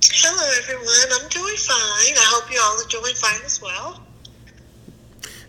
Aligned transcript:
Hello, 0.02 0.50
everyone. 0.56 1.20
I'm 1.20 1.28
doing 1.28 1.56
fine. 1.56 2.16
I 2.16 2.26
hope 2.32 2.50
you 2.50 2.58
all 2.64 2.80
are 2.80 2.88
doing 2.88 3.14
fine 3.14 3.44
as 3.44 3.60
well. 3.60 4.00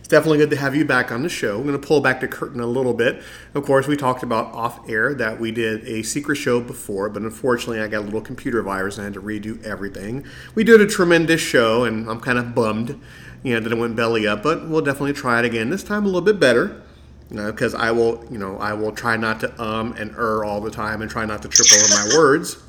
It's 0.05 0.11
definitely 0.11 0.37
good 0.37 0.51
to 0.51 0.57
have 0.57 0.75
you 0.75 0.85
back 0.85 1.11
on 1.11 1.23
the 1.23 1.29
show. 1.29 1.57
I'm 1.57 1.65
going 1.65 1.81
to 1.81 1.87
pull 1.87 1.99
back 1.99 2.21
the 2.21 2.27
curtain 2.27 2.59
a 2.59 2.67
little 2.67 2.93
bit. 2.93 3.23
Of 3.55 3.65
course, 3.65 3.87
we 3.87 3.97
talked 3.97 4.21
about 4.21 4.53
off 4.53 4.87
air 4.87 5.15
that 5.15 5.39
we 5.39 5.51
did 5.51 5.83
a 5.83 6.03
secret 6.03 6.35
show 6.35 6.61
before, 6.61 7.09
but 7.09 7.23
unfortunately, 7.23 7.79
I 7.81 7.87
got 7.87 8.01
a 8.01 8.05
little 8.05 8.21
computer 8.21 8.61
virus 8.61 8.99
and 8.99 9.01
I 9.01 9.05
had 9.05 9.15
to 9.15 9.21
redo 9.23 9.63
everything. 9.63 10.23
We 10.53 10.63
did 10.63 10.79
a 10.79 10.85
tremendous 10.85 11.41
show, 11.41 11.85
and 11.85 12.07
I'm 12.07 12.19
kind 12.19 12.37
of 12.37 12.53
bummed, 12.53 13.01
you 13.41 13.55
know, 13.55 13.59
that 13.59 13.71
it 13.71 13.79
went 13.79 13.95
belly 13.95 14.27
up, 14.27 14.43
but 14.43 14.69
we'll 14.69 14.81
definitely 14.81 15.13
try 15.13 15.39
it 15.39 15.45
again. 15.45 15.71
This 15.71 15.81
time 15.81 16.03
a 16.03 16.05
little 16.05 16.21
bit 16.21 16.39
better. 16.39 16.83
Because 17.29 17.73
I 17.73 17.89
will, 17.89 18.23
you 18.29 18.37
know, 18.37 18.59
I 18.59 18.73
will 18.73 18.91
try 18.91 19.17
not 19.17 19.39
to 19.39 19.59
um 19.59 19.93
and 19.93 20.11
er 20.11 20.45
all 20.45 20.61
the 20.61 20.69
time, 20.69 21.01
and 21.01 21.09
try 21.09 21.25
not 21.25 21.41
to 21.41 21.47
trip 21.47 21.67
over 21.73 21.89
my 21.89 22.15
words. 22.15 22.61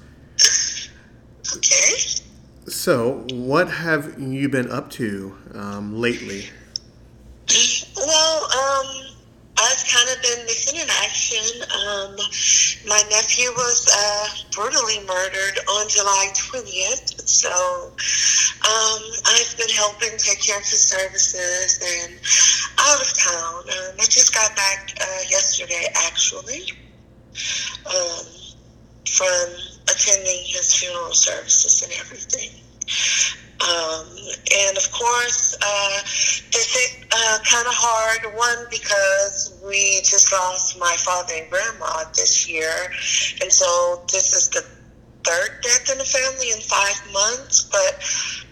Okay. 1.55 2.23
So, 2.67 3.27
what 3.31 3.69
have 3.69 4.19
you 4.19 4.49
been 4.49 4.71
up 4.71 4.89
to 4.93 5.37
um, 5.53 6.01
lately? 6.01 6.47
Well, 8.07 8.45
um, 8.45 8.87
I've 9.59 9.85
kind 9.91 10.09
of 10.15 10.23
been 10.23 10.47
missing 10.47 10.79
in 10.79 10.87
action. 11.03 11.43
Um, 11.75 12.15
my 12.87 13.03
nephew 13.11 13.51
was 13.51 13.91
uh, 13.91 14.29
brutally 14.53 15.01
murdered 15.09 15.59
on 15.67 15.89
July 15.89 16.31
20th, 16.37 17.27
so 17.27 17.51
um, 18.63 19.03
I've 19.27 19.57
been 19.59 19.71
helping 19.71 20.17
take 20.19 20.41
care 20.41 20.57
of 20.57 20.63
his 20.63 20.83
services 20.87 21.81
and 21.83 22.15
out 22.79 23.03
of 23.03 23.13
town. 23.19 23.65
Um, 23.75 23.97
I 23.99 24.05
just 24.05 24.33
got 24.33 24.55
back 24.55 24.97
uh, 25.01 25.23
yesterday, 25.29 25.87
actually, 26.07 26.71
um, 27.87 28.27
from 29.11 29.49
attending 29.91 30.45
his 30.47 30.77
funeral 30.77 31.13
services 31.13 31.83
and 31.83 31.93
everything. 31.99 32.51
Um, 33.63 34.07
and 34.55 34.77
of 34.77 34.91
course, 34.93 35.57
uh, 35.63 35.99
this 36.53 36.77
is 36.77 37.05
uh, 37.11 37.39
kind 37.49 37.67
of 37.67 37.73
hard. 37.75 38.37
One 38.37 38.67
because 38.71 39.59
we 39.67 40.01
just 40.05 40.31
lost 40.33 40.79
my 40.79 40.95
father 40.99 41.33
and 41.35 41.51
grandma 41.51 42.05
this 42.15 42.49
year, 42.49 42.71
and 43.41 43.51
so 43.51 44.05
this 44.13 44.35
is 44.35 44.51
the 44.51 44.61
third 45.25 45.63
death 45.63 45.91
in 45.91 45.99
the 45.99 46.05
family 46.05 46.51
in 46.51 46.61
five 46.61 47.01
months. 47.13 47.65
But 47.73 47.97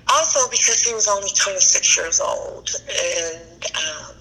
also 0.08 0.48
because 0.50 0.82
he 0.82 0.94
was 0.94 1.06
only 1.06 1.30
26 1.36 1.96
years 1.96 2.20
old, 2.20 2.70
and 2.88 3.64
um, 3.76 4.16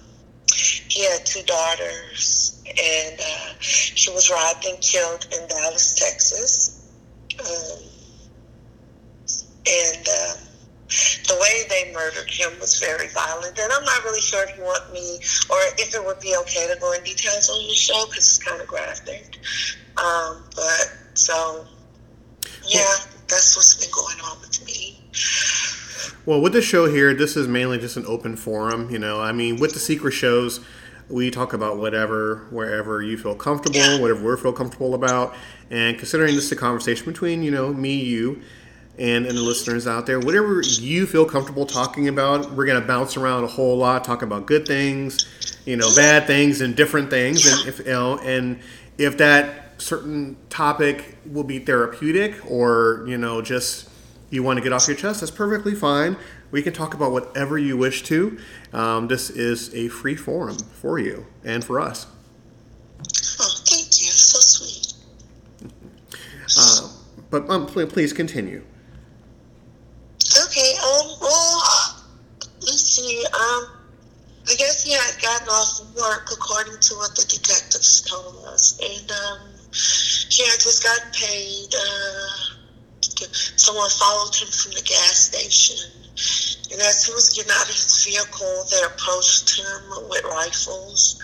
he 0.88 1.04
had 1.10 1.24
two 1.24 1.42
daughters, 1.42 2.62
and 2.66 3.20
uh, 3.20 3.54
he 3.60 4.10
was 4.12 4.30
robbed 4.30 4.66
and 4.66 4.78
killed 4.82 5.26
in 5.32 5.48
Dallas, 5.48 5.94
Texas. 5.94 6.90
Um, 7.40 7.82
and 9.66 10.06
uh, 10.08 10.34
the 10.88 11.36
way 11.40 11.62
they 11.68 11.92
murdered 11.92 12.28
him 12.30 12.52
was 12.60 12.78
very 12.78 13.08
violent. 13.08 13.58
And 13.58 13.72
I'm 13.72 13.84
not 13.84 14.04
really 14.04 14.20
sure 14.20 14.44
if 14.48 14.56
you 14.56 14.62
want 14.64 14.92
me 14.92 15.16
or 15.50 15.58
if 15.78 15.94
it 15.94 16.04
would 16.04 16.20
be 16.20 16.36
okay 16.42 16.68
to 16.72 16.78
go 16.80 16.92
in 16.92 17.02
details 17.02 17.48
on 17.48 17.66
the 17.66 17.74
show 17.74 18.04
because 18.06 18.18
it's 18.18 18.38
kind 18.38 18.60
of 18.60 18.66
graphic. 18.66 19.38
Um, 19.96 20.44
but 20.54 20.92
so, 21.14 21.66
yeah, 22.66 22.94
that's 23.28 23.56
what's 23.56 23.80
been 23.80 23.90
going 23.92 24.20
on 24.20 24.40
with 24.40 24.64
me. 24.66 25.00
Well, 26.26 26.40
with 26.40 26.52
the 26.52 26.62
show 26.62 26.86
here, 26.86 27.14
this 27.14 27.36
is 27.36 27.48
mainly 27.48 27.78
just 27.78 27.96
an 27.96 28.04
open 28.06 28.36
forum. 28.36 28.90
You 28.90 28.98
know, 28.98 29.20
I 29.20 29.32
mean, 29.32 29.56
with 29.56 29.72
the 29.72 29.78
secret 29.78 30.12
shows, 30.12 30.60
we 31.08 31.30
talk 31.30 31.52
about 31.52 31.76
whatever, 31.76 32.46
wherever 32.50 33.02
you 33.02 33.18
feel 33.18 33.34
comfortable, 33.34 33.76
Yeah. 33.78 34.00
whatever 34.00 34.34
we 34.34 34.40
feel 34.40 34.52
comfortable 34.52 34.94
about. 34.94 35.34
And 35.70 35.98
considering 35.98 36.34
this 36.34 36.46
is 36.46 36.52
a 36.52 36.56
conversation 36.56 37.04
between, 37.04 37.42
you 37.42 37.50
know, 37.50 37.72
me, 37.72 37.94
you, 37.94 38.40
and, 38.98 39.26
and 39.26 39.36
the 39.36 39.42
listeners 39.42 39.86
out 39.86 40.06
there, 40.06 40.20
whatever 40.20 40.62
you 40.62 41.06
feel 41.06 41.24
comfortable 41.24 41.66
talking 41.66 42.08
about, 42.08 42.52
we're 42.52 42.66
going 42.66 42.80
to 42.80 42.86
bounce 42.86 43.16
around 43.16 43.44
a 43.44 43.48
whole 43.48 43.76
lot, 43.76 44.04
talk 44.04 44.22
about 44.22 44.46
good 44.46 44.66
things, 44.66 45.26
you 45.64 45.76
know, 45.76 45.88
bad 45.96 46.26
things, 46.26 46.60
and 46.60 46.76
different 46.76 47.10
things. 47.10 47.46
And 47.46 47.68
if, 47.68 47.78
you 47.80 47.86
know, 47.86 48.18
and 48.18 48.60
if 48.98 49.18
that 49.18 49.80
certain 49.82 50.36
topic 50.48 51.16
will 51.26 51.44
be 51.44 51.58
therapeutic 51.58 52.34
or, 52.48 53.04
you 53.08 53.18
know, 53.18 53.42
just 53.42 53.88
you 54.30 54.42
want 54.42 54.58
to 54.58 54.62
get 54.62 54.72
off 54.72 54.86
your 54.86 54.96
chest, 54.96 55.20
that's 55.20 55.30
perfectly 55.30 55.74
fine. 55.74 56.16
We 56.50 56.62
can 56.62 56.72
talk 56.72 56.94
about 56.94 57.10
whatever 57.10 57.58
you 57.58 57.76
wish 57.76 58.04
to. 58.04 58.38
Um, 58.72 59.08
this 59.08 59.28
is 59.28 59.74
a 59.74 59.88
free 59.88 60.14
forum 60.14 60.56
for 60.58 61.00
you 61.00 61.26
and 61.42 61.64
for 61.64 61.80
us. 61.80 62.06
Oh, 63.40 63.54
thank 63.66 63.86
you. 63.86 64.12
So 64.12 64.38
sweet. 64.38 64.94
Uh, 66.56 66.88
but 67.30 67.50
um, 67.50 67.66
please 67.66 68.12
continue. 68.12 68.62
Okay, 70.46 70.74
um, 70.78 71.06
well, 71.20 72.02
let's 72.60 72.80
see. 72.80 73.24
Um, 73.34 73.66
I 74.46 74.54
guess 74.56 74.84
he 74.84 74.92
had 74.92 75.20
gotten 75.22 75.48
off 75.48 75.80
work 75.96 76.28
according 76.32 76.78
to 76.80 76.94
what 76.96 77.16
the 77.16 77.24
detectives 77.24 78.02
told 78.02 78.44
us, 78.46 78.78
and 78.78 79.10
um, 79.10 79.40
he 79.72 80.44
had 80.44 80.60
just 80.60 80.84
gotten 80.84 81.10
paid. 81.12 81.74
Uh, 81.74 82.54
someone 83.56 83.88
followed 83.90 84.34
him 84.34 84.48
from 84.48 84.72
the 84.72 84.82
gas 84.82 85.32
station, 85.32 85.90
and 86.72 86.80
as 86.82 87.06
he 87.06 87.12
was 87.12 87.30
getting 87.30 87.52
out 87.52 87.68
of 87.68 87.74
his 87.74 88.04
vehicle, 88.04 88.64
they 88.70 88.82
approached 88.84 89.56
him 89.56 90.08
with 90.10 90.24
rifles. 90.24 91.20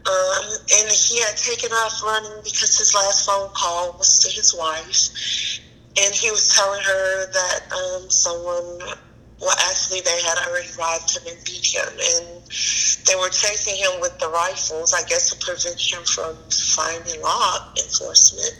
Um, 0.00 0.44
and 0.80 0.90
he 0.90 1.20
had 1.20 1.36
taken 1.36 1.70
off 1.72 2.02
running 2.02 2.40
because 2.42 2.78
his 2.78 2.94
last 2.94 3.26
phone 3.26 3.50
call 3.52 3.92
was 3.98 4.18
to 4.20 4.30
his 4.30 4.54
wife 4.54 5.60
and 5.98 6.14
he 6.14 6.30
was 6.30 6.48
telling 6.54 6.82
her 6.82 7.32
that 7.32 7.60
um, 7.72 8.10
someone, 8.10 8.96
well, 9.40 9.56
actually, 9.70 10.02
they 10.02 10.20
had 10.22 10.36
already 10.46 10.68
robbed 10.78 11.16
him 11.16 11.22
and 11.26 11.44
beat 11.44 11.64
him, 11.64 11.88
and 11.88 12.42
they 13.06 13.16
were 13.16 13.30
chasing 13.30 13.76
him 13.76 14.00
with 14.00 14.18
the 14.18 14.28
rifles, 14.28 14.92
I 14.92 15.02
guess, 15.08 15.30
to 15.30 15.36
prevent 15.44 15.80
him 15.80 16.04
from 16.04 16.36
finding 16.76 17.22
law 17.22 17.72
enforcement. 17.76 18.52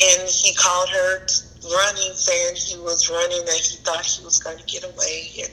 And 0.00 0.28
he 0.28 0.54
called 0.54 0.88
her 0.88 1.26
running, 1.62 2.12
saying 2.14 2.56
he 2.56 2.78
was 2.78 3.10
running 3.10 3.40
and 3.40 3.60
he 3.60 3.76
thought 3.84 4.04
he 4.04 4.24
was 4.24 4.38
going 4.38 4.56
to 4.56 4.64
get 4.64 4.82
away, 4.82 5.28
and 5.44 5.52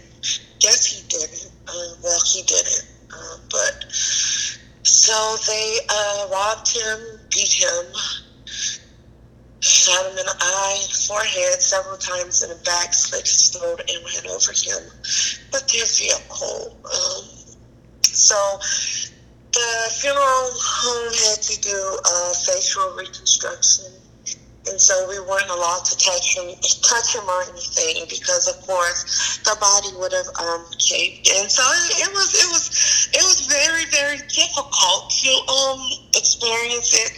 guess 0.59 0.85
he 0.85 1.05
didn't. 1.09 1.51
Uh, 1.67 1.95
well, 2.01 2.19
he 2.25 2.41
didn't, 2.43 2.87
uh, 3.13 3.37
but 3.51 3.85
so 3.91 5.35
they 5.47 5.79
uh, 5.89 6.27
robbed 6.31 6.75
him, 6.75 6.99
beat 7.29 7.51
him, 7.51 7.85
shot 9.89 10.11
him 10.11 10.17
in 10.17 10.25
the 10.25 10.35
eye, 10.39 10.85
forehead, 11.07 11.61
several 11.61 11.97
times 11.97 12.43
in 12.43 12.49
the 12.49 12.55
back, 12.63 12.93
slit 12.93 13.21
his 13.21 13.49
throat, 13.49 13.81
and 13.89 14.05
ran 14.05 14.31
over 14.31 14.51
him 14.51 14.83
with 15.51 15.67
their 15.67 15.85
vehicle. 15.85 16.77
Um, 16.85 17.23
so 18.03 18.59
the 19.53 19.91
funeral 19.99 20.51
home 20.53 21.13
had 21.13 21.41
to 21.41 21.61
do 21.61 21.97
uh, 22.05 22.33
facial 22.33 22.95
reconstruction. 22.97 23.85
And 24.69 24.79
so 24.79 24.93
we 25.09 25.19
weren't 25.19 25.49
allowed 25.49 25.83
to 25.85 25.97
touch 25.97 26.37
him, 26.37 26.53
touch 26.85 27.15
him 27.15 27.25
or 27.25 27.41
anything 27.49 28.05
because, 28.09 28.47
of 28.47 28.61
course, 28.65 29.41
the 29.43 29.57
body 29.59 29.89
would 29.97 30.13
have 30.13 30.29
um, 30.37 30.65
caved 30.77 31.27
in. 31.27 31.49
So 31.49 31.63
it, 31.65 32.05
it 32.05 32.11
was, 32.13 32.29
it 32.37 32.47
was, 32.53 32.65
it 33.13 33.23
was 33.25 33.49
very, 33.49 33.85
very 33.89 34.21
difficult 34.29 35.09
to 35.09 35.31
um, 35.49 35.81
experience 36.13 36.93
it, 36.93 37.13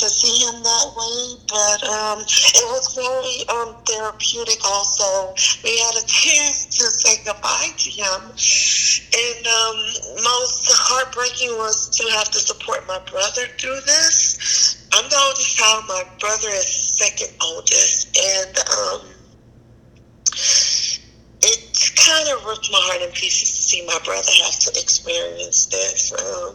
to 0.00 0.08
see 0.08 0.48
him 0.48 0.62
that 0.64 0.86
way. 0.96 1.36
But 1.44 1.80
um, 1.92 2.18
it 2.24 2.66
was 2.72 2.96
very 2.96 3.44
um, 3.52 3.76
therapeutic. 3.84 4.64
Also, 4.64 5.36
we 5.62 5.76
had 5.84 6.00
a 6.00 6.06
chance 6.06 6.66
to 6.80 6.84
say 6.88 7.20
goodbye 7.24 7.68
to 7.76 7.90
him, 7.90 8.20
and 8.32 9.42
um, 9.44 9.76
most 10.24 10.72
heartbreaking 10.72 11.52
was 11.60 11.92
to 12.00 12.04
have 12.16 12.30
to 12.32 12.38
support 12.40 12.86
my 12.88 12.98
brother 13.10 13.44
through 13.58 13.80
this. 13.84 14.80
I'm 14.92 15.08
the 15.10 15.16
oldest 15.16 15.56
child. 15.56 15.84
My 15.88 16.04
brother 16.20 16.50
is 16.50 16.83
second 16.94 17.34
oldest, 17.42 18.16
and 18.16 18.56
um, 18.78 19.02
it 21.42 21.90
kind 21.96 22.28
of 22.30 22.46
ripped 22.46 22.70
my 22.70 22.78
heart 22.80 23.02
in 23.02 23.10
pieces 23.10 23.50
to 23.50 23.62
see 23.62 23.84
my 23.86 23.98
brother 24.04 24.30
have 24.44 24.58
to 24.60 24.70
experience 24.80 25.66
this. 25.66 26.12
Um, 26.12 26.54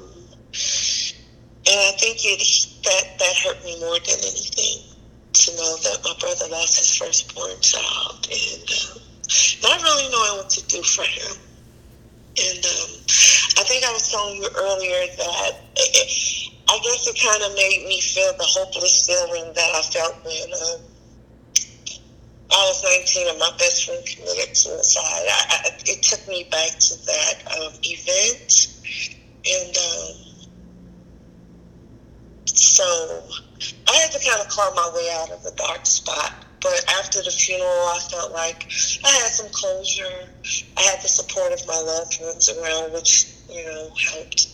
and 1.67 1.75
I 1.75 1.91
think 1.99 2.23
it 2.23 2.39
that 2.83 3.19
that 3.19 3.35
hurt 3.43 3.63
me 3.65 3.79
more 3.79 3.99
than 3.99 4.19
anything 4.23 4.89
to 5.33 5.55
know 5.55 5.75
that 5.83 5.99
my 6.03 6.15
brother 6.19 6.47
lost 6.49 6.79
his 6.79 6.95
firstborn 6.95 7.59
child 7.61 8.27
and 8.31 8.63
um, 8.89 9.01
not 9.61 9.83
really 9.83 10.09
knowing 10.09 10.39
what 10.39 10.49
to 10.49 10.65
do 10.67 10.81
for 10.83 11.03
him. 11.03 11.35
And 12.39 12.65
um, 12.65 12.89
I 13.59 13.63
think 13.67 13.83
I 13.83 13.91
was 13.91 14.09
telling 14.09 14.37
you 14.37 14.47
earlier 14.55 15.03
that 15.17 15.51
it, 15.75 16.48
I 16.69 16.79
guess 16.83 17.07
it 17.07 17.17
kind 17.19 17.41
of 17.41 17.55
made 17.55 17.85
me 17.87 17.99
feel 17.99 18.31
the 18.37 18.45
hopeless 18.45 19.07
feeling 19.07 19.53
that 19.55 19.71
I 19.73 19.81
felt 19.81 20.23
when 20.23 20.53
um, 20.53 20.81
I 22.51 22.65
was 22.67 22.83
19 22.83 23.27
and 23.27 23.39
my 23.39 23.51
best 23.57 23.85
friend 23.85 24.05
committed 24.05 24.55
suicide. 24.55 25.01
I, 25.03 25.45
I, 25.49 25.69
it 25.85 26.03
took 26.03 26.27
me 26.27 26.47
back 26.51 26.77
to 26.77 27.05
that 27.05 27.35
um, 27.57 27.73
event. 27.81 28.67
And 29.49 29.77
um, 29.77 30.29
so 32.45 33.23
I 33.87 33.95
had 33.95 34.11
to 34.11 34.19
kind 34.19 34.41
of 34.41 34.47
claw 34.49 34.71
my 34.75 34.91
way 34.95 35.09
out 35.13 35.31
of 35.31 35.41
the 35.43 35.51
dark 35.57 35.87
spot. 35.87 36.33
But 36.61 36.83
after 36.99 37.23
the 37.23 37.31
funeral, 37.31 37.67
I 37.69 37.99
felt 38.11 38.31
like 38.31 38.69
I 39.03 39.09
had 39.09 39.31
some 39.31 39.49
closure. 39.51 40.29
I 40.77 40.81
had 40.81 41.01
the 41.01 41.07
support 41.07 41.51
of 41.51 41.65
my 41.65 41.79
loved 41.79 42.19
ones 42.21 42.49
around, 42.49 42.93
which, 42.93 43.33
you 43.49 43.63
know, 43.65 43.89
helped, 44.11 44.49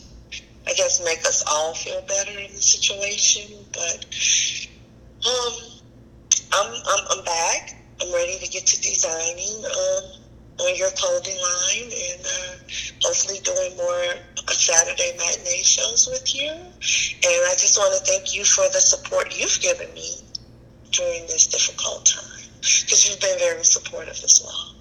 I 0.68 0.74
guess, 0.74 1.04
make 1.04 1.20
us 1.26 1.44
all 1.48 1.74
feel 1.74 2.02
better 2.02 2.40
in 2.40 2.52
the 2.52 2.62
situation. 2.62 3.66
But 3.72 4.06
um, 5.26 5.54
I'm, 6.54 6.74
I'm, 6.74 7.06
I'm 7.12 7.26
back. 7.26 7.76
I'm 8.02 8.14
ready 8.14 8.38
to 8.40 8.48
get 8.48 8.66
to 8.68 8.82
designing 8.82 9.64
um, 9.66 10.22
on 10.60 10.76
your 10.76 10.90
clothing 10.92 11.38
line 11.38 11.92
and 11.92 12.22
uh, 12.26 12.56
hopefully 13.04 13.40
doing 13.44 13.76
more 13.78 14.04
uh, 14.48 14.52
Saturday 14.52 15.16
matinee 15.18 15.64
shows 15.64 16.08
with 16.12 16.36
you. 16.36 16.50
And 16.50 17.42
I 17.48 17.54
just 17.58 17.78
want 17.78 17.98
to 17.98 18.12
thank 18.12 18.36
you 18.36 18.44
for 18.44 18.68
the 18.70 18.80
support 18.80 19.38
you've 19.38 19.60
given 19.62 19.94
me 19.94 20.16
during 20.92 21.28
this 21.28 21.48
difficult 21.48 22.06
time 22.06 22.50
because 22.62 23.08
you've 23.08 23.20
been 23.20 23.38
very 23.40 23.64
supportive 23.64 24.20
as 24.24 24.42
well. 24.44 24.75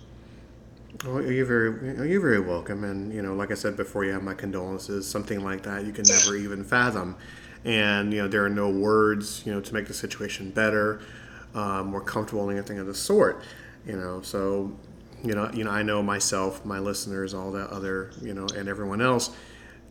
Well, 1.06 1.23
you're 1.23 1.45
very 1.45 2.09
you're 2.11 2.21
very 2.21 2.41
welcome, 2.41 2.85
and 2.85 3.12
you 3.12 3.21
know, 3.21 3.35
like 3.35 3.51
I 3.51 3.55
said 3.55 3.77
before, 3.77 4.05
you 4.05 4.12
have 4.12 4.23
my 4.23 4.35
condolences. 4.35 5.06
Something 5.06 5.43
like 5.45 5.62
that 5.65 5.85
you 5.85 5.93
can 5.93 6.05
never 6.09 6.35
even 6.37 6.65
fathom, 6.65 7.17
and 7.65 8.12
you 8.12 8.23
know, 8.23 8.29
there 8.29 8.45
are 8.45 8.49
no 8.51 8.71
words, 8.71 9.43
you 9.45 9.53
know, 9.53 9.61
to 9.61 9.75
make 9.75 9.87
the 9.87 9.95
situation 9.95 10.51
better, 10.51 11.01
um, 11.55 11.89
more 11.89 12.01
comfortable, 12.01 12.49
anything 12.49 12.79
of 12.79 12.87
the 12.87 12.95
sort. 12.95 13.43
You 13.87 13.97
know, 13.97 14.23
so 14.23 14.73
you 15.23 15.35
know, 15.35 15.51
you 15.53 15.65
know, 15.65 15.71
I 15.71 15.83
know 15.83 16.03
myself, 16.03 16.65
my 16.65 16.79
listeners, 16.79 17.35
all 17.35 17.51
that 17.53 17.69
other, 17.71 18.12
you 18.23 18.33
know, 18.33 18.47
and 18.56 18.69
everyone 18.69 19.03
else, 19.03 19.31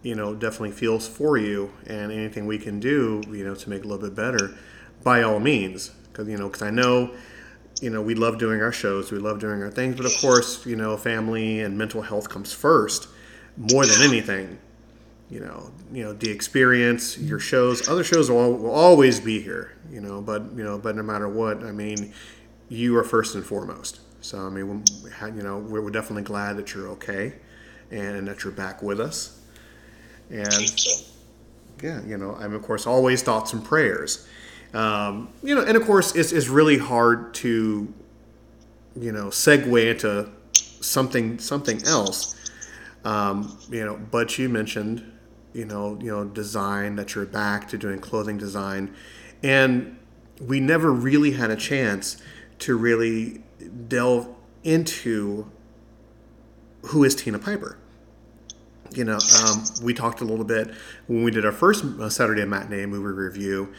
you 0.02 0.16
know, 0.16 0.34
definitely 0.34 0.72
feels 0.72 1.08
for 1.08 1.38
you, 1.38 1.72
and 1.86 2.12
anything 2.12 2.48
we 2.48 2.58
can 2.58 2.80
do, 2.80 3.22
you 3.30 3.46
know, 3.46 3.54
to 3.56 3.70
make 3.70 3.80
it 3.80 3.86
a 3.86 3.88
little 3.88 4.08
bit 4.08 4.16
better, 4.16 4.56
by 5.04 5.22
all 5.22 5.40
means, 5.40 5.90
because 6.12 6.28
you 6.28 6.38
know, 6.38 6.48
because 6.48 6.64
I 6.64 6.72
know 6.72 7.12
you 7.84 7.90
know, 7.90 8.02
we 8.02 8.16
love 8.16 8.38
doing 8.38 8.62
our 8.62 8.72
shows, 8.72 9.12
we 9.12 9.20
love 9.20 9.40
doing 9.40 9.62
our 9.62 9.70
things, 9.70 9.98
but 9.98 10.06
of 10.06 10.14
course, 10.22 10.66
you 10.66 10.78
know, 10.78 10.96
family 10.96 11.60
and 11.60 11.78
mental 11.78 12.02
health 12.02 12.30
comes 12.30 12.54
first 12.54 13.10
more 13.58 13.86
than 13.86 14.02
anything. 14.02 14.58
You 15.30 15.42
know, 15.42 15.72
you 15.92 16.04
know, 16.04 16.14
the 16.14 16.30
experience, 16.30 17.18
your 17.18 17.40
shows, 17.40 17.90
other 17.90 18.04
shows 18.04 18.32
will, 18.32 18.54
will 18.54 18.72
always 18.72 19.20
be 19.20 19.42
here, 19.42 19.76
you 19.92 20.00
know, 20.00 20.22
but, 20.22 20.44
you 20.56 20.64
know, 20.64 20.78
but 20.78 20.96
no 20.96 21.04
matter 21.04 21.28
what, 21.28 21.64
I 21.64 21.72
mean, 21.72 22.14
you 22.70 22.96
are 22.98 23.04
first 23.04 23.36
and 23.36 23.46
foremost. 23.46 24.00
So, 24.22 24.40
I 24.40 24.50
mean, 24.50 24.84
you 25.36 25.44
know, 25.44 25.58
we're 25.58 25.90
definitely 25.90 26.24
glad 26.24 26.56
that 26.58 26.74
you're 26.74 26.88
okay 26.90 27.34
and 27.92 28.28
that 28.28 28.46
you're 28.46 28.54
back 28.54 28.82
with 28.82 29.02
us. 29.02 29.42
And 30.30 30.86
yeah, 31.82 32.02
you 32.06 32.18
know, 32.18 32.36
I'm, 32.40 32.54
of 32.54 32.62
course, 32.62 32.88
always 32.88 33.24
thoughts 33.24 33.52
and 33.52 33.64
prayers. 33.64 34.26
Um, 34.74 35.30
you 35.44 35.54
know, 35.56 35.64
and 35.64 35.78
of 35.78 35.86
course, 35.86 36.16
it's, 36.16 36.32
it's 36.32 36.48
really 36.48 36.78
hard 36.78 37.34
to, 37.36 37.94
you 38.96 39.12
know, 39.12 39.28
segue 39.28 39.92
into 39.92 40.30
something 40.54 41.40
something 41.40 41.82
else. 41.86 42.36
Um, 43.06 43.58
you 43.70 43.86
know, 43.86 43.98
but 43.98 44.38
you 44.38 44.50
mentioned, 44.50 45.04
you 45.54 45.66
know, 45.66 45.98
you 46.02 46.12
know, 46.12 46.26
design 46.26 46.96
that 46.96 47.14
you're 47.14 47.26
back 47.26 47.68
to 47.70 47.78
doing 47.78 48.00
clothing 48.00 48.38
design, 48.38 48.94
and 49.44 49.98
we 50.42 50.60
never 50.60 50.92
really 50.92 51.32
had 51.32 51.52
a 51.52 51.56
chance 51.56 52.18
to 52.60 52.76
really 52.78 53.44
delve 53.88 54.28
into 54.64 55.50
who 56.88 57.04
is 57.04 57.16
Tina 57.16 57.40
Piper. 57.40 57.78
You 58.92 59.04
know, 59.06 59.20
um, 59.44 59.64
we 59.84 59.94
talked 59.94 60.22
a 60.22 60.26
little 60.26 60.46
bit 60.46 60.72
when 61.08 61.24
we 61.24 61.32
did 61.32 61.46
our 61.46 61.52
first 61.52 61.84
Saturday 62.10 62.46
matinee 62.46 62.86
movie 62.86 63.14
review 63.14 63.74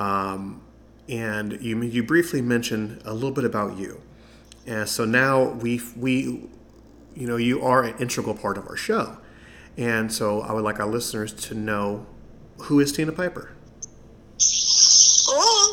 um, 0.00 0.62
and 1.08 1.60
you 1.60 1.80
you 1.82 2.02
briefly 2.02 2.40
mentioned 2.40 3.02
a 3.04 3.12
little 3.12 3.30
bit 3.30 3.44
about 3.44 3.76
you, 3.76 4.00
and 4.66 4.88
so 4.88 5.04
now 5.04 5.50
we 5.50 5.80
we 5.96 6.48
you 7.14 7.26
know 7.26 7.36
you 7.36 7.62
are 7.62 7.84
an 7.84 7.96
integral 7.98 8.34
part 8.34 8.56
of 8.56 8.66
our 8.66 8.76
show, 8.76 9.18
and 9.76 10.10
so 10.10 10.40
I 10.40 10.52
would 10.52 10.64
like 10.64 10.80
our 10.80 10.86
listeners 10.86 11.32
to 11.32 11.54
know 11.54 12.06
who 12.62 12.80
is 12.80 12.92
Tina 12.92 13.12
Piper. 13.12 13.52
Well, 15.28 15.72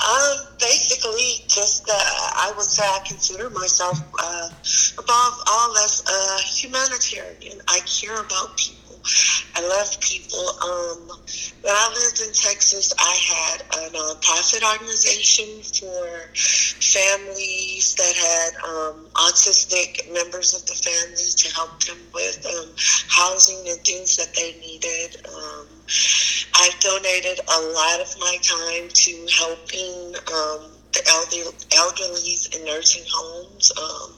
um, 0.00 0.46
basically, 0.58 1.44
just 1.46 1.88
uh, 1.90 1.92
I 1.92 2.54
would 2.56 2.66
say 2.66 2.84
I 2.84 3.00
consider 3.06 3.50
myself 3.50 4.00
uh, 4.18 4.48
above 4.98 5.42
all 5.46 5.76
as 5.76 6.02
a 6.08 6.42
humanitarian. 6.42 7.60
I 7.68 7.80
care 7.80 8.18
about 8.18 8.56
people. 8.56 8.87
I 9.54 9.66
love 9.66 9.98
people. 10.00 10.44
Um, 10.62 11.18
when 11.62 11.74
I 11.74 11.88
lived 11.88 12.20
in 12.20 12.32
Texas, 12.32 12.92
I 12.98 13.14
had 13.26 13.60
a 13.60 13.90
nonprofit 13.90 14.62
organization 14.62 15.62
for 15.62 16.30
families 16.34 17.94
that 17.96 18.14
had 18.14 18.50
um, 18.64 19.06
autistic 19.14 20.12
members 20.12 20.54
of 20.54 20.64
the 20.66 20.74
family 20.74 21.30
to 21.36 21.54
help 21.54 21.82
them 21.84 21.98
with 22.14 22.44
um, 22.46 22.68
housing 23.08 23.68
and 23.68 23.80
things 23.80 24.16
that 24.16 24.34
they 24.34 24.54
needed. 24.60 25.26
Um, 25.26 25.66
I've 26.54 26.78
donated 26.80 27.40
a 27.40 27.60
lot 27.74 28.00
of 28.00 28.14
my 28.20 28.36
time 28.42 28.88
to 28.88 29.26
helping 29.38 30.14
um, 30.34 30.70
the 30.92 31.02
elderly, 31.76 32.36
in 32.54 32.64
nursing 32.64 33.04
homes, 33.10 33.72
um, 33.78 34.14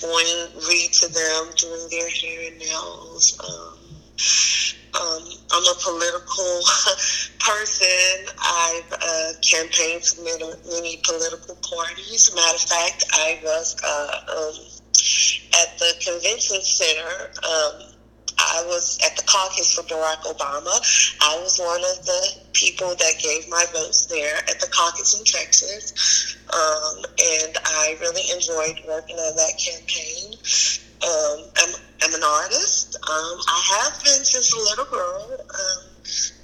going 0.00 0.26
read 0.68 0.92
to 0.92 1.08
them, 1.12 1.50
doing 1.56 1.88
their 1.90 2.08
hair 2.10 2.50
and 2.50 2.58
nails. 2.58 3.38
Um, 3.40 3.79
um, 4.94 5.22
I'm 5.52 5.62
a 5.62 5.76
political 5.82 6.60
person. 7.38 8.26
I've 8.38 8.92
uh, 8.92 9.32
campaigned 9.42 10.04
for 10.04 10.22
many, 10.22 10.50
many, 10.68 11.00
political 11.04 11.56
parties. 11.62 12.30
Matter 12.34 12.54
of 12.54 12.60
fact, 12.60 13.04
I 13.12 13.40
was 13.42 13.76
uh, 13.84 14.20
um, 14.36 14.80
at 15.62 15.78
the 15.78 15.94
convention 16.04 16.62
center. 16.62 17.30
Um, 17.44 17.94
I 18.38 18.64
was 18.66 18.98
at 19.04 19.16
the 19.16 19.22
caucus 19.24 19.74
for 19.74 19.82
Barack 19.82 20.22
Obama. 20.24 20.74
I 21.20 21.38
was 21.42 21.58
one 21.58 21.80
of 21.80 22.04
the 22.06 22.50
people 22.52 22.88
that 22.88 23.14
gave 23.22 23.48
my 23.48 23.64
votes 23.72 24.06
there 24.06 24.36
at 24.36 24.58
the 24.60 24.68
caucus 24.72 25.18
in 25.18 25.24
Texas. 25.24 26.36
Um, 26.52 27.04
and 27.22 27.56
I 27.64 27.96
really 28.00 28.30
enjoyed 28.32 28.80
working 28.88 29.16
on 29.16 29.36
that 29.36 29.58
campaign. 29.58 30.89
Um, 31.02 31.44
I'm, 31.56 31.74
I'm 32.02 32.14
an 32.14 32.22
artist. 32.22 32.96
Um, 32.96 33.38
I 33.48 33.62
have 33.80 34.04
been 34.04 34.24
since 34.24 34.52
a 34.52 34.58
little 34.58 34.84
girl. 34.84 35.30
Um, 35.32 35.84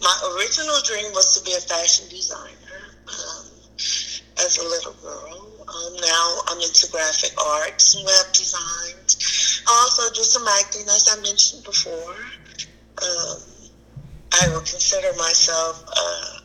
my 0.01 0.35
original 0.37 0.77
dream 0.85 1.13
was 1.13 1.39
to 1.39 1.45
be 1.45 1.53
a 1.53 1.61
fashion 1.61 2.09
designer 2.09 2.97
um, 3.09 3.47
as 4.39 4.59
a 4.59 4.63
little 4.63 4.95
girl. 5.03 5.47
Um, 5.69 5.97
now 6.01 6.39
I'm 6.49 6.61
into 6.61 6.89
graphic 6.91 7.33
arts 7.39 7.95
and 7.97 8.05
web 8.07 8.33
designs. 8.33 9.63
I 9.67 9.73
also 9.73 10.13
do 10.15 10.23
some 10.23 10.47
acting, 10.49 10.83
as 10.83 11.09
I 11.11 11.21
mentioned 11.21 11.65
before. 11.65 12.17
Um, 13.03 13.43
I 14.41 14.49
will 14.49 14.61
consider 14.61 15.13
myself 15.19 15.85
a 15.89 16.43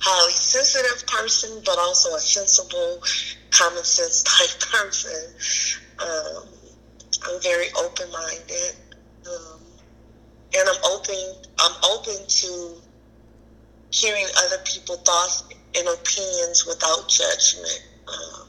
highly 0.00 0.32
sensitive 0.32 1.06
person, 1.06 1.62
but 1.64 1.78
also 1.78 2.14
a 2.14 2.20
sensible, 2.20 3.02
common 3.50 3.84
sense 3.84 4.22
type 4.22 4.60
person. 4.70 5.34
Um, 5.98 6.55
I'm 7.24 7.40
very 7.42 7.66
open 7.78 8.10
minded, 8.10 8.76
um, 9.26 9.60
and 10.56 10.68
I'm 10.68 10.84
open. 10.84 11.16
I'm 11.58 11.84
open 11.84 12.26
to 12.26 12.74
hearing 13.90 14.26
other 14.44 14.58
people's 14.64 15.00
thoughts 15.00 15.44
and 15.76 15.88
opinions 15.88 16.66
without 16.66 17.08
judgment. 17.08 17.82
Um, 18.08 18.48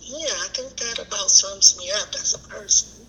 yeah, 0.00 0.28
I 0.28 0.48
think 0.52 0.76
that 0.76 1.06
about 1.06 1.30
sums 1.30 1.78
me 1.78 1.90
up 1.90 2.08
as 2.14 2.34
a 2.34 2.48
person. 2.48 3.06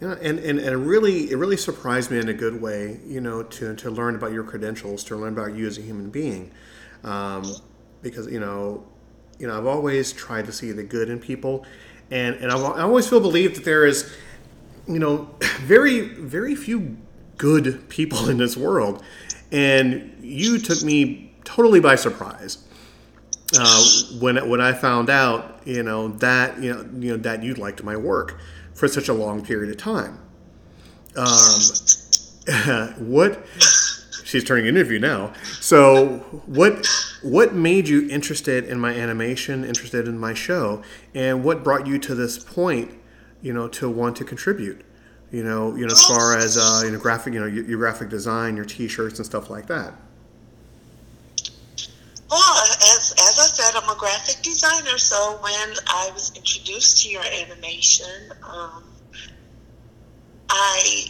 Yeah, 0.00 0.12
and, 0.20 0.38
and, 0.38 0.58
and 0.58 0.68
it 0.68 0.76
really 0.76 1.30
it 1.30 1.36
really 1.36 1.56
surprised 1.56 2.10
me 2.10 2.18
in 2.18 2.28
a 2.28 2.34
good 2.34 2.60
way, 2.60 3.00
you 3.06 3.20
know, 3.20 3.42
to, 3.42 3.74
to 3.76 3.90
learn 3.90 4.14
about 4.14 4.32
your 4.32 4.44
credentials, 4.44 5.02
to 5.04 5.16
learn 5.16 5.32
about 5.32 5.56
you 5.56 5.66
as 5.66 5.78
a 5.78 5.80
human 5.80 6.10
being, 6.10 6.52
um, 7.02 7.50
because 8.02 8.30
you 8.30 8.38
know 8.38 8.86
you 9.38 9.46
know, 9.46 9.56
I've 9.56 9.66
always 9.66 10.12
tried 10.12 10.46
to 10.46 10.52
see 10.52 10.72
the 10.72 10.82
good 10.82 11.08
in 11.08 11.18
people, 11.18 11.64
and 12.10 12.36
and 12.36 12.52
I've, 12.52 12.62
I 12.62 12.82
always 12.82 13.08
feel 13.08 13.20
believed 13.20 13.56
that 13.56 13.64
there 13.64 13.86
is, 13.86 14.14
you 14.86 14.98
know, 14.98 15.30
very 15.60 16.00
very 16.00 16.54
few 16.54 16.96
good 17.36 17.88
people 17.88 18.28
in 18.28 18.38
this 18.38 18.56
world, 18.56 19.02
and 19.52 20.16
you 20.20 20.58
took 20.58 20.82
me 20.82 21.34
totally 21.44 21.80
by 21.80 21.94
surprise 21.94 22.66
uh, 23.54 23.82
when 24.20 24.48
when 24.48 24.60
I 24.60 24.72
found 24.72 25.08
out, 25.08 25.60
you 25.64 25.82
know 25.82 26.08
that 26.08 26.60
you 26.60 26.74
know 26.74 26.88
you 26.98 27.10
know 27.12 27.22
that 27.22 27.42
you 27.42 27.54
liked 27.54 27.82
my 27.82 27.96
work 27.96 28.38
for 28.74 28.88
such 28.88 29.08
a 29.08 29.14
long 29.14 29.44
period 29.44 29.70
of 29.70 29.76
time. 29.76 30.18
Um, 31.16 31.60
what 32.98 33.46
she's 34.26 34.44
turning 34.44 34.66
an 34.66 34.76
interview 34.76 34.98
now. 34.98 35.32
So 35.60 36.18
what 36.46 36.86
what 37.22 37.54
made 37.54 37.88
you 37.88 38.08
interested 38.10 38.64
in 38.64 38.78
my 38.78 38.92
animation, 38.92 39.64
interested 39.64 40.08
in 40.08 40.18
my 40.18 40.34
show, 40.34 40.82
and 41.14 41.44
what 41.44 41.62
brought 41.64 41.86
you 41.86 41.98
to 42.00 42.14
this 42.14 42.38
point, 42.38 42.90
you 43.40 43.52
know, 43.52 43.68
to 43.68 43.88
want 43.88 44.16
to 44.16 44.24
contribute? 44.24 44.82
You 45.30 45.42
know, 45.42 45.74
you 45.74 45.86
know, 45.86 45.92
as 45.92 46.04
far 46.04 46.36
as 46.36 46.56
uh, 46.56 46.82
you 46.84 46.92
know, 46.92 46.98
graphic, 46.98 47.34
you 47.34 47.40
know, 47.40 47.46
your, 47.46 47.64
your 47.64 47.78
graphic 47.78 48.08
design, 48.08 48.56
your 48.56 48.64
T-shirts 48.64 49.18
and 49.18 49.26
stuff 49.26 49.50
like 49.50 49.66
that. 49.66 49.94
Well, 52.30 52.62
as, 52.62 53.12
as 53.12 53.38
I 53.38 53.46
said, 53.46 53.80
I'm 53.80 53.88
a 53.88 53.98
graphic 53.98 54.42
designer, 54.42 54.98
so 54.98 55.38
when 55.40 55.76
I 55.86 56.10
was 56.12 56.36
introduced 56.36 57.02
to 57.04 57.08
your 57.08 57.22
animation, 57.22 58.32
um, 58.42 58.82
I 60.50 61.06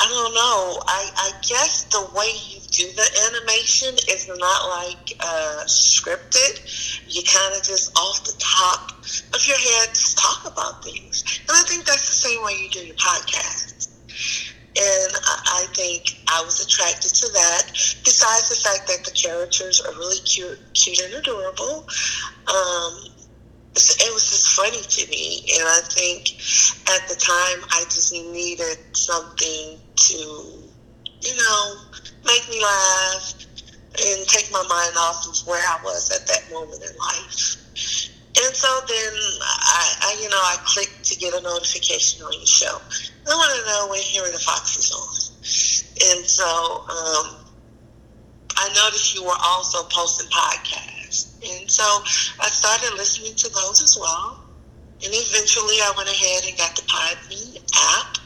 I 0.00 0.06
don't 0.06 0.34
know. 0.34 0.82
I, 0.86 1.10
I 1.16 1.30
guess 1.42 1.84
the 1.84 2.08
way 2.14 2.30
you 2.48 2.60
do 2.70 2.92
the 2.92 3.08
animation 3.26 3.94
is 4.08 4.28
not 4.28 4.68
like 4.68 5.16
uh, 5.18 5.64
scripted. 5.66 6.62
You 7.08 7.22
kind 7.24 7.54
of 7.56 7.62
just 7.64 7.98
off 7.98 8.22
the 8.24 8.34
top 8.38 8.92
of 9.34 9.46
your 9.46 9.58
head 9.58 9.88
just 9.88 10.16
talk 10.16 10.46
about 10.52 10.84
things. 10.84 11.24
And 11.40 11.50
I 11.50 11.62
think 11.66 11.84
that's 11.84 12.08
the 12.08 12.28
same 12.28 12.44
way 12.44 12.52
you 12.62 12.70
do 12.70 12.86
your 12.86 12.96
podcast. 12.96 13.90
And 14.76 15.12
I, 15.24 15.64
I 15.64 15.74
think 15.74 16.22
I 16.28 16.42
was 16.44 16.64
attracted 16.64 17.12
to 17.14 17.32
that. 17.32 17.66
Besides 18.04 18.48
the 18.50 18.68
fact 18.68 18.86
that 18.86 19.04
the 19.04 19.10
characters 19.10 19.80
are 19.80 19.92
really 19.94 20.20
cute, 20.20 20.60
cute 20.74 21.00
and 21.00 21.14
adorable. 21.14 21.88
Um, 22.46 23.10
it 23.74 24.14
was 24.14 24.30
just 24.30 24.54
funny 24.54 24.80
to 24.80 25.10
me. 25.10 25.44
And 25.54 25.66
I 25.66 25.80
think 25.90 26.38
at 26.88 27.08
the 27.08 27.16
time 27.16 27.66
I 27.70 27.84
just 27.90 28.12
needed 28.12 28.78
something 28.92 29.78
to, 30.06 30.18
you 31.20 31.36
know, 31.36 31.76
make 32.24 32.48
me 32.48 32.62
laugh 32.62 33.34
and 33.98 34.28
take 34.28 34.50
my 34.52 34.62
mind 34.68 34.94
off 34.96 35.26
of 35.26 35.46
where 35.46 35.62
I 35.62 35.82
was 35.82 36.10
at 36.10 36.26
that 36.28 36.52
moment 36.52 36.82
in 36.82 36.96
life. 36.98 37.56
And 38.44 38.54
so 38.54 38.68
then 38.86 39.12
I, 39.42 39.94
I 40.02 40.20
you 40.22 40.28
know, 40.28 40.36
I 40.36 40.56
clicked 40.64 41.04
to 41.04 41.18
get 41.18 41.34
a 41.34 41.40
notification 41.40 42.24
on 42.24 42.32
your 42.32 42.46
show. 42.46 42.80
I 43.26 43.34
want 43.34 43.58
to 43.58 43.66
know 43.66 43.88
when 43.90 44.00
Henry 44.02 44.30
the 44.30 44.38
Fox 44.38 44.78
is 44.78 44.92
on. 44.92 46.18
And 46.18 46.24
so 46.24 46.46
um, 46.46 47.44
I 48.56 48.68
noticed 48.84 49.14
you 49.14 49.24
were 49.24 49.38
also 49.42 49.82
posting 49.84 50.28
podcasts. 50.30 51.34
And 51.42 51.70
so 51.70 51.82
I 52.40 52.48
started 52.50 52.96
listening 52.96 53.34
to 53.34 53.48
those 53.50 53.82
as 53.82 53.98
well. 54.00 54.44
And 55.04 55.14
eventually 55.14 55.78
I 55.78 55.92
went 55.96 56.10
ahead 56.10 56.42
and 56.48 56.58
got 56.58 56.74
the 56.74 56.82
Podbean 56.82 57.62
app. 57.94 58.18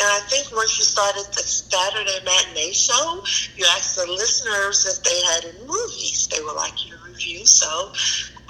And 0.00 0.06
I 0.06 0.20
think 0.26 0.50
once 0.50 0.78
you 0.78 0.84
started 0.84 1.26
the 1.32 1.42
Saturday 1.42 2.18
matinee 2.24 2.72
show, 2.72 3.22
you 3.56 3.64
asked 3.76 3.96
the 3.96 4.06
listeners 4.06 4.86
if 4.86 5.02
they 5.04 5.20
had 5.32 5.44
any 5.44 5.66
movies 5.66 6.28
they 6.28 6.42
would 6.42 6.56
like 6.56 6.86
you 6.86 6.96
to 6.96 7.04
review. 7.04 7.46
So 7.46 7.92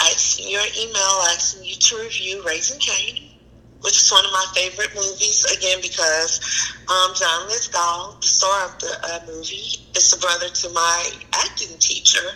I 0.01 0.11
sent 0.17 0.49
your 0.51 0.65
email 0.81 1.15
asking 1.29 1.65
you 1.65 1.75
to 1.77 1.97
review 1.99 2.43
Raising 2.47 2.81
Cain, 2.81 3.37
which 3.81 3.97
is 3.97 4.11
one 4.11 4.25
of 4.25 4.33
my 4.33 4.47
favorite 4.55 4.95
movies, 4.95 5.45
again, 5.57 5.79
because 5.83 6.41
um, 6.89 7.13
John 7.15 7.49
Lithgow, 7.49 8.17
the 8.21 8.27
star 8.27 8.65
of 8.65 8.79
the 8.79 8.93
uh, 9.05 9.21
movie, 9.27 9.77
is 9.95 10.11
the 10.11 10.19
brother 10.21 10.49
to 10.49 10.69
my 10.71 11.11
acting 11.33 11.77
teacher. 11.79 12.27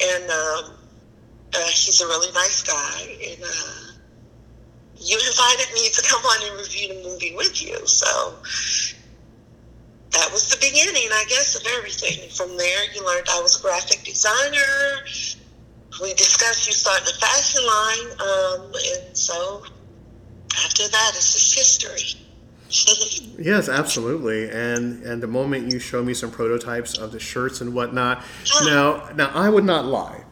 And 0.00 0.24
um, 0.30 0.72
uh, 1.54 1.68
he's 1.68 2.00
a 2.00 2.06
really 2.06 2.32
nice 2.32 2.62
guy. 2.62 3.16
And 3.28 3.42
uh, 3.42 3.93
you 5.00 5.18
invited 5.18 5.72
me 5.74 5.88
to 5.90 6.02
come 6.02 6.22
on 6.24 6.50
and 6.50 6.58
review 6.58 6.88
the 6.88 7.08
movie 7.08 7.34
with 7.36 7.62
you. 7.62 7.86
So 7.86 8.34
that 10.12 10.30
was 10.32 10.48
the 10.48 10.56
beginning, 10.56 11.08
I 11.12 11.24
guess, 11.28 11.56
of 11.56 11.66
everything. 11.76 12.28
From 12.30 12.56
there, 12.56 12.92
you 12.94 13.04
learned 13.04 13.26
I 13.30 13.40
was 13.42 13.58
a 13.58 13.62
graphic 13.62 14.04
designer. 14.04 15.04
We 16.00 16.14
discussed 16.14 16.66
you 16.66 16.72
starting 16.72 17.08
a 17.08 17.18
fashion 17.18 17.66
line. 17.66 18.10
Um, 18.20 18.72
and 18.92 19.16
so 19.16 19.64
after 20.64 20.88
that, 20.88 21.12
it's 21.14 21.32
just 21.32 21.80
history. 21.80 22.20
yes, 23.38 23.68
absolutely. 23.68 24.50
And 24.50 25.02
and 25.04 25.22
the 25.22 25.26
moment 25.26 25.70
you 25.72 25.78
show 25.78 26.02
me 26.02 26.14
some 26.14 26.30
prototypes 26.30 26.98
of 26.98 27.12
the 27.12 27.20
shirts 27.20 27.60
and 27.60 27.74
whatnot, 27.74 28.24
now 28.64 29.10
now 29.14 29.30
I 29.34 29.48
would 29.48 29.64
not 29.64 29.84
lie. 29.84 30.24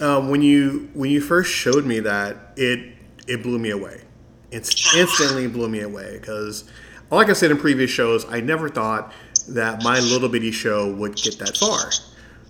Um, 0.00 0.30
when 0.30 0.42
you 0.42 0.88
when 0.94 1.10
you 1.10 1.20
first 1.20 1.52
showed 1.52 1.84
me 1.84 2.00
that, 2.00 2.52
it 2.56 2.93
it 3.26 3.42
blew 3.42 3.58
me 3.58 3.70
away. 3.70 4.02
It's 4.50 4.94
instantly 4.96 5.46
blew 5.46 5.68
me 5.68 5.80
away 5.80 6.18
because, 6.20 6.64
like 7.10 7.28
I 7.28 7.32
said 7.32 7.50
in 7.50 7.58
previous 7.58 7.90
shows, 7.90 8.24
I 8.28 8.40
never 8.40 8.68
thought 8.68 9.12
that 9.48 9.82
my 9.82 10.00
little 10.00 10.28
bitty 10.28 10.52
show 10.52 10.92
would 10.94 11.16
get 11.16 11.38
that 11.38 11.56
far. 11.56 11.90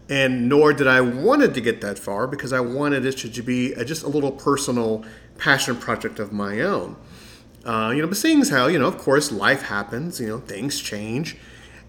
And 0.09 0.49
nor 0.49 0.73
did 0.73 0.87
I 0.87 1.01
wanted 1.01 1.55
to 1.55 1.61
get 1.61 1.81
that 1.81 1.99
far 1.99 2.27
because 2.27 2.53
I 2.53 2.61
wanted 2.61 3.07
it 3.07 3.13
to 3.13 3.43
be 3.43 3.73
a, 3.73 3.85
just 3.85 4.03
a 4.03 4.09
little 4.09 4.33
personal 4.33 5.05
passion 5.39 5.77
project 5.77 6.19
of 6.19 6.33
my 6.33 6.61
own. 6.61 6.97
Uh, 7.65 7.93
you 7.95 8.03
know, 8.03 8.09
but 8.09 8.19
seeing 8.19 8.43
as 8.43 8.51
how, 8.51 8.67
you 8.67 8.79
know, 8.79 8.87
of 8.87 8.99
course, 8.99 9.33
life 9.33 9.63
happens, 9.63 10.21
you 10.21 10.29
know, 10.29 10.39
things 10.39 10.79
change. 10.79 11.39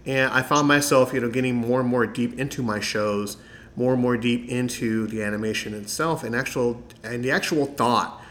And 0.06 0.32
I 0.32 0.40
found 0.40 0.66
myself, 0.66 1.12
you 1.12 1.20
know, 1.20 1.28
getting 1.28 1.56
more 1.56 1.80
and 1.80 1.88
more 1.88 2.06
deep 2.06 2.38
into 2.38 2.62
my 2.62 2.80
shows, 2.80 3.36
more 3.74 3.92
and 3.92 4.00
more 4.00 4.16
deep 4.16 4.48
into 4.48 5.06
the 5.08 5.22
animation 5.22 5.74
itself 5.74 6.24
and 6.24 6.34
actual 6.34 6.82
and 7.04 7.22
the 7.22 7.30
actual 7.30 7.66
thought 7.66 8.22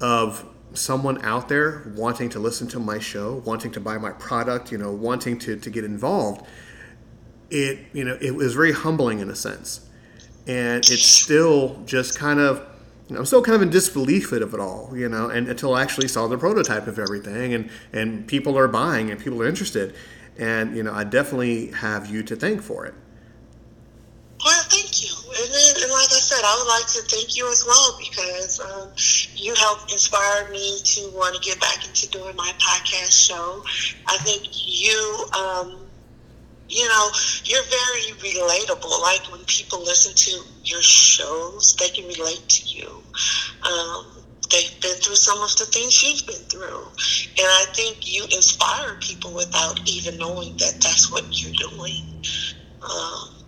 of 0.00 0.44
someone 0.72 1.22
out 1.24 1.48
there 1.48 1.92
wanting 1.96 2.28
to 2.30 2.38
listen 2.38 2.68
to 2.68 2.78
my 2.78 2.98
show, 2.98 3.42
wanting 3.44 3.72
to 3.72 3.80
buy 3.80 3.98
my 3.98 4.10
product, 4.12 4.70
you 4.70 4.78
know, 4.78 4.92
wanting 4.92 5.38
to, 5.38 5.56
to 5.56 5.70
get 5.70 5.84
involved, 5.84 6.46
it 7.50 7.78
you 7.92 8.04
know 8.04 8.16
it 8.20 8.34
was 8.34 8.54
very 8.54 8.72
humbling 8.72 9.18
in 9.18 9.28
a 9.28 9.34
sense, 9.34 9.88
and 10.46 10.78
it's 10.78 11.06
still 11.06 11.82
just 11.84 12.16
kind 12.16 12.38
of 12.38 12.64
you 13.08 13.14
know, 13.14 13.20
I'm 13.20 13.26
still 13.26 13.42
kind 13.42 13.56
of 13.56 13.62
in 13.62 13.70
disbelief 13.70 14.30
of 14.30 14.54
it 14.54 14.60
all, 14.60 14.96
you 14.96 15.08
know, 15.08 15.28
and 15.28 15.48
until 15.48 15.74
I 15.74 15.82
actually 15.82 16.06
saw 16.06 16.28
the 16.28 16.38
prototype 16.38 16.86
of 16.86 16.98
everything, 16.98 17.54
and 17.54 17.68
and 17.92 18.26
people 18.26 18.56
are 18.56 18.68
buying 18.68 19.10
and 19.10 19.20
people 19.20 19.42
are 19.42 19.48
interested, 19.48 19.94
and 20.38 20.76
you 20.76 20.84
know 20.84 20.92
I 20.92 21.04
definitely 21.04 21.72
have 21.72 22.06
you 22.06 22.22
to 22.22 22.36
thank 22.36 22.62
for 22.62 22.86
it. 22.86 22.94
Well, 24.44 24.62
thank. 24.68 24.89
And, 25.40 25.82
and 25.82 25.90
like 25.90 26.12
I 26.12 26.20
said, 26.20 26.40
I 26.44 26.56
would 26.58 26.68
like 26.68 26.86
to 26.92 27.02
thank 27.08 27.36
you 27.36 27.50
as 27.50 27.64
well 27.64 27.98
because 27.98 28.60
um, 28.60 28.90
you 29.34 29.54
helped 29.54 29.90
inspire 29.90 30.50
me 30.50 30.80
to 30.84 31.10
want 31.14 31.34
to 31.34 31.40
get 31.40 31.58
back 31.60 31.86
into 31.86 32.08
doing 32.10 32.36
my 32.36 32.52
podcast 32.60 33.28
show. 33.28 33.64
I 34.06 34.18
think 34.18 34.48
you, 34.52 35.26
um, 35.38 35.86
you 36.68 36.86
know, 36.88 37.08
you're 37.44 37.62
very 37.64 38.12
relatable. 38.20 39.00
Like 39.00 39.32
when 39.32 39.44
people 39.46 39.82
listen 39.82 40.14
to 40.14 40.44
your 40.62 40.82
shows, 40.82 41.74
they 41.76 41.88
can 41.88 42.06
relate 42.06 42.44
to 42.46 42.66
you. 42.68 43.02
Um, 43.62 44.06
they've 44.50 44.80
been 44.80 44.96
through 44.96 45.16
some 45.16 45.40
of 45.42 45.56
the 45.56 45.64
things 45.66 46.02
you've 46.02 46.26
been 46.26 46.44
through. 46.48 46.84
And 47.38 47.46
I 47.46 47.66
think 47.72 47.98
you 48.02 48.24
inspire 48.24 48.96
people 49.00 49.32
without 49.32 49.80
even 49.88 50.18
knowing 50.18 50.56
that 50.58 50.80
that's 50.80 51.10
what 51.10 51.24
you're 51.30 51.70
doing. 51.70 52.24
Um, 52.82 53.39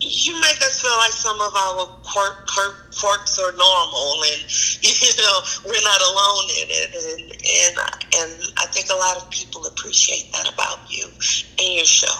you 0.00 0.34
make 0.40 0.60
us 0.60 0.82
feel 0.82 0.96
like 0.98 1.12
some 1.12 1.40
of 1.40 1.54
our 1.54 1.86
quirk, 2.02 2.46
quirk, 2.46 2.94
quirks 3.00 3.38
are 3.38 3.52
normal, 3.52 4.22
and 4.24 4.42
you 4.82 5.22
know 5.22 5.40
we're 5.64 5.82
not 5.82 6.00
alone 6.02 6.44
in 6.60 6.68
it. 6.68 6.94
And 6.94 7.30
and 7.32 7.78
and 8.16 8.52
I 8.58 8.66
think 8.66 8.90
a 8.90 8.94
lot 8.94 9.16
of 9.16 9.30
people 9.30 9.66
appreciate 9.66 10.32
that 10.32 10.52
about 10.52 10.80
you 10.90 11.06
and 11.06 11.74
your 11.74 11.84
show. 11.84 12.14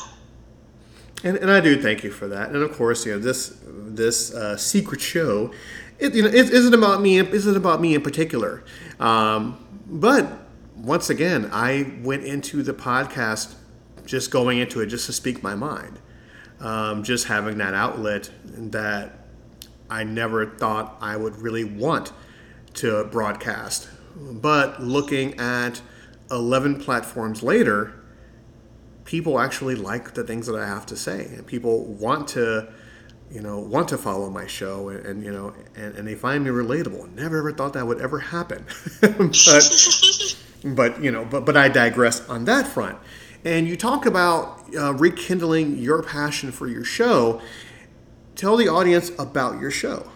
And, 1.25 1.37
and 1.38 1.50
I 1.50 1.61
do 1.61 1.80
thank 1.80 2.04
you 2.04 2.11
for 2.11 2.28
that. 2.28 2.50
And 2.50 2.62
of 2.62 2.73
course, 2.73 3.04
you 3.04 3.12
know 3.12 3.18
this 3.18 3.59
this 3.64 4.35
uh, 4.35 4.56
secret 4.56 5.00
show, 5.00 5.52
it, 5.99 6.14
you 6.14 6.23
know, 6.23 6.28
it 6.28 6.50
isn't 6.50 6.75
about 6.75 7.02
me. 7.02 7.18
It 7.18 7.28
isn't 7.35 7.56
about 7.56 7.80
me 7.80 7.95
in 7.95 8.00
particular. 8.00 8.64
Um, 8.99 9.62
but 9.87 10.49
once 10.76 11.11
again, 11.11 11.50
I 11.52 11.92
went 12.02 12.25
into 12.25 12.62
the 12.62 12.73
podcast 12.73 13.54
just 14.06 14.30
going 14.30 14.59
into 14.59 14.80
it 14.80 14.87
just 14.87 15.06
to 15.06 15.12
speak 15.12 15.42
my 15.42 15.54
mind 15.54 15.99
um, 16.66 17.04
just 17.04 17.28
having 17.28 17.58
that 17.58 17.75
outlet 17.75 18.28
that 18.44 19.12
I 19.88 20.02
never 20.02 20.46
thought 20.46 20.96
I 21.00 21.16
would 21.16 21.37
really 21.37 21.62
want 21.62 22.12
to 22.75 23.04
broadcast. 23.04 23.88
But 24.16 24.82
looking 24.82 25.38
at 25.38 25.80
11 26.32 26.80
platforms 26.80 27.44
later, 27.44 27.94
people 29.04 29.38
actually 29.38 29.76
like 29.76 30.14
the 30.14 30.25
things 30.25 30.49
that 30.49 30.56
I 30.56 30.66
have 30.66 30.87
to 30.87 30.96
say, 30.96 31.26
and 31.26 31.46
people 31.46 31.85
want 31.85 32.26
to 32.28 32.68
you 33.30 33.40
know, 33.40 33.58
want 33.58 33.88
to 33.88 33.99
follow 33.99 34.30
my 34.30 34.46
show 34.46 34.88
and, 34.88 35.04
and 35.04 35.25
you 35.25 35.32
know, 35.32 35.52
and, 35.75 35.96
and, 35.96 36.06
they 36.06 36.14
find 36.14 36.44
me 36.44 36.50
relatable. 36.50 37.12
Never 37.12 37.38
ever 37.38 37.52
thought 37.52 37.73
that 37.73 37.85
would 37.85 38.00
ever 38.00 38.20
happen. 38.20 38.64
but, 39.00 40.37
but, 40.64 41.02
you 41.02 41.11
know, 41.11 41.25
but, 41.25 41.44
but 41.44 41.56
I 41.56 41.68
digress 41.68 42.26
on 42.28 42.44
that 42.44 42.68
front. 42.68 42.99
And 43.47 43.69
you 43.69 43.76
talk 43.76 44.07
about 44.07 44.65
uh, 44.76 44.93
rekindling 44.95 45.79
your 45.79 46.03
passion 46.03 46.50
for 46.50 46.67
your 46.67 46.83
show. 46.83 47.41
Tell 48.35 48.57
the 48.57 48.67
audience 48.67 49.12
about 49.21 49.61
your 49.61 49.71
show. 49.71 50.11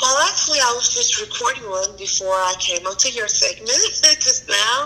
Well, 0.00 0.16
actually, 0.26 0.60
I 0.60 0.72
was 0.74 0.94
just 0.94 1.20
recording 1.20 1.68
one 1.68 1.94
before 1.98 2.32
I 2.32 2.54
came 2.58 2.86
onto 2.86 3.10
your 3.10 3.28
segment 3.28 3.68
just 4.18 4.48
now. 4.48 4.84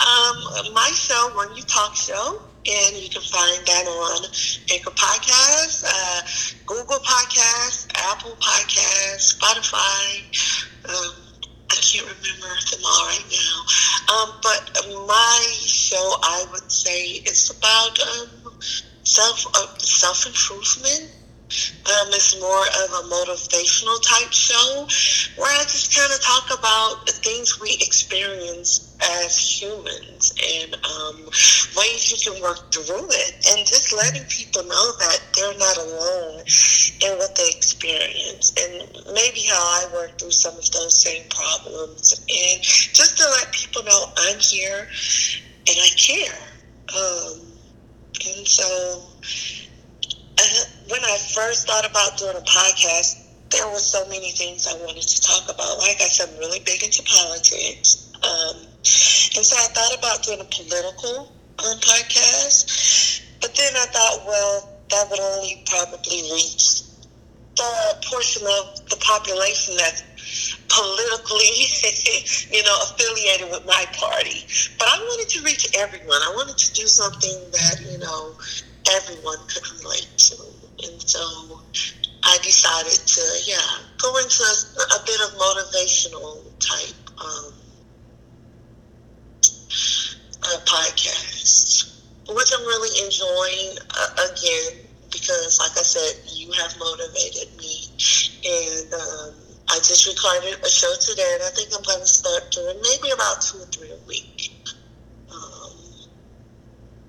Um, 0.00 0.72
my 0.72 0.90
show, 0.94 1.28
1U 1.36 1.66
Talk 1.66 1.94
Show, 1.94 2.40
and 2.64 2.96
you 2.96 3.10
can 3.10 3.20
find 3.20 3.60
that 3.66 3.84
on 3.86 4.24
Anchor 4.72 4.90
Podcasts, 4.92 5.84
uh, 5.86 6.22
Google 6.64 7.00
Podcasts, 7.00 7.88
Apple 7.94 8.36
Podcasts, 8.40 9.36
Spotify. 9.36 10.24
Um, 10.88 11.23
I 11.74 11.80
can't 11.82 12.06
remember 12.06 12.54
them 12.70 12.80
all 12.86 13.06
right 13.06 13.26
now. 13.34 13.56
Um, 14.14 14.38
but 14.42 14.62
my 15.08 15.54
show, 15.66 16.14
I 16.22 16.46
would 16.52 16.70
say, 16.70 17.02
is 17.26 17.50
about 17.50 17.98
um, 18.00 18.52
self 19.02 19.46
uh, 19.54 19.78
self 19.78 20.26
improvement 20.26 21.10
um, 21.86 22.08
it's 22.16 22.40
more 22.40 22.66
of 22.82 23.04
a 23.04 23.08
motivational 23.12 24.00
type 24.02 24.32
show 24.32 24.88
where 25.36 25.52
I 25.52 25.62
just 25.64 25.94
kind 25.94 26.10
of 26.12 26.20
talk 26.20 26.58
about 26.58 27.06
the 27.06 27.12
things 27.12 27.60
we 27.60 27.76
experience 27.80 28.96
as 29.22 29.36
humans 29.36 30.32
and 30.42 30.74
um, 30.74 31.24
ways 31.76 32.10
you 32.10 32.32
can 32.32 32.40
work 32.42 32.72
through 32.72 33.06
it, 33.10 33.32
and 33.52 33.66
just 33.66 33.92
letting 33.92 34.24
people 34.24 34.62
know 34.64 34.92
that 34.98 35.20
they're 35.36 35.58
not 35.58 35.76
alone 35.76 36.42
in 37.04 37.18
what 37.18 37.36
they 37.36 37.50
experience, 37.54 38.54
and 38.58 38.88
maybe 39.14 39.40
how 39.40 39.60
I 39.60 39.90
work 39.92 40.18
through 40.18 40.30
some 40.30 40.56
of 40.56 40.70
those 40.72 41.02
same 41.02 41.28
problems, 41.28 42.14
and 42.18 42.62
just 42.62 43.18
to 43.18 43.24
let 43.28 43.52
people 43.52 43.82
know 43.84 44.12
I'm 44.16 44.38
here 44.38 44.88
and 45.68 45.76
I 45.76 45.88
care. 45.96 46.40
Um, 46.96 47.40
and 48.26 48.46
so 48.46 49.02
when 50.88 51.02
I 51.04 51.16
first 51.34 51.66
thought 51.66 51.88
about 51.88 52.18
doing 52.18 52.36
a 52.36 52.44
podcast, 52.44 53.24
there 53.50 53.66
were 53.68 53.78
so 53.78 54.06
many 54.08 54.30
things 54.32 54.66
I 54.66 54.74
wanted 54.84 55.02
to 55.02 55.20
talk 55.22 55.44
about. 55.44 55.78
Like 55.78 56.00
I 56.00 56.08
said, 56.08 56.28
I'm 56.28 56.38
really 56.38 56.60
big 56.60 56.82
into 56.82 57.02
politics. 57.02 58.12
Um, 58.22 58.66
and 59.36 59.44
so 59.44 59.56
I 59.56 59.68
thought 59.72 59.98
about 59.98 60.22
doing 60.22 60.40
a 60.40 60.44
political 60.44 61.32
um, 61.58 61.78
podcast. 61.80 63.22
But 63.40 63.54
then 63.54 63.72
I 63.76 63.86
thought, 63.86 64.26
well, 64.26 64.68
that 64.90 65.10
would 65.10 65.20
only 65.20 65.62
probably 65.66 66.22
reach 66.32 66.82
the 67.56 67.96
portion 68.10 68.42
of 68.42 68.88
the 68.88 68.96
population 68.96 69.76
that's 69.76 70.02
politically, 70.68 71.68
you 72.50 72.62
know, 72.64 72.76
affiliated 72.82 73.50
with 73.50 73.64
my 73.66 73.86
party. 73.92 74.44
But 74.78 74.88
I 74.88 74.98
wanted 74.98 75.28
to 75.30 75.42
reach 75.42 75.68
everyone. 75.76 76.20
I 76.22 76.32
wanted 76.34 76.58
to 76.58 76.72
do 76.74 76.86
something 76.86 77.36
that, 77.52 77.80
you 77.80 77.98
know, 77.98 78.34
everyone 78.92 79.38
could 79.48 79.70
relate 79.78 80.08
to. 80.16 80.43
And 80.82 81.00
so 81.02 81.60
I 82.22 82.38
decided 82.42 83.06
to, 83.06 83.22
yeah, 83.46 83.56
go 83.98 84.16
into 84.16 84.42
a, 84.42 84.96
a 84.96 85.00
bit 85.06 85.20
of 85.20 85.30
motivational 85.38 86.42
type 86.58 86.94
um, 87.20 87.52
podcast, 90.66 92.00
which 92.28 92.50
I'm 92.52 92.66
really 92.66 93.04
enjoying 93.04 93.78
uh, 93.90 94.28
again 94.32 94.84
because, 95.10 95.58
like 95.60 95.78
I 95.78 95.82
said, 95.82 96.22
you 96.34 96.50
have 96.52 96.76
motivated 96.78 97.56
me. 97.56 97.86
And 98.44 98.94
um, 98.94 99.34
I 99.68 99.76
just 99.76 100.06
recorded 100.06 100.62
a 100.64 100.68
show 100.68 100.92
today, 101.00 101.30
and 101.34 101.42
I 101.44 101.50
think 101.50 101.70
I'm 101.74 101.82
going 101.82 102.00
to 102.00 102.06
start 102.06 102.50
doing 102.50 102.76
maybe 102.82 103.10
about 103.12 103.40
two 103.40 103.58
or 103.58 103.66
three 103.66 103.90
a 103.90 104.06
week. 104.06 104.50
Um, 105.30 105.72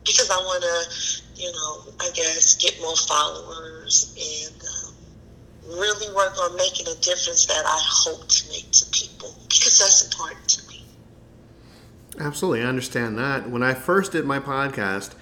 because 0.05 0.29
I 0.29 0.37
want 0.37 0.63
to 0.63 1.24
you 1.35 1.51
know, 1.51 1.83
I 1.99 2.09
guess, 2.13 2.55
get 2.55 2.79
more 2.81 2.95
followers 2.95 4.15
and 4.17 4.61
um, 4.61 5.79
really 5.79 6.13
work 6.15 6.37
on 6.39 6.55
making 6.55 6.87
a 6.87 6.95
difference 6.95 7.45
that 7.47 7.63
I 7.65 7.79
hope 7.81 8.27
to 8.27 8.49
make 8.49 8.71
to 8.71 8.85
people 8.91 9.35
because 9.49 9.79
that's 9.79 10.05
important 10.05 10.47
to 10.49 10.67
me. 10.69 10.85
Absolutely, 12.19 12.61
I 12.61 12.65
understand 12.65 13.17
that. 13.17 13.49
When 13.49 13.63
I 13.63 13.73
first 13.73 14.13
did 14.13 14.25
my 14.25 14.39
podcast, 14.39 15.13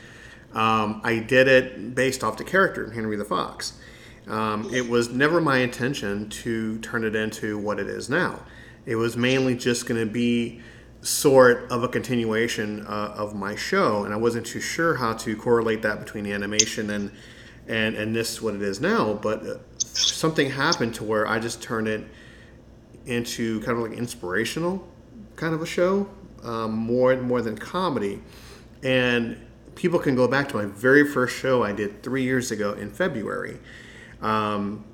um, 0.53 1.01
I 1.03 1.19
did 1.19 1.47
it 1.47 1.95
based 1.95 2.23
off 2.23 2.37
the 2.37 2.43
character 2.43 2.91
Henry 2.91 3.15
the 3.15 3.25
Fox. 3.25 3.73
Um, 4.27 4.73
it 4.73 4.87
was 4.87 5.09
never 5.09 5.41
my 5.41 5.57
intention 5.57 6.29
to 6.29 6.77
turn 6.79 7.03
it 7.03 7.15
into 7.15 7.57
what 7.57 7.79
it 7.79 7.87
is 7.87 8.09
now. 8.09 8.39
It 8.85 8.95
was 8.95 9.17
mainly 9.17 9.55
just 9.55 9.85
going 9.85 9.99
to 10.05 10.11
be 10.11 10.61
sort 11.03 11.69
of 11.69 11.83
a 11.83 11.87
continuation 11.89 12.87
uh, 12.87 13.13
of 13.15 13.35
my 13.35 13.55
show, 13.55 14.05
and 14.05 14.13
I 14.13 14.17
wasn't 14.17 14.45
too 14.45 14.61
sure 14.61 14.95
how 14.95 15.13
to 15.13 15.35
correlate 15.35 15.81
that 15.81 15.99
between 15.99 16.23
the 16.23 16.31
animation 16.31 16.89
and 16.89 17.11
and 17.67 17.95
and 17.95 18.15
this 18.15 18.41
what 18.41 18.55
it 18.55 18.61
is 18.61 18.79
now. 18.79 19.13
But 19.13 19.45
uh, 19.45 19.57
something 19.77 20.49
happened 20.49 20.95
to 20.95 21.03
where 21.03 21.27
I 21.27 21.39
just 21.39 21.61
turned 21.61 21.87
it 21.87 22.05
into 23.05 23.59
kind 23.61 23.77
of 23.77 23.89
like 23.89 23.97
inspirational 23.97 24.87
kind 25.35 25.53
of 25.53 25.61
a 25.61 25.65
show, 25.65 26.09
um, 26.43 26.71
more 26.71 27.15
more 27.17 27.41
than 27.41 27.57
comedy, 27.57 28.21
and 28.81 29.37
people 29.75 29.99
can 29.99 30.15
go 30.15 30.27
back 30.27 30.49
to 30.49 30.55
my 30.55 30.65
very 30.65 31.05
first 31.05 31.35
show 31.35 31.63
I 31.63 31.73
did 31.73 32.01
three 32.01 32.23
years 32.23 32.51
ago 32.51 32.73
in 32.73 32.89
February. 32.89 33.59
Um, 34.21 34.85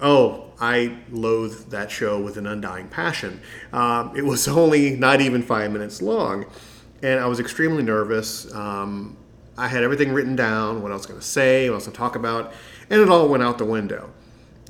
Oh, 0.00 0.52
I 0.60 0.98
loathe 1.10 1.70
that 1.70 1.90
show 1.90 2.20
with 2.20 2.36
an 2.36 2.46
undying 2.46 2.88
passion. 2.88 3.40
Um, 3.72 4.16
it 4.16 4.24
was 4.24 4.46
only 4.48 4.90
not 4.96 5.20
even 5.20 5.42
five 5.42 5.70
minutes 5.72 6.02
long, 6.02 6.46
and 7.02 7.20
I 7.20 7.26
was 7.26 7.40
extremely 7.40 7.82
nervous. 7.82 8.52
Um, 8.54 9.16
I 9.56 9.66
had 9.66 9.82
everything 9.82 10.12
written 10.12 10.36
down, 10.36 10.82
what 10.82 10.92
I 10.92 10.94
was 10.94 11.06
going 11.06 11.18
to 11.18 11.26
say, 11.26 11.68
what 11.68 11.74
I 11.74 11.76
was 11.76 11.84
going 11.84 11.94
to 11.94 11.98
talk 11.98 12.16
about, 12.16 12.52
and 12.90 13.00
it 13.00 13.08
all 13.08 13.28
went 13.28 13.42
out 13.42 13.58
the 13.58 13.64
window. 13.64 14.10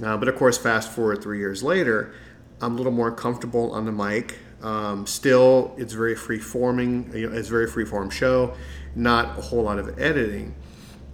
Uh, 0.02 0.16
but 0.16 0.28
of 0.28 0.36
course, 0.36 0.56
fast 0.56 0.90
forward 0.90 1.22
three 1.22 1.38
years 1.38 1.62
later, 1.62 2.14
I'm 2.60 2.74
a 2.74 2.76
little 2.76 2.92
more 2.92 3.10
comfortable 3.10 3.72
on 3.72 3.84
the 3.84 3.92
mic. 3.92 4.38
Um, 4.62 5.06
still, 5.06 5.74
it's 5.76 5.92
very 5.92 6.14
free 6.14 6.38
forming. 6.38 7.14
You 7.14 7.28
know, 7.28 7.36
it's 7.36 7.48
a 7.48 7.50
very 7.50 7.68
free 7.68 7.84
form 7.84 8.10
show, 8.10 8.54
not 8.94 9.38
a 9.38 9.42
whole 9.42 9.62
lot 9.62 9.78
of 9.78 9.98
editing 9.98 10.54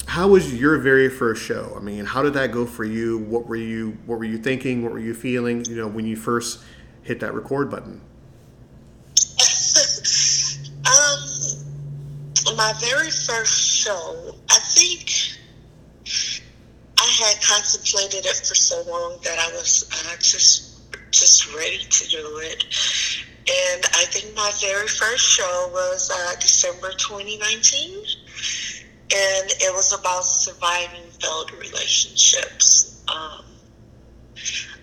how 0.06 0.28
was 0.28 0.54
your 0.54 0.78
very 0.78 1.08
first 1.08 1.42
show? 1.42 1.74
I 1.76 1.80
mean, 1.80 2.04
how 2.04 2.22
did 2.22 2.34
that 2.34 2.52
go 2.52 2.66
for 2.66 2.84
you? 2.84 3.18
What 3.18 3.46
were 3.46 3.56
you 3.56 3.96
What 4.06 4.18
were 4.18 4.24
you 4.24 4.38
thinking? 4.38 4.82
What 4.82 4.92
were 4.92 4.98
you 4.98 5.14
feeling? 5.14 5.64
You 5.64 5.76
know, 5.76 5.88
when 5.88 6.06
you 6.06 6.16
first 6.16 6.60
hit 7.02 7.20
that 7.20 7.34
record 7.34 7.70
button. 7.70 8.00
um, 10.86 11.20
my 12.56 12.72
very 12.80 13.10
first 13.10 13.76
show, 13.76 14.34
I 14.50 14.58
think 14.58 15.10
I 16.98 17.06
had 17.06 17.42
contemplated 17.42 18.24
it 18.26 18.36
for 18.36 18.54
so 18.54 18.82
long 18.88 19.18
that 19.24 19.38
I 19.38 19.52
was 19.52 19.88
uh, 19.92 20.16
just 20.16 20.70
just 21.10 21.54
ready 21.54 21.78
to 21.78 22.08
do 22.08 22.38
it. 22.42 22.64
And 23.46 23.84
I 23.94 24.04
think 24.06 24.34
my 24.34 24.50
very 24.60 24.88
first 24.88 25.24
show 25.24 25.68
was 25.72 26.10
uh, 26.10 26.34
December 26.40 26.92
2019 26.92 28.04
and 29.14 29.50
it 29.50 29.72
was 29.72 29.92
about 29.92 30.24
surviving 30.24 31.08
failed 31.20 31.52
relationships. 31.52 33.04
Um, 33.08 33.44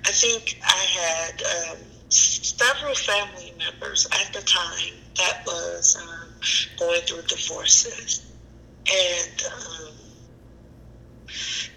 I 0.08 0.12
think 0.12 0.56
I 0.65 0.86
had 1.02 1.72
um, 1.72 1.78
several 2.10 2.96
family 2.96 3.54
members 3.58 4.08
at 4.12 4.32
the 4.34 4.41
time 4.41 4.96
that 5.17 5.41
was 5.46 5.98
um, 6.02 6.30
going 6.80 7.02
through 7.02 7.24
divorces, 7.24 8.32
and 8.89 9.44
um, 9.52 9.94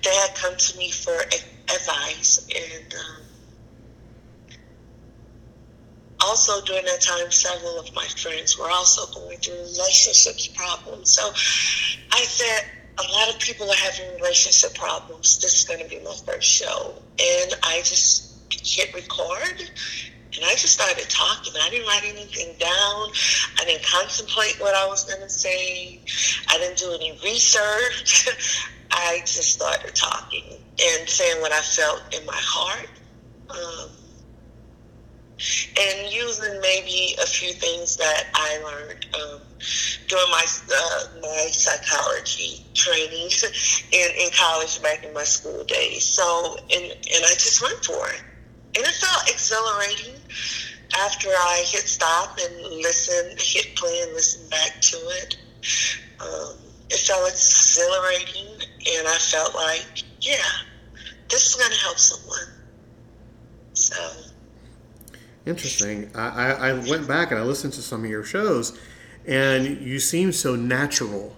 they 0.05 0.15
had 0.15 0.35
come 0.37 0.55
to 0.57 0.79
me 0.79 0.91
for 0.93 1.17
advice 1.75 2.47
and 2.55 2.95
um, 2.95 3.23
also 6.25 6.61
during 6.65 6.85
that 6.87 7.01
time, 7.01 7.31
several 7.31 7.79
of 7.79 7.95
my 7.95 8.07
friends 8.17 8.59
were 8.59 8.71
also 8.71 9.07
going 9.15 9.39
through 9.39 9.55
relationships 9.55 10.49
problems. 10.49 11.11
So 11.15 11.23
I 12.13 12.25
said, 12.25 12.65
a 12.99 13.13
lot 13.13 13.33
of 13.33 13.41
people 13.41 13.71
are 13.71 13.77
having 13.77 14.15
relationship 14.17 14.75
problems. 14.75 15.41
This 15.41 15.61
is 15.61 15.65
going 15.65 15.81
to 15.81 15.89
be 15.89 16.03
my 16.05 16.15
first 16.25 16.49
show. 16.49 16.95
And 17.19 17.55
I 17.63 17.79
just 17.79 18.33
hit 18.51 18.95
record 18.95 19.71
and 20.37 20.45
I 20.45 20.55
just 20.55 20.73
started 20.73 21.09
talking. 21.09 21.53
I 21.61 21.71
didn't 21.71 21.87
write 21.87 22.05
anything 22.05 22.55
down. 22.59 23.11
I 23.61 23.65
didn't 23.67 23.85
contemplate 23.85 24.57
what 24.61 24.75
I 24.75 24.87
was 24.87 25.05
going 25.05 25.21
to 25.21 25.29
say. 25.29 26.01
I 26.49 26.59
didn't 26.59 26.79
do 26.79 26.93
any 26.93 27.19
research. 27.23 28.29
I 28.91 29.21
just 29.21 29.53
started 29.53 29.95
talking 29.95 30.45
and 30.81 31.09
saying 31.09 31.41
what 31.41 31.53
I 31.53 31.61
felt 31.61 32.03
in 32.19 32.25
my 32.27 32.37
heart. 32.37 32.89
Um, 33.51 33.91
and 35.79 36.13
using 36.13 36.61
maybe 36.61 37.17
a 37.21 37.27
few 37.27 37.53
things 37.53 37.97
that 37.97 38.25
I 38.35 38.59
learned 38.65 39.07
um, 39.15 39.41
during 40.09 40.31
my 40.31 40.45
uh, 40.73 41.05
my 41.21 41.49
psychology 41.51 42.65
training 42.75 43.31
in, 43.93 44.09
in 44.21 44.31
college 44.37 44.81
back 44.83 45.05
in 45.05 45.13
my 45.13 45.25
school 45.25 45.65
days. 45.65 46.05
So, 46.05 46.57
and 46.73 46.85
and 46.85 47.25
I 47.25 47.35
just 47.35 47.61
went 47.63 47.85
for 47.85 48.09
it, 48.11 48.23
and 48.77 48.85
it 48.85 48.95
felt 48.95 49.29
exhilarating 49.29 50.15
after 51.01 51.29
I 51.29 51.65
hit 51.67 51.89
stop 51.89 52.39
and 52.41 52.63
listen, 52.83 53.37
hit 53.39 53.75
play 53.77 54.03
and 54.03 54.13
listen 54.13 54.49
back 54.51 54.81
to 54.81 54.97
it. 54.97 55.37
Um, 56.21 56.57
it 56.91 56.99
felt 57.01 57.29
exhilarating, 57.29 58.47
and 58.97 59.09
I 59.09 59.19
felt 59.19 59.55
like, 59.55 60.05
yeah, 60.21 60.37
this 61.29 61.47
is 61.47 61.57
going 61.57 61.73
to 61.73 61.79
help 61.79 61.99
someone. 61.99 62.55
So. 63.73 64.31
Interesting. 65.47 66.11
I, 66.15 66.53
I, 66.53 66.73
went 66.73 67.07
back 67.07 67.31
and 67.31 67.39
I 67.39 67.43
listened 67.43 67.75
to 67.75 67.83
some 67.83 68.03
of 68.03 68.11
your 68.11 68.25
shows, 68.25 68.79
and 69.27 69.79
you 69.83 70.01
seem 70.01 70.33
so 70.33 70.57
natural 70.57 71.37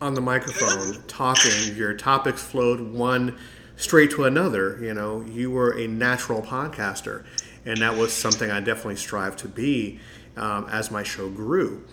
on 0.00 0.14
the 0.14 0.20
microphone 0.20 1.02
talking. 1.08 1.74
Your 1.74 1.92
topics 1.94 2.40
flowed 2.40 2.80
one 2.80 3.36
straight 3.74 4.12
to 4.12 4.24
another. 4.24 4.78
You 4.80 4.94
know, 4.94 5.22
you 5.22 5.50
were 5.50 5.76
a 5.76 5.88
natural 5.88 6.40
podcaster, 6.40 7.24
and 7.64 7.78
that 7.78 7.96
was 7.96 8.12
something 8.12 8.48
I 8.48 8.60
definitely 8.60 8.96
strive 8.96 9.36
to 9.38 9.48
be 9.48 9.98
um, 10.36 10.68
as 10.70 10.92
my 10.92 11.02
show 11.02 11.28
grew. 11.28 11.84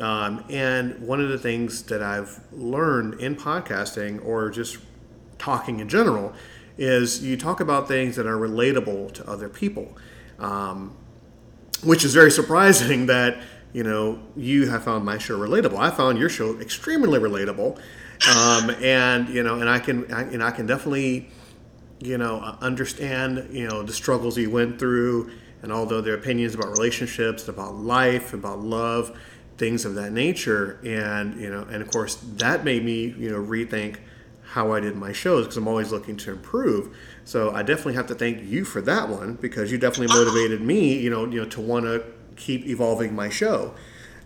Um, 0.00 0.44
and 0.50 0.98
one 1.00 1.20
of 1.20 1.28
the 1.28 1.38
things 1.38 1.84
that 1.84 2.02
I've 2.02 2.40
learned 2.50 3.20
in 3.20 3.36
podcasting 3.36 4.24
or 4.24 4.50
just 4.50 4.78
talking 5.38 5.78
in 5.78 5.88
general 5.88 6.32
is 6.76 7.24
you 7.24 7.36
talk 7.36 7.60
about 7.60 7.86
things 7.86 8.16
that 8.16 8.26
are 8.26 8.36
relatable 8.36 9.12
to 9.12 9.30
other 9.30 9.48
people. 9.48 9.96
Um, 10.40 10.96
which 11.82 12.04
is 12.04 12.14
very 12.14 12.30
surprising 12.30 13.06
that 13.14 13.42
you 13.72 13.82
know 13.82 14.20
you 14.36 14.68
have 14.68 14.84
found 14.84 15.04
my 15.04 15.18
show 15.18 15.38
relatable. 15.38 15.78
I 15.78 15.90
found 15.90 16.18
your 16.18 16.28
show 16.28 16.58
extremely 16.60 17.18
relatable, 17.18 17.78
um, 18.34 18.70
and 18.82 19.28
you 19.28 19.42
know, 19.42 19.60
and 19.60 19.68
I 19.68 19.78
can, 19.78 20.12
I, 20.12 20.22
and 20.22 20.42
I 20.42 20.50
can 20.50 20.66
definitely, 20.66 21.28
you 22.00 22.18
know, 22.18 22.56
understand 22.60 23.48
you 23.50 23.68
know 23.68 23.82
the 23.82 23.92
struggles 23.92 24.38
you 24.38 24.50
went 24.50 24.78
through, 24.78 25.30
and 25.62 25.72
although 25.72 26.00
their 26.00 26.14
opinions 26.14 26.54
about 26.54 26.68
relationships, 26.68 27.48
about 27.48 27.74
life, 27.76 28.32
about 28.32 28.60
love, 28.60 29.18
things 29.58 29.84
of 29.84 29.94
that 29.96 30.12
nature, 30.12 30.80
and 30.84 31.40
you 31.40 31.50
know, 31.50 31.62
and 31.70 31.82
of 31.82 31.90
course 31.90 32.16
that 32.36 32.64
made 32.64 32.84
me 32.84 33.14
you 33.18 33.30
know 33.30 33.38
rethink 33.38 33.96
how 34.54 34.72
I 34.72 34.78
did 34.78 34.94
my 34.94 35.12
shows 35.12 35.44
because 35.44 35.56
I'm 35.56 35.66
always 35.66 35.90
looking 35.90 36.16
to 36.18 36.30
improve. 36.30 36.96
So 37.24 37.52
I 37.52 37.62
definitely 37.62 37.94
have 37.94 38.06
to 38.08 38.14
thank 38.14 38.42
you 38.44 38.64
for 38.64 38.80
that 38.82 39.08
one 39.08 39.34
because 39.34 39.72
you 39.72 39.78
definitely 39.78 40.14
motivated 40.14 40.60
me, 40.60 40.98
you 40.98 41.10
know, 41.10 41.24
you 41.26 41.42
know, 41.42 41.48
to 41.50 41.60
want 41.60 41.86
to 41.86 42.04
keep 42.36 42.66
evolving 42.66 43.14
my 43.14 43.28
show. 43.28 43.74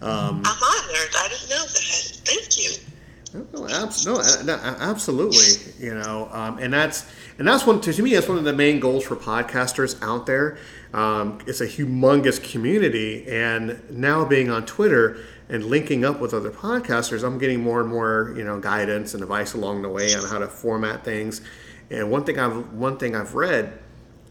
Um, 0.01 0.43
I'm 0.45 0.63
honored. 0.63 1.15
I 1.17 1.29
didn't 1.29 1.51
know 1.51 1.63
that. 1.63 2.21
Thank 2.25 2.59
you. 2.59 2.89
No, 3.35 4.21
no, 4.45 4.55
absolutely. 4.81 5.85
You 5.85 5.95
know, 5.95 6.29
um, 6.33 6.59
and 6.59 6.73
that's 6.73 7.11
and 7.39 7.47
that's 7.47 7.67
one 7.67 7.81
to 7.83 8.03
me. 8.03 8.15
That's 8.15 8.29
one 8.29 8.39
of 8.39 8.45
the 8.45 8.55
main 8.55 8.81
goals 8.81 9.05
for 9.05 9.17
podcasters 9.17 10.01
out 10.03 10.27
there. 10.27 10.59
Um, 10.95 11.39
it's 11.47 11.61
a 11.61 11.67
humongous 11.67 12.43
community, 12.43 13.29
and 13.29 13.83
now 13.91 14.25
being 14.25 14.51
on 14.51 14.65
Twitter 14.65 15.19
and 15.51 15.65
linking 15.65 16.05
up 16.05 16.21
with 16.21 16.33
other 16.33 16.51
podcasters, 16.51 17.23
I'm 17.23 17.39
getting 17.39 17.63
more 17.63 17.81
and 17.81 17.91
more 17.91 18.33
you 18.37 18.45
know 18.45 18.59
guidance 18.61 19.13
and 19.13 19.23
advice 19.23 19.53
along 19.53 19.83
the 19.83 19.91
way 19.91 20.15
on 20.15 20.25
how 20.25 20.39
to 20.39 20.49
format 20.49 21.05
things 21.05 21.43
and 21.90 22.11
one 22.11 22.24
thing 22.24 22.38
I've 22.38 22.72
one 22.72 22.96
thing 22.96 23.14
I've 23.14 23.35
read 23.35 23.79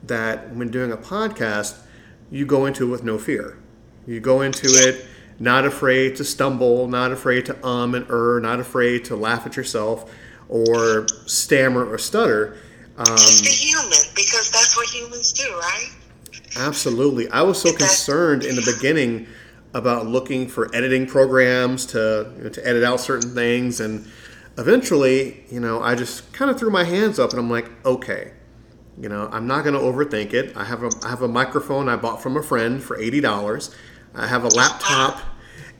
that 0.03 0.55
when 0.55 0.69
doing 0.69 0.91
a 0.91 0.97
podcast, 0.97 1.77
you 2.29 2.45
go 2.45 2.65
into 2.65 2.87
it 2.87 2.91
with 2.91 3.03
no 3.03 3.17
fear. 3.17 3.57
You 4.05 4.19
go 4.19 4.41
into 4.41 4.67
it 4.67 5.05
not 5.39 5.65
afraid 5.65 6.15
to 6.15 6.23
stumble, 6.23 6.87
not 6.87 7.11
afraid 7.11 7.45
to 7.47 7.65
um 7.65 7.95
and 7.95 8.09
er, 8.09 8.39
not 8.41 8.59
afraid 8.59 9.05
to 9.05 9.15
laugh 9.15 9.45
at 9.45 9.55
yourself 9.55 10.11
or 10.49 11.07
stammer 11.25 11.85
or 11.85 11.97
stutter. 11.97 12.57
Um, 12.97 13.05
Just 13.05 13.43
be 13.43 13.49
human 13.49 13.99
because 14.15 14.49
that's 14.51 14.75
what 14.75 14.87
humans 14.89 15.33
do, 15.33 15.43
right? 15.59 15.91
Absolutely. 16.57 17.29
I 17.29 17.41
was 17.43 17.61
so 17.61 17.71
concerned 17.71 18.43
in 18.43 18.55
the 18.55 18.73
beginning 18.75 19.27
about 19.73 20.07
looking 20.07 20.47
for 20.47 20.73
editing 20.73 21.05
programs 21.05 21.85
to 21.87 22.31
you 22.37 22.43
know, 22.45 22.49
to 22.49 22.67
edit 22.67 22.83
out 22.83 22.99
certain 22.99 23.35
things 23.35 23.79
and 23.79 24.09
eventually, 24.57 25.43
you 25.49 25.59
know, 25.59 25.81
I 25.81 25.95
just 25.95 26.31
kind 26.33 26.49
of 26.49 26.59
threw 26.59 26.69
my 26.69 26.83
hands 26.83 27.19
up 27.19 27.31
and 27.31 27.39
I'm 27.39 27.49
like, 27.49 27.69
okay, 27.85 28.33
you 28.99 29.09
know, 29.09 29.29
I'm 29.31 29.47
not 29.47 29.63
going 29.63 29.75
to 29.75 29.79
overthink 29.79 30.33
it. 30.33 30.55
I 30.57 30.63
have 30.63 30.83
a 30.83 30.89
I 31.03 31.09
have 31.09 31.21
a 31.21 31.27
microphone 31.27 31.87
I 31.87 31.95
bought 31.95 32.21
from 32.21 32.35
a 32.35 32.43
friend 32.43 32.81
for 32.81 32.99
eighty 32.99 33.21
dollars. 33.21 33.75
I 34.15 34.25
have 34.25 34.43
a 34.43 34.49
laptop 34.49 35.21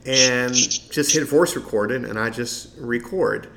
and 0.06 0.54
just 0.54 1.12
hit 1.12 1.26
voice 1.26 1.56
recorded 1.56 2.04
and 2.04 2.18
I 2.18 2.30
just 2.30 2.76
record. 2.78 3.48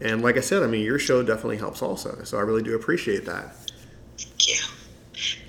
And 0.00 0.22
like 0.22 0.36
I 0.36 0.40
said, 0.40 0.62
I 0.62 0.66
mean, 0.66 0.82
your 0.82 0.98
show 0.98 1.22
definitely 1.22 1.58
helps 1.58 1.80
also. 1.80 2.22
So 2.24 2.36
I 2.36 2.40
really 2.40 2.62
do 2.62 2.74
appreciate 2.74 3.24
that. 3.26 3.54
Yeah. 4.40 4.56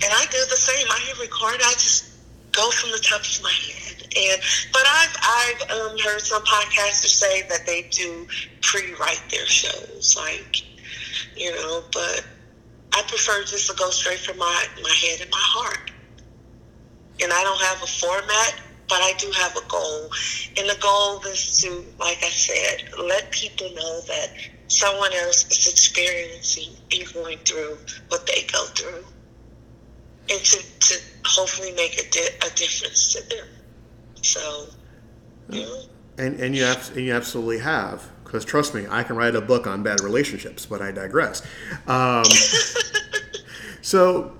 And 0.04 0.12
I 0.12 0.24
do 0.30 0.38
the 0.48 0.56
same. 0.56 0.86
I 0.88 1.00
hit 1.00 1.18
record. 1.18 1.60
I 1.64 1.72
just 1.72 2.10
go 2.52 2.70
from 2.70 2.90
the 2.92 2.98
top 2.98 3.20
of 3.20 3.42
my 3.42 3.50
head. 3.50 3.85
And 4.16 4.40
but 4.72 4.82
I've 4.86 5.16
I've 5.22 5.70
um, 5.70 5.98
heard 5.98 6.20
some 6.20 6.42
podcasters 6.44 7.14
say 7.14 7.42
that 7.48 7.66
they 7.66 7.82
do 7.90 8.26
pre-write 8.62 9.22
their 9.30 9.46
shows, 9.46 10.16
like 10.16 10.62
you 11.36 11.50
know. 11.52 11.82
But 11.92 12.26
I 12.94 13.02
prefer 13.02 13.44
just 13.44 13.70
to 13.70 13.76
go 13.76 13.90
straight 13.90 14.20
from 14.20 14.38
my 14.38 14.66
my 14.82 14.94
head 15.02 15.20
and 15.20 15.30
my 15.30 15.38
heart. 15.40 15.90
And 17.22 17.32
I 17.32 17.42
don't 17.42 17.60
have 17.62 17.82
a 17.82 17.86
format, 17.86 18.60
but 18.88 19.00
I 19.00 19.12
do 19.18 19.30
have 19.30 19.56
a 19.56 19.66
goal. 19.68 20.10
And 20.58 20.68
the 20.68 20.76
goal 20.80 21.20
is 21.26 21.60
to, 21.62 21.70
like 21.98 22.18
I 22.22 22.28
said, 22.28 22.90
let 22.98 23.30
people 23.30 23.68
know 23.74 24.00
that 24.02 24.32
someone 24.68 25.12
else 25.14 25.44
is 25.50 25.66
experiencing 25.66 26.74
and 26.92 27.12
going 27.14 27.38
through 27.38 27.78
what 28.08 28.26
they 28.26 28.42
go 28.52 28.64
through. 28.66 29.04
And 30.28 30.40
to, 30.40 30.78
to 30.80 31.00
hopefully 31.24 31.72
make 31.72 31.98
a, 31.98 32.10
di- 32.10 32.46
a 32.46 32.50
difference 32.54 33.14
to 33.14 33.28
them. 33.28 33.46
So, 34.26 34.66
yeah. 35.48 35.66
And, 36.18 36.40
and, 36.40 36.56
you, 36.56 36.64
and 36.64 36.96
you 36.96 37.12
absolutely 37.12 37.58
have. 37.58 38.10
Because 38.24 38.44
trust 38.44 38.74
me, 38.74 38.86
I 38.90 39.02
can 39.02 39.16
write 39.16 39.36
a 39.36 39.40
book 39.40 39.66
on 39.66 39.82
bad 39.82 40.00
relationships, 40.00 40.66
but 40.66 40.82
I 40.82 40.90
digress. 40.90 41.42
Um, 41.86 42.24
so, 43.82 44.36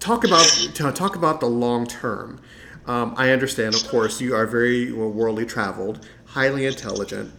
talk 0.00 0.24
about 0.24 0.46
talk 0.74 1.14
about 1.16 1.40
the 1.40 1.46
long 1.46 1.86
term. 1.86 2.40
Um, 2.86 3.12
I 3.18 3.30
understand, 3.30 3.74
of 3.74 3.86
course, 3.88 4.18
you 4.18 4.34
are 4.34 4.46
very 4.46 4.92
worldly 4.92 5.44
traveled, 5.44 6.08
highly 6.24 6.64
intelligent. 6.64 7.30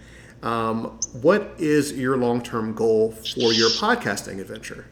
Um, 0.43 0.99
what 1.21 1.55
is 1.57 1.93
your 1.93 2.17
long 2.17 2.43
term 2.43 2.73
goal 2.75 3.11
for 3.11 3.51
your 3.51 3.69
podcasting 3.71 4.39
adventure? 4.39 4.85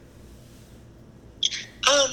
Um, 1.90 2.10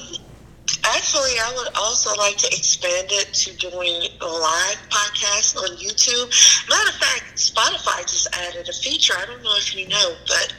Actually, 0.95 1.33
I 1.43 1.53
would 1.57 1.69
also 1.77 2.15
like 2.15 2.37
to 2.37 2.47
expand 2.47 3.09
it 3.11 3.33
to 3.35 3.57
doing 3.57 4.03
live 4.21 4.79
podcasts 4.91 5.57
on 5.57 5.77
YouTube. 5.77 6.31
Matter 6.69 6.89
of 6.89 6.95
fact, 6.95 7.37
Spotify 7.37 8.03
just 8.03 8.29
added 8.37 8.69
a 8.69 8.73
feature. 8.73 9.15
I 9.19 9.27
don't 9.27 9.43
know 9.43 9.57
if 9.57 9.75
you 9.75 9.89
know, 9.89 10.15
but 10.29 10.55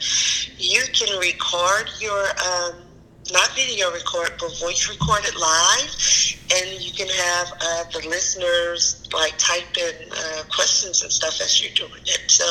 you 0.58 0.82
can 0.92 1.18
record 1.18 1.90
your 2.00 2.28
um, 2.46 2.85
not 3.32 3.48
video 3.54 3.90
record, 3.92 4.32
but 4.38 4.58
voice 4.58 4.88
record 4.88 5.24
it 5.24 5.34
live, 5.34 5.90
and 6.54 6.80
you 6.80 6.92
can 6.92 7.08
have 7.08 7.52
uh, 7.60 7.84
the 7.92 8.06
listeners 8.08 9.02
like 9.12 9.36
type 9.38 9.76
in 9.76 10.10
uh, 10.12 10.42
questions 10.54 11.02
and 11.02 11.10
stuff 11.10 11.40
as 11.40 11.60
you're 11.60 11.74
doing 11.74 12.02
it. 12.04 12.30
So 12.30 12.44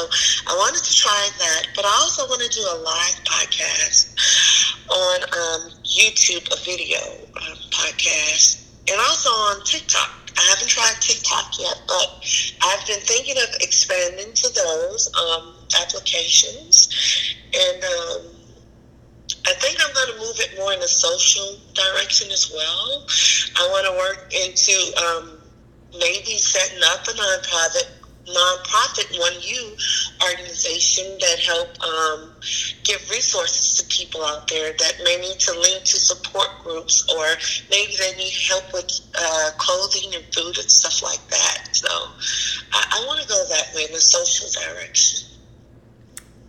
I 0.48 0.56
wanted 0.58 0.84
to 0.84 0.94
try 0.94 1.30
that, 1.40 1.68
but 1.76 1.86
I 1.86 1.94
also 2.02 2.28
want 2.28 2.42
to 2.42 2.50
do 2.50 2.62
a 2.62 2.78
live 2.84 3.18
podcast 3.24 4.16
on 4.90 5.24
um, 5.24 5.72
YouTube, 5.84 6.46
a 6.52 6.60
video 6.64 7.00
um, 7.38 7.58
podcast, 7.72 8.64
and 8.92 9.00
also 9.00 9.30
on 9.30 9.64
TikTok. 9.64 10.12
I 10.38 10.42
haven't 10.50 10.68
tried 10.68 10.96
TikTok 11.00 11.58
yet, 11.60 11.82
but 11.88 12.26
I've 12.62 12.86
been 12.86 13.00
thinking 13.00 13.38
of 13.38 13.48
expanding 13.62 14.34
to 14.34 14.50
those 14.54 15.12
um, 15.16 15.54
applications, 15.82 16.90
and 17.54 17.84
um, 17.84 18.22
think 19.60 19.80
I'm 19.80 19.94
going 19.94 20.12
to 20.14 20.20
move 20.20 20.40
it 20.40 20.58
more 20.58 20.74
in 20.74 20.80
a 20.80 20.88
social 20.88 21.58
direction 21.74 22.32
as 22.32 22.52
well. 22.54 23.06
I 23.58 23.68
want 23.72 23.86
to 23.88 23.94
work 23.98 24.34
into 24.34 24.76
um, 25.04 25.38
maybe 26.00 26.38
setting 26.38 26.82
up 26.92 27.08
a 27.08 27.12
nonprofit 27.12 27.92
nonprofit 28.26 29.20
one 29.20 29.34
you 29.42 29.76
organization 30.28 31.06
that 31.20 31.40
help 31.40 31.70
um, 31.84 32.32
give 32.84 33.08
resources 33.10 33.76
to 33.76 33.86
people 33.96 34.24
out 34.24 34.48
there 34.48 34.74
that 34.80 34.96
may 35.04 35.18
need 35.18 35.40
to 35.40 35.52
link 35.60 35.84
to 35.84 36.00
support 36.00 36.50
groups 36.64 37.06
or 37.14 37.26
maybe 37.70 37.96
they 37.98 38.16
need 38.16 38.34
help 38.50 38.64
with 38.74 39.00
uh, 39.16 39.52
clothing 39.58 40.16
and 40.16 40.26
food 40.34 40.58
and 40.58 40.72
stuff 40.72 41.04
like 41.04 41.22
that. 41.30 41.68
So 41.74 41.88
i, 42.74 43.00
I 43.00 43.06
want 43.06 43.22
to 43.22 43.28
go 43.28 43.46
that 43.50 43.68
way 43.76 43.86
in 43.86 43.94
the 43.94 44.02
social 44.02 44.48
direction. 44.50 45.30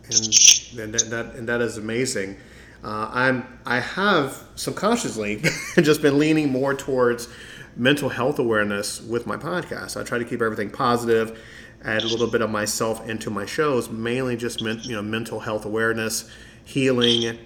And, 0.09 0.95
and 0.95 1.11
that, 1.11 1.35
and 1.35 1.47
that 1.47 1.61
is 1.61 1.77
amazing 1.77 2.37
uh, 2.83 3.09
I'm 3.11 3.59
I 3.65 3.79
have 3.79 4.43
subconsciously 4.55 5.43
just 5.75 6.01
been 6.01 6.17
leaning 6.19 6.51
more 6.51 6.73
towards 6.73 7.27
mental 7.75 8.09
health 8.09 8.39
awareness 8.39 9.01
with 9.01 9.27
my 9.27 9.37
podcast. 9.37 9.99
I 9.99 10.03
try 10.03 10.17
to 10.17 10.25
keep 10.25 10.41
everything 10.41 10.69
positive, 10.69 11.39
add 11.83 12.03
a 12.03 12.07
little 12.07 12.27
bit 12.27 12.41
of 12.41 12.49
myself 12.49 13.07
into 13.07 13.29
my 13.29 13.45
shows, 13.45 13.89
mainly 13.89 14.35
just 14.35 14.61
men, 14.61 14.79
you 14.83 14.95
know 14.95 15.01
mental 15.01 15.39
health 15.39 15.65
awareness, 15.65 16.29
healing, 16.65 17.37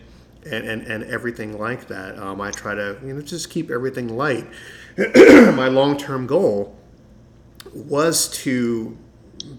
and, 0.45 0.67
and, 0.67 0.81
and 0.83 1.03
everything 1.05 1.57
like 1.57 1.87
that. 1.87 2.17
Um, 2.17 2.41
I 2.41 2.51
try 2.51 2.75
to 2.75 2.97
you 3.05 3.13
know 3.13 3.21
just 3.21 3.49
keep 3.49 3.69
everything 3.69 4.15
light. 4.15 4.47
my 4.97 5.67
long 5.67 5.97
term 5.97 6.27
goal 6.27 6.75
was 7.73 8.29
to 8.43 8.97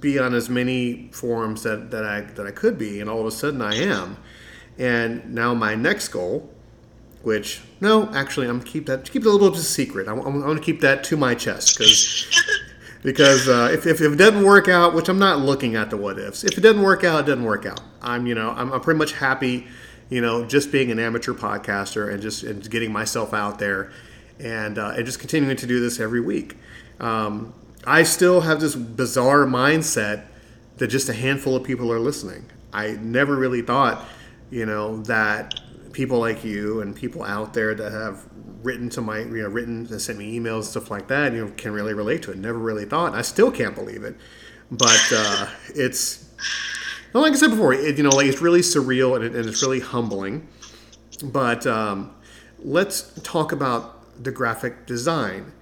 be 0.00 0.18
on 0.18 0.35
as 0.35 0.48
many 0.48 1.08
forums 1.12 1.62
that, 1.62 1.90
that 1.90 2.04
I 2.04 2.20
that 2.20 2.46
I 2.46 2.50
could 2.50 2.78
be, 2.78 3.00
and 3.00 3.08
all 3.08 3.20
of 3.20 3.26
a 3.26 3.30
sudden 3.30 3.62
I 3.62 3.74
am. 3.74 4.16
And 4.78 5.35
now 5.35 5.54
my 5.54 5.74
next 5.74 6.08
goal, 6.08 6.50
which 7.22 7.61
no, 7.80 8.08
actually 8.14 8.48
I'm 8.48 8.62
keep 8.62 8.87
that 8.87 9.11
keep 9.11 9.22
it 9.22 9.28
a 9.28 9.30
little 9.30 9.50
bit 9.50 9.61
secret. 9.61 10.08
I, 10.08 10.12
I 10.12 10.14
want 10.14 10.58
to 10.58 10.64
keep 10.64 10.80
that 10.80 11.04
to 11.04 11.16
my 11.16 11.35
chest 11.35 11.78
because 11.78 12.42
because 13.02 13.48
uh, 13.48 13.70
if, 13.72 13.87
if, 13.87 14.00
if, 14.00 14.12
it 14.12 14.16
doesn't 14.16 14.44
work 14.44 14.68
out, 14.68 14.94
which 14.94 15.08
I'm 15.08 15.18
not 15.18 15.40
looking 15.40 15.76
at 15.76 15.90
the 15.90 15.96
what 15.96 16.18
ifs, 16.18 16.44
if 16.44 16.56
it 16.56 16.61
doesn't 16.61 16.82
work 16.82 17.04
out, 17.04 17.20
it 17.20 17.26
doesn't 17.26 17.44
work 17.44 17.66
out. 17.66 17.80
I'm 18.00 18.26
you 18.26 18.35
know 18.35 18.50
I'm, 18.50 18.72
I'm 18.72 18.80
pretty 18.80 18.98
much 18.98 19.12
happy, 19.12 19.66
you 20.08 20.20
know, 20.20 20.44
just 20.44 20.72
being 20.72 20.90
an 20.90 20.98
amateur 20.98 21.32
podcaster 21.32 22.12
and 22.12 22.22
just 22.22 22.42
and 22.42 22.68
getting 22.70 22.92
myself 22.92 23.32
out 23.35 23.58
there, 23.58 23.92
and 24.40 24.78
uh, 24.78 24.94
and 24.96 25.06
just 25.06 25.20
continuing 25.20 25.56
to 25.56 25.66
do 25.66 25.80
this 25.80 26.00
every 26.00 26.20
week. 26.20 26.56
Um, 26.98 27.52
I 27.85 28.04
still 28.04 28.42
have 28.42 28.61
this 28.61 28.74
bizarre 28.76 29.44
mindset 29.44 30.24
that 30.76 30.88
just 30.88 31.08
a 31.08 31.12
handful 31.12 31.56
of 31.56 31.64
people 31.64 31.92
are 31.92 31.98
listening. 31.98 32.46
I 32.72 32.92
never 32.92 33.37
really 33.37 33.62
thought, 33.62 34.04
you 34.53 34.67
know, 34.67 35.03
that 35.03 35.59
people 35.93 36.21
like 36.21 36.45
you 36.45 36.81
and 36.81 36.95
people 36.95 37.25
out 37.25 37.53
there 37.55 37.75
that 37.75 37.91
have 37.91 38.25
written 38.62 38.88
to 38.91 39.01
my, 39.01 39.19
you 39.19 39.43
know, 39.43 39.49
written 39.49 39.87
and 39.91 40.01
sent 40.01 40.19
me 40.19 40.38
emails 40.38 40.65
stuff 40.65 40.91
like 40.91 41.09
that, 41.09 41.33
you 41.33 41.45
know, 41.45 41.53
can 41.57 41.73
really 41.73 41.95
relate 41.95 42.23
to 42.23 42.31
it. 42.31 42.38
Never 42.38 42.59
really 42.59 42.85
thought. 42.85 43.15
I 43.15 43.23
still 43.23 43.51
can't 43.51 43.75
believe 43.75 44.05
it, 44.05 44.15
but 44.71 45.03
uh, 45.12 45.49
it's, 45.75 46.31
well, 47.12 47.25
like 47.25 47.33
I 47.33 47.37
said 47.37 47.51
before, 47.51 47.75
it, 47.75 47.97
you 47.97 48.05
know, 48.05 48.11
like 48.11 48.27
it's 48.27 48.41
really 48.41 48.61
surreal 48.61 49.17
and, 49.17 49.25
it, 49.25 49.35
and 49.35 49.49
it's 49.49 49.62
really 49.62 49.81
humbling. 49.81 50.47
But 51.25 51.67
um, 51.67 52.15
let's 52.61 53.21
talk 53.23 53.51
about 53.51 54.23
the 54.23 54.31
graphic 54.31 54.87
design 54.87 55.53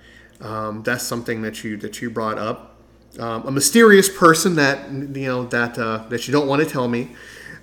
um, 0.40 0.82
that's 0.82 1.04
something 1.04 1.42
that 1.42 1.62
you 1.62 1.76
that 1.78 2.00
you 2.00 2.10
brought 2.10 2.38
up. 2.38 2.76
Um, 3.18 3.46
a 3.46 3.50
mysterious 3.50 4.08
person 4.08 4.54
that 4.54 4.90
you 4.90 5.26
know 5.26 5.46
that 5.46 5.78
uh, 5.78 6.04
that 6.08 6.26
you 6.26 6.32
don't 6.32 6.46
want 6.46 6.62
to 6.62 6.68
tell 6.68 6.88
me 6.88 7.10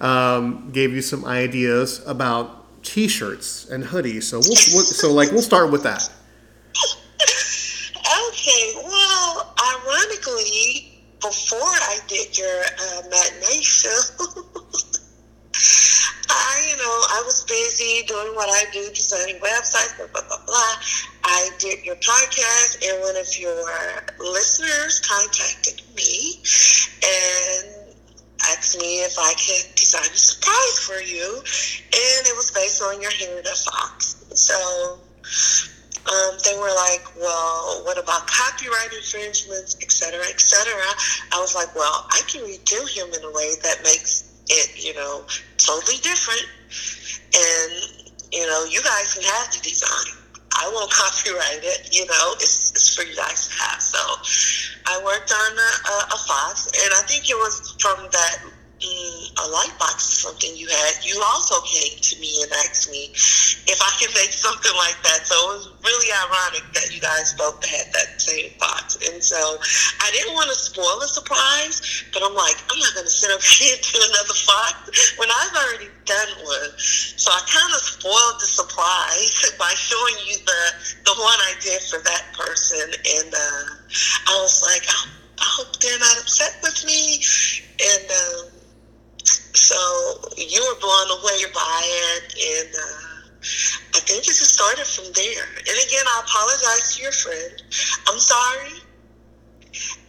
um, 0.01 0.69
gave 0.71 0.93
you 0.93 1.01
some 1.01 1.25
ideas 1.25 2.01
about 2.05 2.83
T-shirts 2.83 3.69
and 3.69 3.83
hoodies. 3.83 4.23
So 4.23 4.38
we'll, 4.38 4.57
we'll 4.73 4.83
so 4.83 5.13
like 5.13 5.31
we'll 5.31 5.41
start 5.41 5.71
with 5.71 5.83
that. 5.83 6.10
Okay. 8.29 8.73
Well, 8.83 9.53
ironically, 9.60 11.03
before 11.21 11.60
I 11.60 11.99
did 12.07 12.38
your 12.38 12.62
uh, 12.62 13.01
matinee 13.10 13.62
show. 13.62 13.99
I, 16.29 16.67
you 16.69 16.77
know, 16.77 16.83
I 16.83 17.23
was 17.25 17.43
busy 17.45 18.05
doing 18.05 18.36
what 18.36 18.49
I 18.49 18.69
do, 18.71 18.89
designing 18.93 19.39
websites, 19.39 19.97
blah, 19.97 20.07
blah, 20.12 20.27
blah, 20.27 20.45
blah. 20.45 20.75
I 21.23 21.49
did 21.57 21.86
your 21.86 21.95
podcast, 21.95 22.83
and 22.83 23.01
one 23.01 23.15
of 23.15 23.38
your 23.38 24.03
listeners 24.19 24.99
contacted 24.99 25.81
me 25.95 26.41
and 27.03 27.77
asked 28.45 28.80
me 28.80 29.00
if 29.06 29.17
I 29.19 29.34
could 29.34 29.76
design 29.76 30.10
a 30.12 30.17
surprise 30.17 30.80
for 30.80 31.02
you. 31.02 31.38
And 31.38 32.28
it 32.28 32.36
was 32.36 32.52
based 32.52 32.82
on 32.82 33.02
your 33.02 33.12
hair 33.12 33.28
Henry 33.28 33.41
the 33.41 33.50
Fox. 33.50 34.23
So 34.34 35.00
um, 36.08 36.38
they 36.45 36.56
were 36.58 36.73
like, 36.88 37.04
well, 37.19 37.84
what 37.84 37.97
about 37.97 38.28
copyright 38.28 38.93
infringements, 38.93 39.76
et 39.82 39.91
cetera, 39.91 40.23
et 40.28 40.39
cetera? 40.39 40.89
I 41.34 41.39
was 41.41 41.56
like, 41.56 41.73
well, 41.76 42.08
I 42.12 42.21
can 42.28 42.41
redo 42.43 42.88
him 42.89 43.13
in 43.13 43.23
a 43.23 43.32
way 43.32 43.56
that 43.63 43.84
makes 43.84 44.32
it, 44.50 44.84
you 44.84 44.93
know, 44.93 45.26
totally 45.58 45.97
different. 45.97 46.45
And, 47.36 47.73
you 48.32 48.47
know, 48.47 48.65
you 48.69 48.82
guys 48.84 49.13
can 49.13 49.23
have 49.23 49.52
the 49.52 49.60
design. 49.62 50.16
I 50.58 50.70
won't 50.74 50.91
copyright 50.91 51.63
it, 51.63 51.89
you 51.91 52.06
know, 52.06 52.34
it's, 52.41 52.72
it's 52.72 52.96
for 52.96 53.04
you 53.04 53.15
guys 53.15 53.48
to 53.48 53.54
have. 53.63 53.82
So 53.82 54.00
I 54.88 55.02
worked 55.04 55.32
on 55.32 55.52
uh, 55.58 55.62
a, 55.62 55.91
a, 55.91 56.15
a 56.15 56.17
Fox, 56.28 56.67
and 56.84 56.93
I 56.93 57.02
think 57.06 57.30
it 57.30 57.36
was 57.36 57.76
from 57.80 58.08
that 58.12 58.38
mm, 58.80 59.46
a 59.46 59.46
light 59.50 59.74
box 59.80 60.18
something 60.18 60.52
you 60.56 60.68
had, 60.68 61.06
you 61.06 61.22
also 61.34 61.62
came 61.62 61.98
to 62.02 62.20
me 62.20 62.42
and 62.44 62.52
asked 62.66 62.90
me 62.90 63.13
if 63.70 63.80
I 63.82 63.92
could 64.00 64.13
make 64.13 64.34
something 64.48 64.74
like 64.76 64.98
that. 65.04 65.26
So 65.26 65.36
it 65.36 65.50
was 65.58 65.66
really 65.84 66.10
ironic 66.12 66.66
that 66.74 66.94
you 66.94 67.00
guys 67.00 67.34
both 67.38 67.63
had 67.63 67.94
that 67.94 68.22
same 68.22 68.52
box. 68.60 68.98
And 69.08 69.24
so 69.24 69.38
I 69.38 70.10
didn't 70.12 70.34
want 70.34 70.50
to 70.50 70.58
spoil 70.58 71.00
the 71.00 71.08
surprise, 71.08 72.04
but 72.13 72.24
I'm 72.24 72.34
like, 72.34 72.58
I'm 72.70 72.80
not 72.80 72.94
going 72.94 73.06
to 73.06 73.13
sit 73.13 73.32
up 73.32 73.42
here 73.58 73.76
and 73.76 73.84
do 73.84 74.00
another 74.02 74.38
box 74.46 75.16
when 75.18 75.30
I've 75.30 75.56
already 75.56 75.90
done 76.06 76.32
one. 76.44 76.72
So 76.78 77.32
I 77.32 77.42
kind 77.46 77.72
of 77.74 77.82
spoiled 77.82 78.38
the 78.42 78.50
surprise 78.50 79.34
by 79.62 79.72
showing 79.76 80.18
you 80.26 80.38
the 80.46 80.62
the 81.06 81.16
one 81.18 81.40
I 81.48 81.54
did 81.62 81.82
for 81.84 82.00
that 82.04 82.26
person, 82.34 82.84
and 82.84 83.34
uh, 83.34 83.66
I 84.28 84.42
was 84.42 84.62
like, 84.62 84.84
I, 84.88 85.08
I 85.40 85.48
hope 85.56 85.80
they're 85.80 86.00
not 86.00 86.18
upset 86.20 86.60
with 86.62 86.84
me, 86.86 87.24
and. 87.80 88.12
Um, 88.12 88.57
so 89.28 89.76
you 90.38 90.62
were 90.62 90.80
blown 90.80 91.10
away 91.20 91.44
by 91.54 91.82
it, 91.84 92.26
and 92.38 92.70
uh, 92.76 93.18
I 93.96 94.00
think 94.06 94.24
it 94.24 94.26
just 94.26 94.54
started 94.54 94.86
from 94.86 95.12
there. 95.13 95.48
And 95.58 95.78
again, 95.88 96.06
I 96.08 96.22
apologize 96.24 96.96
to 96.96 97.04
your 97.04 97.12
friend. 97.12 97.62
I'm 98.08 98.20
sorry. 98.20 98.84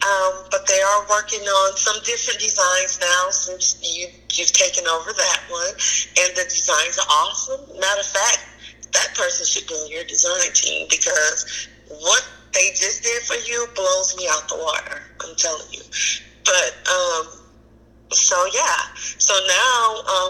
Um, 0.01 0.47
but 0.49 0.65
they 0.65 0.81
are 0.81 1.05
working 1.09 1.41
on 1.41 1.77
some 1.77 2.01
different 2.03 2.39
designs 2.39 2.99
now 3.01 3.29
since 3.29 3.77
you, 3.83 4.07
you've 4.33 4.53
taken 4.53 4.87
over 4.87 5.13
that 5.13 5.41
one. 5.49 5.73
And 6.17 6.29
the 6.35 6.45
designs 6.49 6.97
are 6.97 7.09
awesome. 7.09 7.61
Matter 7.79 7.99
of 7.99 8.07
fact, 8.07 8.39
that 8.93 9.13
person 9.13 9.45
should 9.45 9.67
be 9.67 9.75
on 9.75 9.91
your 9.91 10.03
design 10.05 10.51
team 10.53 10.87
because 10.89 11.67
what 11.87 12.25
they 12.53 12.69
just 12.69 13.03
did 13.03 13.21
for 13.23 13.35
you 13.45 13.67
blows 13.75 14.15
me 14.17 14.27
out 14.31 14.47
the 14.49 14.57
water. 14.57 15.01
I'm 15.21 15.35
telling 15.35 15.67
you. 15.71 15.81
But 16.45 16.73
um, 16.89 17.39
so 18.11 18.35
yeah, 18.53 18.89
so 18.95 19.33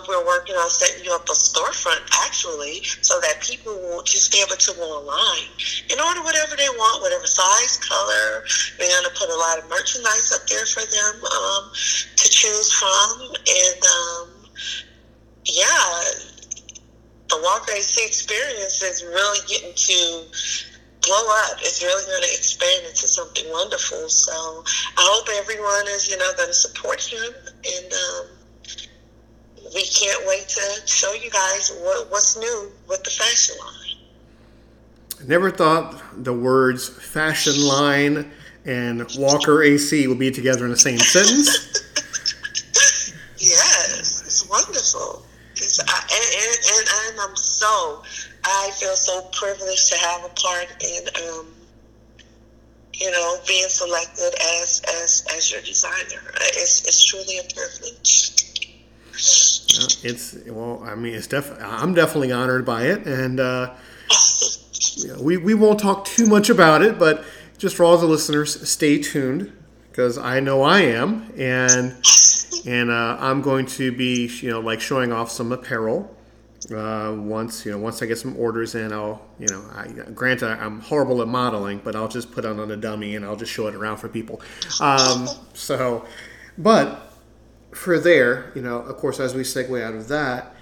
we're 0.07 0.25
working 0.25 0.55
on 0.55 0.69
setting 0.69 1.03
you 1.03 1.12
up 1.13 1.27
a 1.27 1.33
storefront 1.33 2.01
actually, 2.25 2.83
so 3.01 3.19
that 3.21 3.41
people 3.41 3.73
will 3.73 4.03
just 4.03 4.31
be 4.31 4.41
able 4.41 4.55
to 4.55 4.73
go 4.75 4.83
online 4.83 5.49
and 5.91 5.99
order 5.99 6.21
whatever 6.21 6.55
they 6.55 6.69
want, 6.69 7.01
whatever 7.01 7.25
size, 7.25 7.77
color. 7.77 8.43
We're 8.79 8.89
gonna 8.89 9.15
put 9.15 9.29
a 9.29 9.35
lot 9.35 9.59
of 9.59 9.69
merchandise 9.69 10.31
up 10.33 10.47
there 10.47 10.65
for 10.65 10.85
them 10.85 11.15
um, 11.25 11.71
to 11.73 12.27
choose 12.29 12.71
from, 12.73 13.33
and 13.35 13.81
um, 13.85 14.27
yeah, 15.45 16.03
the 17.29 17.39
Walker 17.43 17.73
AC 17.73 18.05
experience 18.05 18.81
is 18.81 19.03
really 19.03 19.39
getting 19.47 19.73
to 19.73 20.25
blow 21.01 21.25
up. 21.47 21.57
It's 21.62 21.81
really 21.81 22.05
going 22.05 22.23
to 22.23 22.33
expand 22.33 22.85
into 22.85 23.07
something 23.07 23.45
wonderful. 23.51 24.09
So 24.09 24.63
I 24.97 25.01
hope 25.01 25.27
everyone 25.38 25.88
is, 25.89 26.09
you 26.09 26.17
know, 26.17 26.29
going 26.35 26.49
to 26.49 26.53
support 26.53 27.01
him, 27.01 27.33
and 27.45 27.93
um, 27.93 28.38
we 29.73 29.84
can't 29.84 30.27
wait 30.27 30.47
to 30.49 30.62
show 30.88 31.13
you 31.13 31.29
guys 31.29 31.71
what, 31.82 32.10
what's 32.12 32.38
new 32.38 32.71
with 32.88 33.03
the 33.03 33.10
fashion 33.10 33.55
line. 33.60 33.97
I 35.21 35.27
never 35.27 35.51
thought 35.51 36.01
the 36.23 36.34
words 36.34 36.88
fashion 36.88 37.67
line 37.67 38.32
and 38.65 39.05
Walker 39.17 39.63
AC 39.63 40.08
would 40.08 40.19
be 40.19 40.32
together 40.32 40.65
in 40.65 40.71
the 40.71 40.77
same 40.77 40.99
sentence. 40.99 41.49
yes, 43.38 44.23
it's 44.25 44.47
wonderful. 44.49 45.25
It's, 45.55 45.79
I, 45.79 45.99
and, 46.12 46.77
and, 46.77 46.88
and 47.12 47.29
I'm 47.29 47.36
so 47.36 48.03
I 48.43 48.71
feel 48.71 48.95
so 48.95 49.21
privileged 49.32 49.91
to 49.91 49.97
have 49.97 50.25
a 50.25 50.29
part 50.29 50.67
in, 50.84 51.08
um, 51.29 51.47
you 52.93 53.12
know, 53.12 53.38
being 53.47 53.67
selected 53.67 54.34
as 54.62 54.82
as 55.01 55.25
as 55.36 55.51
your 55.51 55.62
designer. 55.62 56.32
It's 56.55 56.86
it's 56.88 57.03
truly 57.03 57.39
a 57.39 57.43
privilege. 57.53 58.48
It's 59.13 60.37
well, 60.47 60.81
I 60.83 60.95
mean, 60.95 61.13
it's 61.13 61.27
definitely. 61.27 61.63
I'm 61.63 61.93
definitely 61.93 62.31
honored 62.31 62.65
by 62.65 62.83
it, 62.83 63.05
and 63.05 63.39
uh, 63.39 63.75
we 65.19 65.37
we 65.37 65.53
won't 65.53 65.79
talk 65.79 66.05
too 66.05 66.25
much 66.25 66.49
about 66.49 66.81
it, 66.81 66.97
but 66.97 67.23
just 67.57 67.75
for 67.75 67.83
all 67.83 67.97
the 67.97 68.05
listeners, 68.05 68.69
stay 68.69 68.99
tuned 68.99 69.51
because 69.89 70.17
I 70.17 70.39
know 70.39 70.63
I 70.63 70.81
am, 70.81 71.31
and 71.37 71.95
and 72.65 72.89
uh, 72.89 73.17
I'm 73.19 73.41
going 73.41 73.65
to 73.67 73.91
be 73.91 74.27
you 74.41 74.49
know 74.49 74.59
like 74.59 74.81
showing 74.81 75.11
off 75.11 75.31
some 75.31 75.51
apparel 75.51 76.15
uh, 76.73 77.15
once 77.17 77.65
you 77.65 77.71
know, 77.71 77.77
once 77.77 78.01
I 78.01 78.05
get 78.05 78.17
some 78.17 78.35
orders 78.37 78.75
in, 78.75 78.91
I'll 78.91 79.21
you 79.39 79.47
know, 79.47 79.63
I, 79.73 79.87
granted 80.13 80.49
I'm 80.49 80.81
horrible 80.81 81.21
at 81.21 81.27
modeling, 81.27 81.81
but 81.83 81.95
I'll 81.95 82.07
just 82.07 82.31
put 82.31 82.45
it 82.45 82.59
on 82.59 82.71
a 82.71 82.77
dummy 82.77 83.15
and 83.15 83.25
I'll 83.25 83.35
just 83.35 83.51
show 83.51 83.67
it 83.67 83.75
around 83.75 83.97
for 83.97 84.09
people. 84.09 84.41
Um, 84.81 85.27
so, 85.53 86.05
but 86.57 87.08
for 87.71 87.99
there, 87.99 88.51
you 88.55 88.62
know, 88.62 88.79
of 88.79 88.97
course, 88.97 89.19
as 89.19 89.34
we 89.34 89.43
segue 89.43 89.82
out 89.82 89.93
of 89.93 90.08
that, 90.08 90.55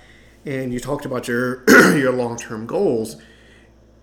and 0.46 0.74
you 0.74 0.80
talked 0.80 1.06
about 1.06 1.28
your 1.28 1.64
your 1.98 2.14
long 2.14 2.38
term 2.38 2.66
goals, 2.66 3.18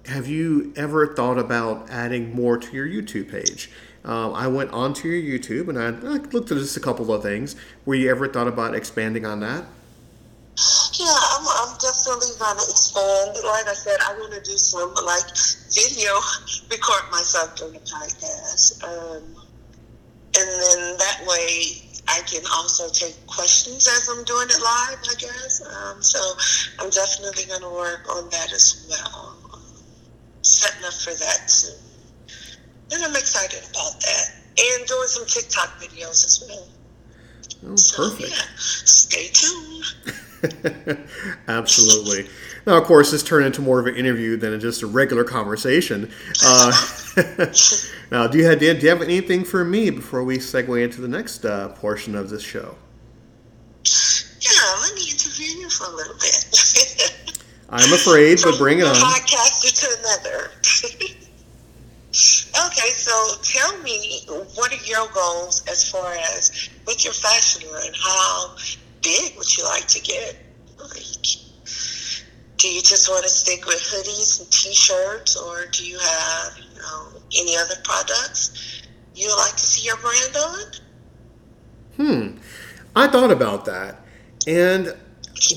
have 0.06 0.26
you 0.26 0.72
ever 0.76 1.14
thought 1.14 1.38
about 1.38 1.88
adding 1.90 2.34
more 2.34 2.58
to 2.58 2.72
your 2.72 2.86
YouTube 2.86 3.30
page? 3.30 3.70
Um, 4.04 4.34
I 4.34 4.48
went 4.48 4.70
onto 4.70 5.08
your 5.08 5.38
YouTube 5.38 5.68
and 5.68 5.78
I, 5.78 5.86
I 5.86 6.16
looked 6.18 6.50
at 6.50 6.58
just 6.58 6.76
a 6.76 6.80
couple 6.80 7.12
of 7.12 7.22
things. 7.22 7.56
Were 7.86 7.94
you 7.94 8.10
ever 8.10 8.28
thought 8.28 8.48
about 8.48 8.74
expanding 8.74 9.24
on 9.24 9.40
that? 9.40 9.64
Yeah, 11.00 11.06
I'm, 11.06 11.46
I'm 11.48 11.78
definitely 11.78 12.28
going 12.38 12.56
to 12.56 12.70
expand. 12.70 13.36
Like 13.44 13.66
I 13.66 13.72
said, 13.74 13.96
I 14.06 14.12
want 14.18 14.34
to 14.34 14.40
do 14.42 14.58
some 14.58 14.94
like 15.06 15.24
video, 15.72 16.12
record 16.70 17.10
myself 17.10 17.56
doing 17.56 17.76
a 17.76 17.80
podcast. 17.80 18.84
Um, 18.84 19.22
and 20.36 20.48
then 20.48 20.96
that 20.98 21.24
way 21.26 21.83
I 22.08 22.20
can 22.26 22.42
also 22.52 22.88
take 22.88 23.14
questions 23.26 23.88
as 23.88 24.08
I'm 24.08 24.24
doing 24.24 24.48
it 24.48 24.60
live, 24.62 24.98
I 25.10 25.14
guess. 25.18 25.62
Um, 25.62 26.02
so 26.02 26.18
I'm 26.78 26.90
definitely 26.90 27.44
going 27.46 27.62
to 27.62 27.70
work 27.70 28.06
on 28.14 28.28
that 28.30 28.52
as 28.52 28.86
well. 28.88 29.36
Um, 29.52 29.60
setting 30.42 30.84
up 30.84 30.92
for 30.92 31.14
that 31.14 31.50
soon. 31.50 31.78
And 32.92 33.02
I'm 33.02 33.16
excited 33.16 33.62
about 33.70 34.00
that. 34.00 34.34
And 34.56 34.86
doing 34.86 35.08
some 35.08 35.26
TikTok 35.26 35.80
videos 35.80 36.24
as 36.24 36.44
well. 36.46 36.68
Oh, 37.66 37.76
so, 37.76 38.10
perfect. 38.10 38.30
Yeah, 38.30 38.44
stay 38.56 39.28
tuned. 39.32 39.84
Absolutely. 41.48 42.28
Now, 42.66 42.78
of 42.78 42.84
course, 42.84 43.10
this 43.10 43.22
turned 43.22 43.44
into 43.44 43.60
more 43.60 43.78
of 43.78 43.86
an 43.86 43.94
interview 43.94 44.36
than 44.36 44.58
just 44.58 44.82
a 44.82 44.86
regular 44.86 45.24
conversation. 45.24 46.10
Uh, 46.44 46.72
now, 48.10 48.26
do 48.26 48.38
you, 48.38 48.46
have, 48.46 48.58
do 48.58 48.66
you 48.66 48.88
have 48.88 49.02
anything 49.02 49.44
for 49.44 49.64
me 49.64 49.90
before 49.90 50.24
we 50.24 50.38
segue 50.38 50.82
into 50.82 51.00
the 51.00 51.08
next 51.08 51.44
uh, 51.44 51.68
portion 51.70 52.14
of 52.14 52.30
this 52.30 52.42
show? 52.42 52.76
Yeah, 54.40 54.76
let 54.80 54.94
me 54.94 55.10
interview 55.10 55.60
you 55.60 55.68
for 55.68 55.86
a 55.86 55.94
little 55.94 56.14
bit. 56.14 57.40
I'm 57.70 57.92
afraid, 57.92 58.38
but 58.42 58.56
bring 58.56 58.78
it 58.78 58.86
on. 58.86 58.94
Podcaster 58.94 59.72
to 59.80 59.88
another. 60.00 60.50
okay, 62.66 62.90
so 62.90 63.34
tell 63.42 63.76
me, 63.82 64.22
what 64.54 64.72
are 64.72 64.84
your 64.86 65.08
goals 65.12 65.64
as 65.68 65.90
far 65.90 66.14
as 66.36 66.68
with 66.86 67.04
your 67.04 67.14
fashion 67.14 67.70
line? 67.72 67.92
How 68.00 68.56
big 69.02 69.36
would 69.36 69.56
you 69.56 69.64
like 69.64 69.86
to 69.88 70.00
get? 70.00 70.36
Like, 70.78 71.43
do 72.64 72.72
you 72.72 72.80
just 72.80 73.10
want 73.10 73.22
to 73.22 73.28
stick 73.28 73.66
with 73.66 73.76
hoodies 73.76 74.40
and 74.40 74.50
t-shirts, 74.50 75.36
or 75.36 75.66
do 75.66 75.86
you 75.86 75.98
have, 75.98 76.56
you 76.56 76.80
know, 76.80 77.08
any 77.38 77.54
other 77.58 77.74
products 77.84 78.82
you 79.14 79.28
would 79.28 79.36
like 79.36 79.52
to 79.52 79.66
see 79.66 79.84
your 79.84 79.98
brand 79.98 80.34
on? 80.34 80.62
Hmm. 81.96 82.38
I 82.96 83.06
thought 83.06 83.30
about 83.30 83.66
that, 83.66 84.00
and 84.46 84.96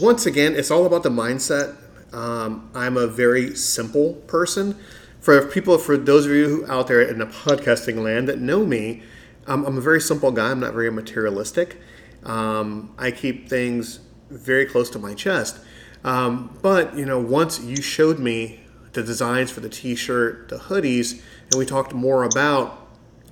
once 0.02 0.26
again, 0.26 0.54
it's 0.54 0.70
all 0.70 0.86
about 0.86 1.04
the 1.04 1.10
mindset. 1.10 1.78
Um, 2.14 2.70
I'm 2.76 2.98
a 2.98 3.08
very 3.08 3.56
simple 3.56 4.16
person 4.28 4.78
for 5.22 5.46
people, 5.48 5.78
for 5.78 5.96
those 5.96 6.26
of 6.26 6.34
you 6.34 6.66
out 6.68 6.88
there 6.88 7.02
in 7.02 7.20
the 7.20 7.26
podcasting 7.26 8.04
land 8.04 8.28
that 8.28 8.40
know 8.40 8.66
me, 8.66 9.04
um, 9.46 9.64
I'm 9.64 9.78
a 9.78 9.82
very 9.82 10.02
simple 10.02 10.32
guy. 10.32 10.52
I'm 10.52 10.60
not 10.60 10.74
very 10.74 10.92
materialistic. 10.92 11.78
Um, 12.24 12.94
I 12.98 13.12
keep 13.12 13.48
things 13.48 14.02
very 14.30 14.66
close 14.66 14.90
to 14.90 15.00
my 15.00 15.14
chest. 15.14 15.60
Um, 16.08 16.58
but 16.62 16.98
you 16.98 17.06
know, 17.06 17.20
once 17.20 17.62
you 17.62 17.82
showed 17.82 18.18
me 18.18 18.62
the 18.94 19.04
designs 19.04 19.52
for 19.52 19.60
the 19.60 19.68
T-shirt, 19.68 20.48
the 20.48 20.56
hoodies, 20.56 21.22
and 21.52 21.60
we 21.60 21.66
talked 21.66 21.94
more 21.94 22.24
about 22.24 22.88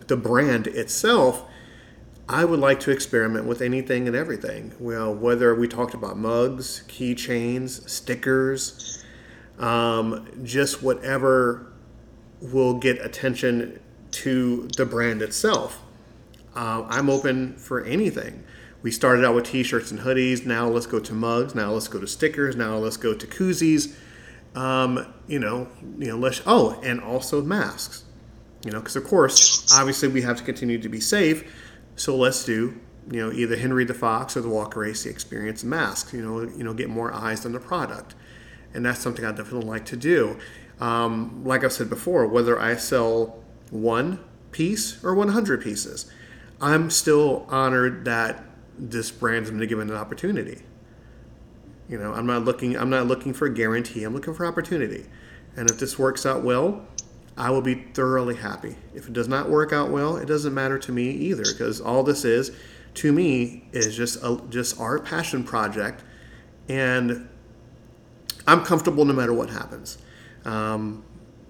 the 0.07 0.17
brand 0.17 0.67
itself, 0.67 1.45
I 2.27 2.43
would 2.43 2.59
like 2.59 2.81
to 2.81 2.91
experiment 2.91 3.45
with 3.45 3.61
anything 3.61 4.07
and 4.07 4.15
everything. 4.15 4.73
Well, 4.77 5.15
whether 5.15 5.55
we 5.55 5.69
talked 5.69 5.93
about 5.93 6.17
mugs, 6.17 6.83
keychains, 6.89 7.89
stickers, 7.89 9.05
um, 9.57 10.27
just 10.43 10.83
whatever 10.83 11.71
will 12.41 12.73
get 12.73 13.03
attention 13.03 13.79
to 14.11 14.67
the 14.75 14.85
brand 14.85 15.21
itself. 15.21 15.81
Uh, 16.53 16.85
I'm 16.89 17.09
open 17.09 17.55
for 17.55 17.85
anything. 17.85 18.43
We 18.85 18.91
started 18.91 19.25
out 19.25 19.33
with 19.33 19.45
t-shirts 19.45 19.89
and 19.89 19.99
hoodies. 19.99 20.45
Now 20.45 20.67
let's 20.67 20.85
go 20.85 20.99
to 20.99 21.11
mugs. 21.11 21.55
Now 21.55 21.71
let's 21.71 21.87
go 21.87 21.99
to 21.99 22.05
stickers. 22.05 22.55
Now 22.55 22.77
let's 22.77 22.97
go 22.97 23.15
to 23.15 23.25
koozies. 23.25 23.95
Um, 24.53 25.11
you 25.25 25.39
know, 25.39 25.69
you 25.97 26.09
know. 26.09 26.17
Let's 26.19 26.43
oh, 26.45 26.79
and 26.83 27.01
also 27.01 27.41
masks. 27.41 28.03
You 28.63 28.69
know, 28.69 28.79
because 28.79 28.95
of 28.95 29.03
course, 29.03 29.73
obviously, 29.73 30.09
we 30.09 30.21
have 30.21 30.37
to 30.37 30.43
continue 30.43 30.77
to 30.77 30.87
be 30.87 30.99
safe. 30.99 31.51
So 31.95 32.15
let's 32.15 32.45
do 32.45 32.79
you 33.09 33.25
know 33.25 33.31
either 33.31 33.57
Henry 33.57 33.85
the 33.85 33.95
Fox 33.95 34.37
or 34.37 34.41
the 34.41 34.49
Walker 34.49 34.85
AC 34.85 35.09
Experience 35.09 35.63
masks. 35.63 36.13
You 36.13 36.21
know, 36.21 36.41
you 36.41 36.63
know, 36.63 36.75
get 36.75 36.87
more 36.87 37.11
eyes 37.11 37.43
on 37.43 37.53
the 37.53 37.59
product, 37.59 38.13
and 38.75 38.85
that's 38.85 38.99
something 38.99 39.25
I 39.25 39.31
definitely 39.31 39.67
like 39.67 39.85
to 39.85 39.97
do. 39.97 40.37
Um, 40.79 41.43
like 41.43 41.63
I've 41.63 41.73
said 41.73 41.89
before, 41.89 42.27
whether 42.27 42.59
I 42.59 42.75
sell 42.75 43.43
one 43.71 44.19
piece 44.51 45.03
or 45.03 45.15
100 45.15 45.63
pieces, 45.63 46.05
I'm 46.61 46.91
still 46.91 47.47
honored 47.49 48.05
that 48.05 48.43
this 48.77 49.11
brand's 49.11 49.51
been 49.51 49.65
given 49.67 49.89
an 49.89 49.95
opportunity. 49.95 50.61
You 51.87 51.99
know, 51.99 52.13
I'm 52.13 52.25
not 52.25 52.45
looking. 52.45 52.77
I'm 52.77 52.89
not 52.89 53.07
looking 53.07 53.33
for 53.33 53.45
a 53.45 53.53
guarantee. 53.53 54.03
I'm 54.03 54.13
looking 54.13 54.33
for 54.33 54.45
opportunity, 54.45 55.05
and 55.55 55.69
if 55.69 55.79
this 55.79 55.99
works 55.99 56.25
out 56.25 56.43
well, 56.43 56.85
I 57.37 57.51
will 57.51 57.61
be 57.61 57.75
thoroughly 57.75 58.35
happy. 58.35 58.75
If 58.93 59.07
it 59.07 59.13
does 59.13 59.27
not 59.27 59.49
work 59.49 59.71
out 59.71 59.91
well, 59.91 60.17
it 60.17 60.25
doesn't 60.25 60.53
matter 60.53 60.79
to 60.79 60.91
me 60.91 61.09
either, 61.09 61.43
because 61.43 61.79
all 61.79 62.01
this 62.01 62.25
is, 62.25 62.51
to 62.95 63.11
me, 63.11 63.67
is 63.71 63.95
just 63.95 64.17
a, 64.23 64.41
just 64.49 64.79
our 64.79 64.99
passion 64.99 65.43
project, 65.43 66.03
and 66.67 67.29
I'm 68.47 68.63
comfortable 68.63 69.05
no 69.05 69.13
matter 69.13 69.33
what 69.33 69.51
happens. 69.51 69.99
Um, 70.43 71.03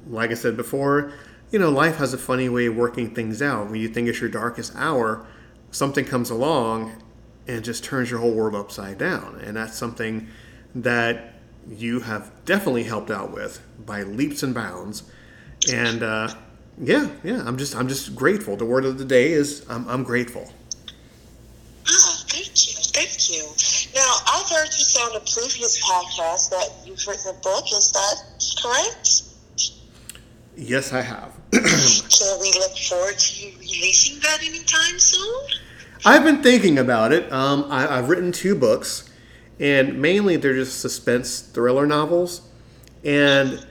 like 0.08 0.32
I 0.32 0.36
said 0.36 0.58
before, 0.58 1.14
you 1.50 1.60
know, 1.60 1.70
life 1.70 1.96
has 1.98 2.14
a 2.14 2.18
funny 2.18 2.50
way 2.50 2.66
of 2.66 2.76
working 2.76 3.16
things 3.16 3.42
out. 3.42 3.70
When 3.70 3.80
you 3.80 3.88
think 3.88 4.10
it's 4.10 4.20
your 4.20 4.30
darkest 4.30 4.76
hour, 4.76 5.26
something 5.72 6.04
comes 6.04 6.30
along 6.30 7.02
and 7.48 7.64
just 7.64 7.84
turns 7.84 8.10
your 8.10 8.20
whole 8.20 8.34
world 8.34 8.56
upside 8.56 8.98
down. 8.98 9.42
And 9.44 9.56
that's 9.56 9.78
something 9.78 10.28
that 10.74 11.34
you 11.68 12.02
have 12.02 12.32
definitely 12.46 12.84
helped 12.84 13.12
out 13.12 13.32
with 13.32 13.62
by 13.86 14.04
leaps 14.04 14.44
and 14.44 14.54
bounds. 14.54 15.04
And 15.72 16.04
uh, 16.04 16.30
yeah, 16.80 17.10
yeah, 17.24 17.44
I'm 17.46 17.58
just 17.58 17.76
I'm 17.76 17.88
just 17.88 18.16
grateful. 18.16 18.56
The 18.58 18.66
word 18.66 18.86
of 18.86 18.98
the 18.98 19.06
day 19.06 19.32
is 19.32 19.66
I'm, 19.70 19.88
I'm 19.88 20.04
grateful. 20.04 20.52
Oh, 21.88 22.24
thank 22.28 22.68
you, 22.68 22.74
thank 22.94 23.30
you. 23.32 23.44
Now 23.96 24.16
I've 24.28 24.50
heard 24.50 24.66
you 24.66 24.84
say 24.84 25.02
on 25.02 25.16
a 25.16 25.20
previous 25.20 25.82
podcast 25.82 26.50
that 26.50 26.70
you've 26.86 27.06
written 27.08 27.32
a 27.32 27.40
book. 27.42 27.66
Is 27.72 27.92
that 27.92 28.62
correct? 28.62 29.22
Yes, 30.58 30.94
I 30.94 31.02
have. 31.02 31.34
Can 31.52 32.40
we 32.40 32.52
look 32.54 32.78
forward 32.78 33.18
to 33.18 33.46
you 33.46 33.58
releasing 33.60 34.20
that 34.22 34.42
anytime 34.42 35.00
soon? 35.00 35.65
I've 36.04 36.24
been 36.24 36.44
thinking 36.44 36.78
about 36.78 37.12
it. 37.14 37.32
Um, 37.32 37.66
I, 37.70 37.82
have 37.82 38.10
written 38.10 38.32
two 38.32 38.56
books, 38.56 39.10
and 39.60 40.02
mainly 40.02 40.36
they're 40.36 40.56
just 40.56 40.80
suspense 40.80 41.40
thriller 41.40 41.88
novels. 41.88 42.42
And 43.04 43.66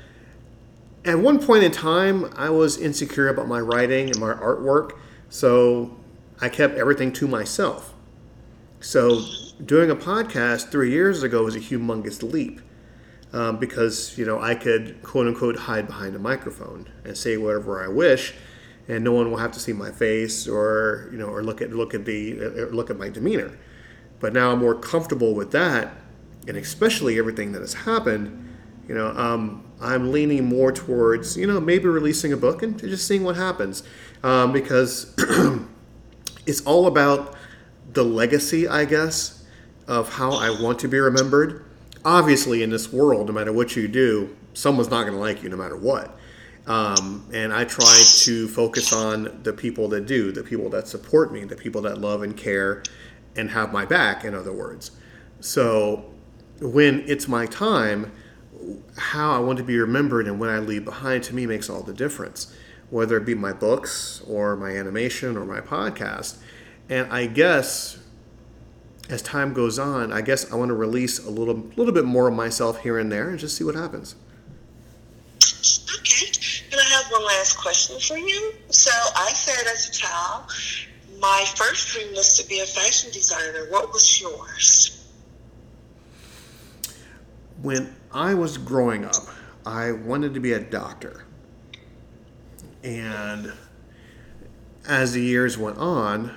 at 1.04 1.18
one 1.18 1.44
point 1.44 1.64
in 1.64 1.72
time, 1.72 2.32
I 2.36 2.50
was 2.50 2.78
insecure 2.78 3.28
about 3.28 3.48
my 3.48 3.60
writing 3.60 4.08
and 4.08 4.18
my 4.18 4.32
artwork, 4.32 4.92
so 5.28 5.96
I 6.40 6.48
kept 6.48 6.76
everything 6.76 7.12
to 7.14 7.28
myself. 7.28 7.92
So 8.80 9.22
doing 9.64 9.90
a 9.90 9.96
podcast 9.96 10.70
three 10.70 10.90
years 10.90 11.22
ago 11.22 11.44
was 11.44 11.56
a 11.56 11.60
humongous 11.60 12.22
leap 12.22 12.60
um, 13.32 13.58
because 13.58 14.16
you 14.16 14.24
know 14.24 14.40
I 14.40 14.54
could 14.54 15.02
quote 15.02 15.26
unquote 15.26 15.56
hide 15.56 15.86
behind 15.86 16.14
a 16.14 16.18
microphone 16.18 16.88
and 17.04 17.16
say 17.16 17.36
whatever 17.36 17.82
I 17.82 17.88
wish, 17.88 18.34
and 18.88 19.02
no 19.02 19.12
one 19.12 19.30
will 19.30 19.38
have 19.38 19.52
to 19.52 19.60
see 19.60 19.72
my 19.72 19.90
face 19.90 20.46
or 20.46 21.08
you 21.10 21.18
know 21.18 21.26
or 21.26 21.42
look 21.42 21.62
at 21.62 21.72
look 21.72 21.94
at 21.94 22.04
the 22.04 22.68
look 22.70 22.90
at 22.90 22.98
my 22.98 23.08
demeanor. 23.08 23.58
But 24.20 24.32
now 24.32 24.52
I'm 24.52 24.60
more 24.60 24.74
comfortable 24.74 25.34
with 25.34 25.52
that, 25.52 25.92
and 26.46 26.56
especially 26.56 27.18
everything 27.18 27.52
that 27.52 27.60
has 27.60 27.74
happened. 27.74 28.40
You 28.88 28.94
know, 28.94 29.08
um, 29.08 29.64
I'm 29.80 30.12
leaning 30.12 30.44
more 30.44 30.72
towards 30.72 31.36
you 31.36 31.46
know 31.46 31.60
maybe 31.60 31.86
releasing 31.86 32.32
a 32.32 32.36
book 32.36 32.62
and 32.62 32.78
just 32.78 33.06
seeing 33.06 33.24
what 33.24 33.36
happens, 33.36 33.82
um, 34.22 34.52
because 34.52 35.14
it's 36.46 36.60
all 36.62 36.86
about 36.86 37.34
the 37.92 38.04
legacy, 38.04 38.66
I 38.66 38.84
guess, 38.84 39.44
of 39.86 40.14
how 40.14 40.32
I 40.32 40.50
want 40.50 40.78
to 40.80 40.88
be 40.88 40.98
remembered 40.98 41.64
obviously 42.04 42.62
in 42.62 42.70
this 42.70 42.92
world, 42.92 43.28
no 43.28 43.32
matter 43.32 43.52
what 43.52 43.76
you 43.76 43.88
do, 43.88 44.36
someone's 44.52 44.90
not 44.90 45.02
going 45.02 45.14
to 45.14 45.18
like 45.18 45.42
you 45.42 45.48
no 45.48 45.56
matter 45.56 45.76
what. 45.76 46.16
Um, 46.66 47.28
and 47.32 47.52
I 47.52 47.64
try 47.64 48.02
to 48.06 48.48
focus 48.48 48.92
on 48.92 49.40
the 49.42 49.52
people 49.52 49.88
that 49.88 50.06
do, 50.06 50.32
the 50.32 50.42
people 50.42 50.70
that 50.70 50.88
support 50.88 51.32
me, 51.32 51.44
the 51.44 51.56
people 51.56 51.82
that 51.82 51.98
love 51.98 52.22
and 52.22 52.36
care 52.36 52.82
and 53.36 53.50
have 53.50 53.72
my 53.72 53.84
back, 53.84 54.24
in 54.24 54.34
other 54.34 54.52
words. 54.52 54.92
So 55.40 56.10
when 56.60 57.04
it's 57.06 57.28
my 57.28 57.46
time, 57.46 58.12
how 58.96 59.32
I 59.32 59.38
want 59.40 59.58
to 59.58 59.64
be 59.64 59.76
remembered 59.78 60.26
and 60.26 60.40
what 60.40 60.48
I 60.48 60.58
leave 60.58 60.84
behind 60.84 61.22
to 61.24 61.34
me 61.34 61.46
makes 61.46 61.68
all 61.68 61.82
the 61.82 61.92
difference, 61.92 62.54
whether 62.90 63.16
it 63.16 63.26
be 63.26 63.34
my 63.34 63.52
books 63.52 64.22
or 64.26 64.56
my 64.56 64.70
animation 64.70 65.36
or 65.36 65.44
my 65.44 65.60
podcast. 65.60 66.38
And 66.88 67.12
I 67.12 67.26
guess 67.26 67.98
as 69.10 69.20
time 69.20 69.52
goes 69.52 69.78
on, 69.78 70.12
I 70.12 70.22
guess 70.22 70.50
I 70.50 70.56
want 70.56 70.70
to 70.70 70.74
release 70.74 71.18
a 71.18 71.30
little 71.30 71.56
little 71.76 71.92
bit 71.92 72.04
more 72.04 72.28
of 72.28 72.34
myself 72.34 72.80
here 72.80 72.98
and 72.98 73.12
there 73.12 73.28
and 73.28 73.38
just 73.38 73.56
see 73.56 73.64
what 73.64 73.74
happens. 73.74 74.14
Last 77.18 77.56
question 77.56 77.98
for 78.00 78.18
you. 78.18 78.54
So 78.70 78.90
I 79.16 79.30
said 79.30 79.66
as 79.72 79.88
a 79.88 79.92
child, 79.92 80.50
my 81.20 81.44
first 81.54 81.88
dream 81.88 82.12
was 82.14 82.38
to 82.38 82.48
be 82.48 82.60
a 82.60 82.66
fashion 82.66 83.10
designer. 83.12 83.66
What 83.70 83.92
was 83.92 84.20
yours? 84.20 85.00
When 87.62 87.94
I 88.12 88.34
was 88.34 88.58
growing 88.58 89.04
up, 89.04 89.28
I 89.64 89.92
wanted 89.92 90.34
to 90.34 90.40
be 90.40 90.52
a 90.52 90.60
doctor. 90.60 91.24
And 92.82 93.52
as 94.86 95.12
the 95.12 95.22
years 95.22 95.56
went 95.56 95.78
on, 95.78 96.30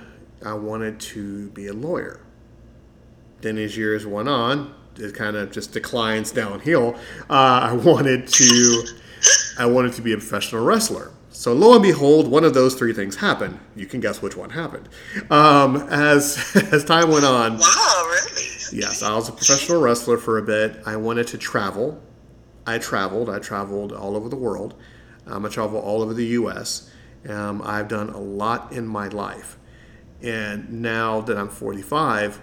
I 0.44 0.54
wanted 0.54 1.00
to 1.00 1.50
be 1.50 1.66
a 1.66 1.74
lawyer. 1.74 2.20
Then 3.40 3.58
as 3.58 3.76
years 3.76 4.06
went 4.06 4.28
on, 4.28 4.74
it 4.96 5.14
kind 5.14 5.36
of 5.36 5.52
just 5.52 5.72
declines 5.72 6.32
downhill. 6.32 6.96
Uh, 7.28 7.68
I 7.70 7.72
wanted 7.72 8.26
to, 8.28 8.84
I 9.58 9.66
wanted 9.66 9.92
to 9.94 10.02
be 10.02 10.12
a 10.12 10.16
professional 10.16 10.64
wrestler. 10.64 11.10
So 11.30 11.52
lo 11.52 11.74
and 11.74 11.82
behold, 11.82 12.28
one 12.28 12.44
of 12.44 12.54
those 12.54 12.74
three 12.74 12.92
things 12.92 13.16
happened. 13.16 13.58
You 13.76 13.86
can 13.86 14.00
guess 14.00 14.22
which 14.22 14.36
one 14.36 14.50
happened. 14.50 14.88
Um, 15.30 15.76
as 15.90 16.52
as 16.72 16.84
time 16.84 17.10
went 17.10 17.24
on. 17.24 17.58
Wow, 17.58 18.04
really? 18.06 18.46
Yes, 18.72 19.02
I 19.02 19.14
was 19.14 19.28
a 19.28 19.32
professional 19.32 19.80
wrestler 19.80 20.18
for 20.18 20.38
a 20.38 20.42
bit. 20.42 20.80
I 20.86 20.96
wanted 20.96 21.26
to 21.28 21.38
travel. 21.38 22.00
I 22.66 22.78
traveled. 22.78 23.28
I 23.28 23.38
traveled 23.38 23.92
all 23.92 24.16
over 24.16 24.28
the 24.28 24.36
world. 24.36 24.74
Um, 25.26 25.44
I 25.44 25.48
traveled 25.48 25.84
all 25.84 26.02
over 26.02 26.14
the 26.14 26.26
U.S. 26.26 26.90
Um, 27.28 27.60
I've 27.62 27.88
done 27.88 28.10
a 28.10 28.18
lot 28.18 28.72
in 28.72 28.86
my 28.86 29.08
life, 29.08 29.58
and 30.22 30.82
now 30.82 31.20
that 31.22 31.36
I'm 31.36 31.48
45, 31.48 32.40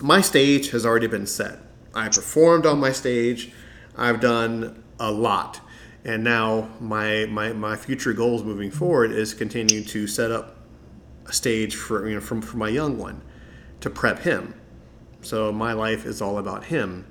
my 0.00 0.20
stage 0.20 0.70
has 0.70 0.84
already 0.84 1.06
been 1.06 1.26
set. 1.26 1.58
I 1.94 2.08
performed 2.08 2.66
on 2.66 2.78
my 2.78 2.92
stage. 2.92 3.52
I've 3.96 4.20
done 4.20 4.84
a 4.98 5.10
lot. 5.10 5.60
And 6.04 6.24
now 6.24 6.68
my, 6.80 7.26
my, 7.26 7.52
my 7.52 7.76
future 7.76 8.12
goals 8.12 8.42
moving 8.42 8.70
forward 8.70 9.12
is 9.12 9.34
continue 9.34 9.84
to 9.84 10.06
set 10.06 10.30
up 10.30 10.56
a 11.26 11.32
stage 11.32 11.76
for 11.76 12.08
you 12.08 12.14
know 12.14 12.20
for, 12.20 12.40
for 12.42 12.56
my 12.56 12.68
young 12.68 12.98
one 12.98 13.20
to 13.80 13.90
prep 13.90 14.18
him. 14.20 14.54
So 15.22 15.52
my 15.52 15.72
life 15.72 16.06
is 16.06 16.20
all 16.20 16.38
about 16.38 16.64
him. 16.64 17.06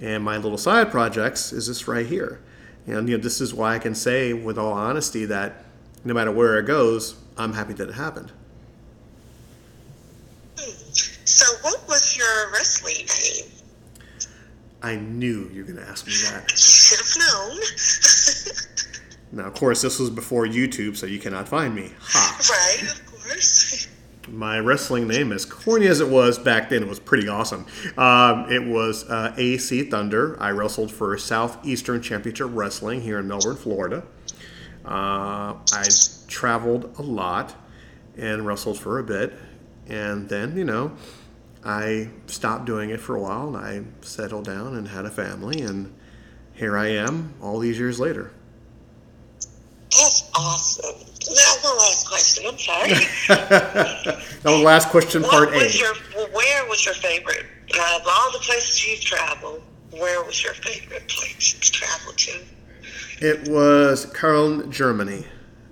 And 0.00 0.22
my 0.22 0.36
little 0.36 0.58
side 0.58 0.90
projects 0.90 1.52
is 1.52 1.66
this 1.66 1.88
right 1.88 2.06
here. 2.06 2.40
And 2.86 3.08
you 3.08 3.16
know, 3.16 3.22
this 3.22 3.40
is 3.40 3.52
why 3.52 3.74
I 3.74 3.78
can 3.78 3.94
say 3.94 4.32
with 4.32 4.58
all 4.58 4.72
honesty 4.72 5.24
that 5.26 5.64
no 6.04 6.14
matter 6.14 6.30
where 6.30 6.58
it 6.58 6.66
goes, 6.66 7.16
I'm 7.36 7.52
happy 7.52 7.74
that 7.74 7.88
it 7.88 7.94
happened. 7.94 8.32
So, 11.24 11.46
what 11.62 11.86
was 11.88 12.16
your 12.16 12.52
wrestling 12.52 13.06
name? 13.06 13.50
I 14.82 14.96
knew 14.96 15.50
you 15.52 15.64
were 15.64 15.72
going 15.72 15.84
to 15.84 15.90
ask 15.90 16.06
me 16.06 16.12
that. 16.30 16.50
You 16.50 16.56
should 16.56 16.98
have 16.98 17.16
known. 17.18 17.58
now, 19.32 19.46
of 19.46 19.54
course, 19.54 19.82
this 19.82 19.98
was 19.98 20.10
before 20.10 20.46
YouTube, 20.46 20.96
so 20.96 21.06
you 21.06 21.18
cannot 21.18 21.48
find 21.48 21.74
me. 21.74 21.92
Ha. 22.00 22.38
Right, 22.50 22.90
of 22.90 23.06
course. 23.06 23.88
My 24.28 24.58
wrestling 24.58 25.08
name, 25.08 25.32
as 25.32 25.46
corny 25.46 25.86
as 25.86 26.00
it 26.00 26.08
was 26.08 26.38
back 26.38 26.68
then, 26.68 26.82
it 26.82 26.88
was 26.88 27.00
pretty 27.00 27.28
awesome. 27.28 27.64
Um, 27.96 28.52
it 28.52 28.62
was 28.62 29.08
uh, 29.08 29.34
AC 29.38 29.84
Thunder. 29.84 30.36
I 30.38 30.50
wrestled 30.50 30.92
for 30.92 31.16
Southeastern 31.16 32.02
Championship 32.02 32.48
Wrestling 32.50 33.00
here 33.00 33.18
in 33.18 33.26
Melbourne, 33.26 33.56
Florida. 33.56 34.04
Uh, 34.84 35.54
I 35.72 35.88
traveled 36.26 36.94
a 36.98 37.02
lot 37.02 37.54
and 38.18 38.46
wrestled 38.46 38.78
for 38.78 38.98
a 38.98 39.04
bit. 39.04 39.34
And 39.86 40.28
then, 40.28 40.56
you 40.56 40.64
know, 40.64 40.92
I 41.64 42.10
stopped 42.26 42.66
doing 42.66 42.90
it 42.90 43.00
for 43.00 43.16
a 43.16 43.20
while 43.20 43.54
and 43.54 43.56
I 43.56 43.84
settled 44.04 44.44
down 44.44 44.76
and 44.76 44.88
had 44.88 45.06
a 45.06 45.10
family. 45.10 45.60
And 45.62 45.94
here 46.58 46.76
I 46.76 46.88
am 46.88 47.32
all 47.40 47.60
these 47.60 47.78
years 47.78 48.00
later. 48.00 48.32
That's 49.90 50.28
awesome. 50.34 50.96
Now, 51.28 51.68
one 51.70 51.78
last 51.78 52.08
question. 52.08 52.44
I'm 52.46 52.58
sorry. 52.58 52.88
that 53.28 54.44
was 54.44 54.60
last 54.62 54.88
question, 54.88 55.22
part 55.22 55.50
what 55.50 55.62
was 55.62 55.74
A. 55.74 55.78
Your, 55.78 55.94
where 56.32 56.68
was 56.68 56.84
your 56.84 56.94
favorite? 56.94 57.46
Of 57.70 58.02
all 58.06 58.32
the 58.32 58.40
places 58.40 58.86
you've 58.86 59.00
traveled, 59.00 59.62
where 59.92 60.22
was 60.24 60.42
your 60.42 60.54
favorite 60.54 61.06
place 61.08 61.52
to 61.52 61.70
travel 61.72 62.12
to? 62.12 62.40
It 63.20 63.48
was 63.48 64.06
Köln, 64.06 64.70
Germany. 64.70 65.24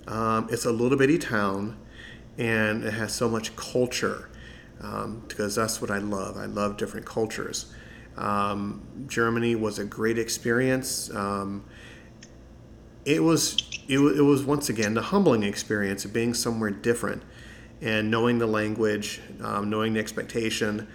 Um, 0.07 0.47
it's 0.51 0.65
a 0.65 0.71
little 0.71 0.97
bitty 0.97 1.17
town, 1.17 1.77
and 2.37 2.83
it 2.83 2.93
has 2.93 3.13
so 3.13 3.29
much 3.29 3.55
culture 3.55 4.29
um, 4.81 5.23
because 5.27 5.55
that's 5.55 5.81
what 5.81 5.91
I 5.91 5.97
love. 5.97 6.37
I 6.37 6.45
love 6.45 6.77
different 6.77 7.05
cultures. 7.05 7.73
Um, 8.17 8.81
Germany 9.07 9.55
was 9.55 9.79
a 9.79 9.85
great 9.85 10.17
experience. 10.17 11.13
Um, 11.13 11.65
it 13.05 13.23
was 13.23 13.55
it, 13.87 13.99
it 13.99 14.21
was 14.21 14.43
once 14.43 14.69
again 14.69 14.93
the 14.93 15.01
humbling 15.01 15.43
experience 15.43 16.03
of 16.03 16.11
being 16.11 16.33
somewhere 16.33 16.71
different 16.71 17.23
and 17.81 18.11
knowing 18.11 18.39
the 18.39 18.47
language, 18.47 19.21
um, 19.41 19.69
knowing 19.69 19.93
the 19.93 19.99
expectation, 19.99 20.87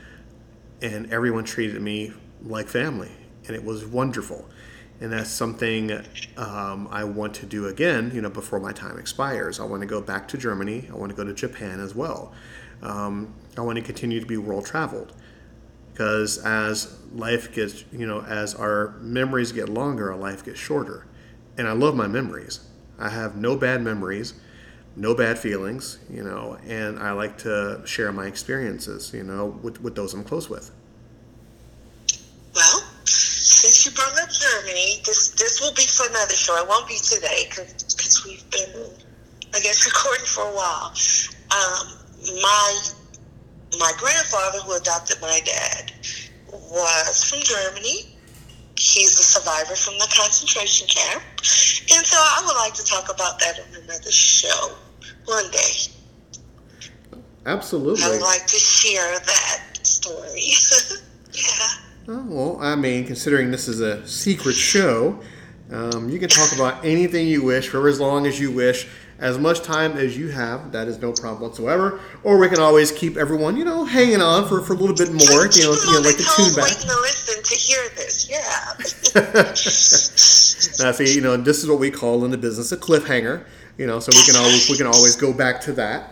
and 0.83 1.13
everyone 1.13 1.45
treated 1.45 1.81
me 1.81 2.13
like 2.43 2.69
family, 2.69 3.11
and 3.47 3.57
it 3.57 3.65
was 3.65 3.87
wonderful. 3.87 4.49
And 5.01 5.13
that's 5.13 5.31
something 5.31 5.93
um, 6.37 6.87
I 6.91 7.03
want 7.05 7.35
to 7.35 7.47
do 7.47 7.67
again, 7.67 8.13
you 8.15 8.21
know, 8.21 8.31
before 8.31 8.61
my 8.61 8.73
time 8.73 8.99
expires. 8.99 9.59
I 9.59 9.65
want 9.65 9.81
to 9.83 9.87
go 9.87 10.01
back 10.01 10.29
to 10.29 10.39
Germany. 10.39 10.89
I 10.93 10.95
want 10.95 11.11
to 11.11 11.17
go 11.17 11.25
to 11.25 11.33
Japan 11.33 11.81
as 11.81 11.95
well. 11.95 12.33
Um, 12.83 13.35
I 13.57 13.63
want 13.63 13.77
to 13.79 13.83
continue 13.83 14.21
to 14.21 14.27
be 14.27 14.37
world 14.37 14.65
traveled 14.65 15.13
because 15.93 16.39
as 16.39 16.99
life 17.15 17.53
gets, 17.53 17.85
you 17.93 18.07
know, 18.07 18.23
as 18.23 18.55
our 18.55 18.97
memories 19.01 19.53
get 19.53 19.69
longer, 19.69 20.13
our 20.13 20.19
life 20.19 20.45
gets 20.45 20.59
shorter. 20.59 21.07
And 21.59 21.69
I 21.69 21.73
love 21.73 21.95
my 21.95 22.07
memories. 22.07 22.61
I 22.99 23.09
have 23.09 23.37
no 23.37 23.57
bad 23.57 23.83
memories, 23.83 24.35
no 24.97 25.15
bad 25.15 25.39
feelings, 25.39 25.99
you 26.11 26.23
know, 26.23 26.59
and 26.67 26.99
I 26.99 27.13
like 27.13 27.39
to 27.39 27.83
share 27.85 28.13
my 28.13 28.27
experiences, 28.27 29.13
you 29.13 29.25
know, 29.25 29.59
with, 29.63 29.81
with 29.81 29.95
those 29.95 30.15
I'm 30.15 30.25
close 30.25 30.49
with. 30.49 30.71
Well, 32.55 32.85
since 33.05 33.87
you 33.87 33.93
brought 33.93 34.19
up 34.21 34.31
Germany, 34.31 35.01
this 35.07 35.31
this 35.31 35.61
will 35.61 35.73
be 35.75 35.83
for 35.83 36.07
another 36.09 36.35
show. 36.35 36.57
It 36.57 36.69
won't 36.69 36.87
be 36.87 36.99
today 36.99 37.49
because 37.49 38.25
we've 38.27 38.49
been, 38.51 38.91
I 39.55 39.61
guess, 39.61 39.87
recording 39.91 40.27
for 40.27 40.43
a 40.45 40.55
while. 40.55 40.93
Um, 41.51 42.43
my 42.43 42.81
my 43.79 43.93
grandfather, 43.97 44.59
who 44.59 44.77
adopted 44.77 45.19
my 45.21 45.41
dad, 45.45 45.93
was 46.53 47.25
from 47.25 47.41
Germany. 47.41 48.17
He's 48.79 49.19
a 49.19 49.23
survivor 49.23 49.77
from 49.77 49.95
the 49.99 50.13
concentration 50.15 50.87
camp. 50.89 51.23
And 51.95 52.07
so 52.07 52.17
I 52.19 52.43
would 52.47 52.57
like 52.57 52.75
to 52.75 52.85
talk 52.85 53.13
about 53.13 53.39
that 53.41 53.59
on 53.61 53.83
another 53.83 54.11
show 54.11 54.73
one 55.25 55.51
day. 55.51 57.19
Absolutely. 57.47 58.05
I 58.05 58.11
would 58.11 58.23
like 58.23 58.47
to 58.47 58.57
share 58.57 59.19
that 59.19 59.63
story. 59.83 60.53
yeah. 61.33 61.69
Oh, 62.09 62.25
well, 62.29 62.59
I 62.61 62.75
mean, 62.75 63.07
considering 63.07 63.51
this 63.51 63.69
is 63.69 63.81
a 63.81 64.07
secret 64.07 64.55
show, 64.55 65.21
um, 65.71 66.09
you 66.09 66.19
can 66.19 66.29
talk 66.29 66.53
about 66.53 66.85
anything 66.85 67.29
you 67.29 67.43
wish 67.43 67.69
for 67.69 67.87
as 67.89 68.01
long 68.01 68.27
as 68.27 68.39
you 68.39 68.51
wish 68.51 68.89
as 69.23 69.39
much 69.39 69.63
time 69.63 69.93
as 69.97 70.19
you 70.19 70.29
have. 70.31 70.73
That 70.73 70.89
is 70.89 70.99
no 71.01 71.13
problem 71.13 71.41
whatsoever. 71.41 72.01
Or 72.25 72.39
we 72.39 72.49
can 72.49 72.59
always 72.59 72.91
keep 72.91 73.17
everyone, 73.17 73.57
you 73.57 73.65
know, 73.65 73.85
hanging 73.85 74.21
on 74.21 74.49
for, 74.49 74.61
for 74.61 74.73
a 74.73 74.77
little 74.77 74.97
bit 74.97 75.13
more. 75.13 75.47
You 75.47 75.63
know, 75.63 75.73
you 75.73 75.93
know 75.93 76.01
like 76.01 76.17
the 76.17 76.29
tune 76.37 76.55
back. 76.57 76.65
Waiting 76.65 76.89
to 76.89 77.01
listen 77.01 77.43
to 77.43 77.55
hear 77.55 77.89
this, 77.95 78.29
yeah. 78.29 78.75
now, 80.85 80.93
see, 80.93 81.15
you 81.15 81.21
know, 81.21 81.37
this 81.37 81.63
is 81.63 81.71
what 81.71 81.79
we 81.79 81.93
call 81.93 82.25
in 82.25 82.33
the 82.33 82.37
business 82.37 82.73
a 82.73 82.77
cliffhanger. 82.77 83.47
You 83.79 83.87
know, 83.87 84.01
so 84.01 84.11
we 84.13 84.23
can 84.27 84.37
always 84.37 84.69
we 84.69 84.77
can 84.77 84.87
always 84.87 85.17
go 85.17 85.33
back 85.33 85.61
to 85.63 85.73
that. 85.75 86.11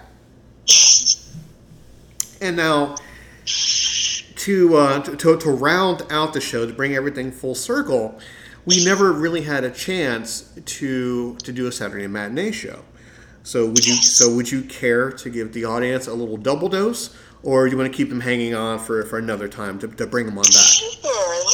And 2.41 2.57
now, 2.57 2.95
to, 3.45 4.77
uh, 4.77 5.01
to 5.03 5.37
to 5.37 5.51
round 5.51 6.05
out 6.11 6.33
the 6.33 6.41
show 6.41 6.65
to 6.65 6.73
bring 6.73 6.95
everything 6.95 7.33
full 7.33 7.55
circle, 7.57 8.19
we 8.65 8.83
never 8.85 9.13
really 9.13 9.43
had 9.43 9.65
a 9.65 9.71
chance 9.71 10.53
to 10.65 11.35
to 11.37 11.53
do 11.53 11.67
a 11.67 11.73
Saturday 11.73 12.07
matinee 12.07 12.53
show. 12.53 12.85
So 13.51 13.67
would 13.67 13.85
you 13.85 13.95
so 13.95 14.33
would 14.37 14.49
you 14.49 14.63
care 14.63 15.11
to 15.11 15.29
give 15.29 15.53
the 15.53 15.65
audience 15.65 16.07
a 16.07 16.15
little 16.15 16.37
double 16.37 16.69
dose, 16.69 17.17
or 17.43 17.67
do 17.67 17.73
you 17.73 17.77
want 17.77 17.91
to 17.91 17.97
keep 17.97 18.09
them 18.09 18.21
hanging 18.21 18.55
on 18.55 18.79
for, 18.79 19.03
for 19.07 19.19
another 19.19 19.49
time 19.49 19.77
to, 19.81 19.89
to 19.89 20.07
bring 20.07 20.27
them 20.27 20.39
on 20.39 20.45
back? 20.45 20.53
Sure. 20.53 21.45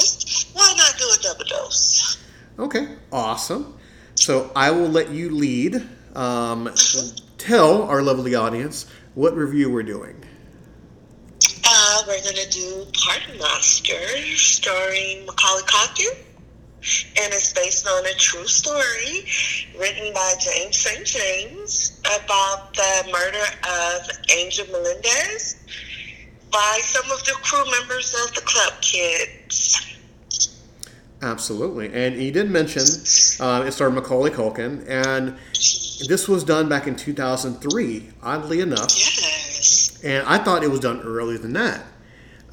Why 0.53 0.75
not 0.77 0.99
do 0.99 1.07
a 1.07 1.23
double 1.23 1.47
dose? 1.47 2.19
Okay, 2.59 2.97
awesome. 3.11 3.79
So 4.15 4.53
I 4.55 4.73
will 4.73 4.91
let 4.91 5.09
you 5.09 5.31
lead. 5.31 5.89
Um, 6.15 6.71
tell 7.39 7.85
our 7.85 8.03
lovely 8.03 8.35
audience 8.35 8.85
what 9.15 9.35
review 9.35 9.71
we're 9.71 9.83
doing. 9.83 10.23
Uh, 11.65 12.03
we're 12.07 12.23
going 12.23 12.37
to 12.37 12.51
do 12.51 12.85
Party 12.93 13.39
Monster, 13.39 14.07
starring 14.37 15.25
Macaulay 15.25 15.63
Culkin 15.63 16.26
and 17.21 17.33
it's 17.33 17.53
based 17.53 17.87
on 17.87 18.07
a 18.07 18.15
true 18.15 18.47
story 18.47 19.27
written 19.79 20.13
by 20.15 20.35
James 20.41 20.77
St. 20.77 21.05
James 21.07 22.01
about 22.23 22.75
the 22.75 23.09
murder 23.13 23.45
of 23.69 24.09
Angel 24.37 24.67
Melendez 24.73 25.57
by 26.53 26.79
some 26.83 27.11
of 27.11 27.25
the 27.25 27.33
crew 27.43 27.65
members 27.79 28.15
of 28.27 28.35
the 28.35 28.41
Club 28.43 28.81
Kids. 28.81 29.97
Absolutely, 31.23 31.93
and 31.95 32.15
he 32.15 32.31
did 32.31 32.51
mention 32.51 32.83
uh, 33.41 33.65
it 33.67 33.73
starred 33.73 33.95
Macaulay 33.95 34.31
Culkin, 34.31 34.87
and 34.87 35.37
this 36.09 36.29
was 36.29 36.45
done 36.45 36.69
back 36.69 36.87
in 36.87 36.95
2003. 36.95 38.09
Oddly 38.23 38.61
enough, 38.61 38.91
Yes. 38.95 39.99
and 40.05 40.27
I 40.27 40.37
thought 40.39 40.63
it 40.63 40.71
was 40.71 40.81
done 40.81 41.01
earlier 41.01 41.39
than 41.39 41.55
that. 41.55 41.85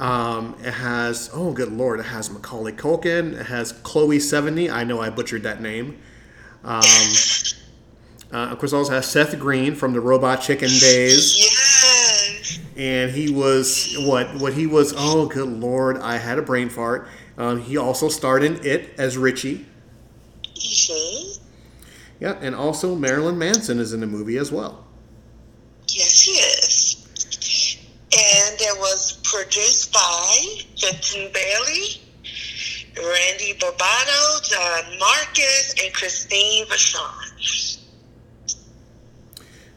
Um, 0.03 0.57
it 0.59 0.71
has 0.73 1.29
oh 1.33 1.53
good 1.53 1.71
lord, 1.71 2.01
it 2.01 2.07
has 2.07 2.29
Macaulay 2.29 2.73
Culkin, 2.73 3.39
it 3.39 3.45
has 3.45 3.71
Chloe 3.71 4.19
Seventy. 4.19 4.69
I 4.69 4.83
know 4.83 4.99
I 4.99 5.09
butchered 5.09 5.43
that 5.43 5.61
name. 5.61 5.97
Um, 6.65 6.81
uh, 8.33 8.49
of 8.51 8.59
course, 8.59 8.73
also 8.73 8.91
has 8.91 9.09
Seth 9.09 9.39
Green 9.39 9.75
from 9.75 9.93
the 9.93 10.01
Robot 10.01 10.41
Chicken 10.41 10.67
days, 10.67 11.37
Yes. 11.39 12.59
and 12.75 13.11
he 13.11 13.31
was 13.31 13.95
what 13.99 14.35
what 14.41 14.51
he 14.53 14.67
was. 14.67 14.93
Oh 14.97 15.27
good 15.27 15.47
lord, 15.47 15.97
I 15.99 16.17
had 16.17 16.37
a 16.37 16.41
brain 16.41 16.67
fart. 16.67 17.07
Um, 17.37 17.61
he 17.61 17.77
also 17.77 18.09
starred 18.09 18.43
in 18.43 18.59
It 18.65 18.93
as 18.97 19.17
Richie. 19.17 19.65
Mhm. 20.57 21.39
Yeah, 22.19 22.37
and 22.41 22.53
also 22.55 22.93
Marilyn 22.95 23.37
Manson 23.37 23.79
is 23.79 23.93
in 23.93 24.01
the 24.01 24.07
movie 24.07 24.35
as 24.37 24.51
well. 24.51 24.85
Yes, 25.87 26.19
he 26.21 26.31
is. 26.31 26.97
And 28.15 28.61
it 28.61 28.77
was 28.79 29.17
produced 29.23 29.91
Fenton 30.93 31.31
Bailey, 31.33 32.01
Randy 32.97 33.53
Barbato, 33.59 34.49
John 34.49 34.99
Marcus, 34.99 35.75
and 35.83 35.93
Christine 35.93 36.65
Vachon. 36.67 37.79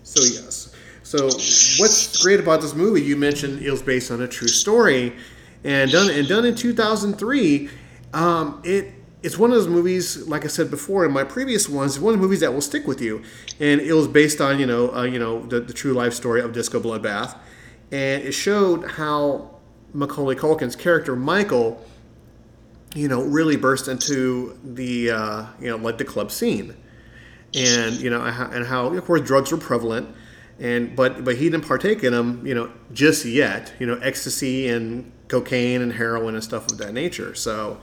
So 0.03 0.23
yes. 0.23 0.75
So 1.03 1.25
what's 1.81 2.23
great 2.23 2.41
about 2.41 2.61
this 2.61 2.75
movie? 2.75 3.03
You 3.03 3.17
mentioned 3.17 3.63
it 3.63 3.71
was 3.71 3.83
based 3.83 4.11
on 4.11 4.23
a 4.23 4.29
true 4.29 4.49
story, 4.49 5.15
and 5.65 5.91
done 5.91 6.11
and 6.11 6.27
done 6.29 6.45
in 6.45 6.55
2003. 6.55 7.71
Um, 8.13 8.61
it 8.65 8.93
it's 9.23 9.39
one 9.39 9.51
of 9.51 9.57
those 9.57 9.69
movies, 9.69 10.29
like 10.29 10.45
I 10.45 10.49
said 10.49 10.71
before 10.71 11.05
in 11.05 11.13
my 11.13 11.25
previous 11.25 11.69
ones, 11.69 11.99
one 11.99 12.15
of 12.15 12.21
the 12.21 12.25
movies 12.25 12.41
that 12.41 12.53
will 12.53 12.61
stick 12.61 12.87
with 12.87 13.01
you. 13.01 13.23
And 13.61 13.81
it 13.81 13.93
was 13.93 14.09
based 14.09 14.41
on 14.41 14.59
you 14.59 14.67
know 14.67 14.95
uh, 14.95 15.05
you 15.05 15.19
know 15.19 15.47
the, 15.47 15.61
the 15.61 15.73
true 15.73 15.93
life 15.93 16.13
story 16.13 16.41
of 16.41 16.53
Disco 16.53 16.81
Bloodbath, 16.81 17.39
and 17.91 18.23
it 18.23 18.33
showed 18.33 18.91
how 18.93 19.56
Macaulay 19.97 20.37
Culkin's 20.37 20.77
character 20.77 21.17
Michael, 21.17 21.83
you 22.95 23.09
know, 23.09 23.23
really 23.23 23.57
burst 23.57 23.89
into 23.89 24.59
the 24.63 25.11
uh, 25.11 25.47
you 25.61 25.69
know 25.69 25.77
like 25.77 25.99
the 25.99 26.05
club 26.05 26.31
scene. 26.31 26.77
And 27.55 27.95
you 27.97 28.11
know 28.11 28.21
and 28.23 28.67
how 28.67 28.89
of 28.89 29.05
course 29.05 29.23
drugs 29.23 29.51
were 29.51 29.59
prevalent. 29.59 30.15
And 30.59 30.95
but 30.95 31.25
but 31.25 31.37
he 31.37 31.49
didn't 31.51 31.67
partake 31.67 32.03
in 32.05 32.13
them 32.13 32.47
you 32.47 32.55
know 32.55 32.71
just 32.93 33.25
yet 33.25 33.73
you 33.79 33.87
know 33.87 33.99
ecstasy 33.99 34.69
and 34.69 35.11
cocaine 35.29 35.83
and 35.83 35.93
heroin 35.93 36.35
and 36.35 36.45
stuff 36.45 36.71
of 36.71 36.79
that 36.79 36.93
nature. 36.93 37.35
So 37.35 37.81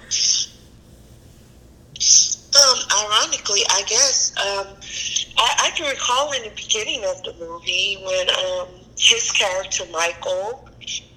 Um, 2.56 2.78
ironically, 3.02 3.62
I 3.72 3.82
guess 3.88 4.32
um, 4.38 4.68
I, 5.38 5.56
I 5.66 5.72
can 5.76 5.90
recall 5.90 6.32
in 6.34 6.44
the 6.44 6.52
beginning 6.52 7.04
of 7.06 7.24
the 7.24 7.34
movie 7.40 7.98
when 8.06 8.30
um, 8.30 8.68
his 8.96 9.32
character 9.32 9.86
Michael 9.92 10.70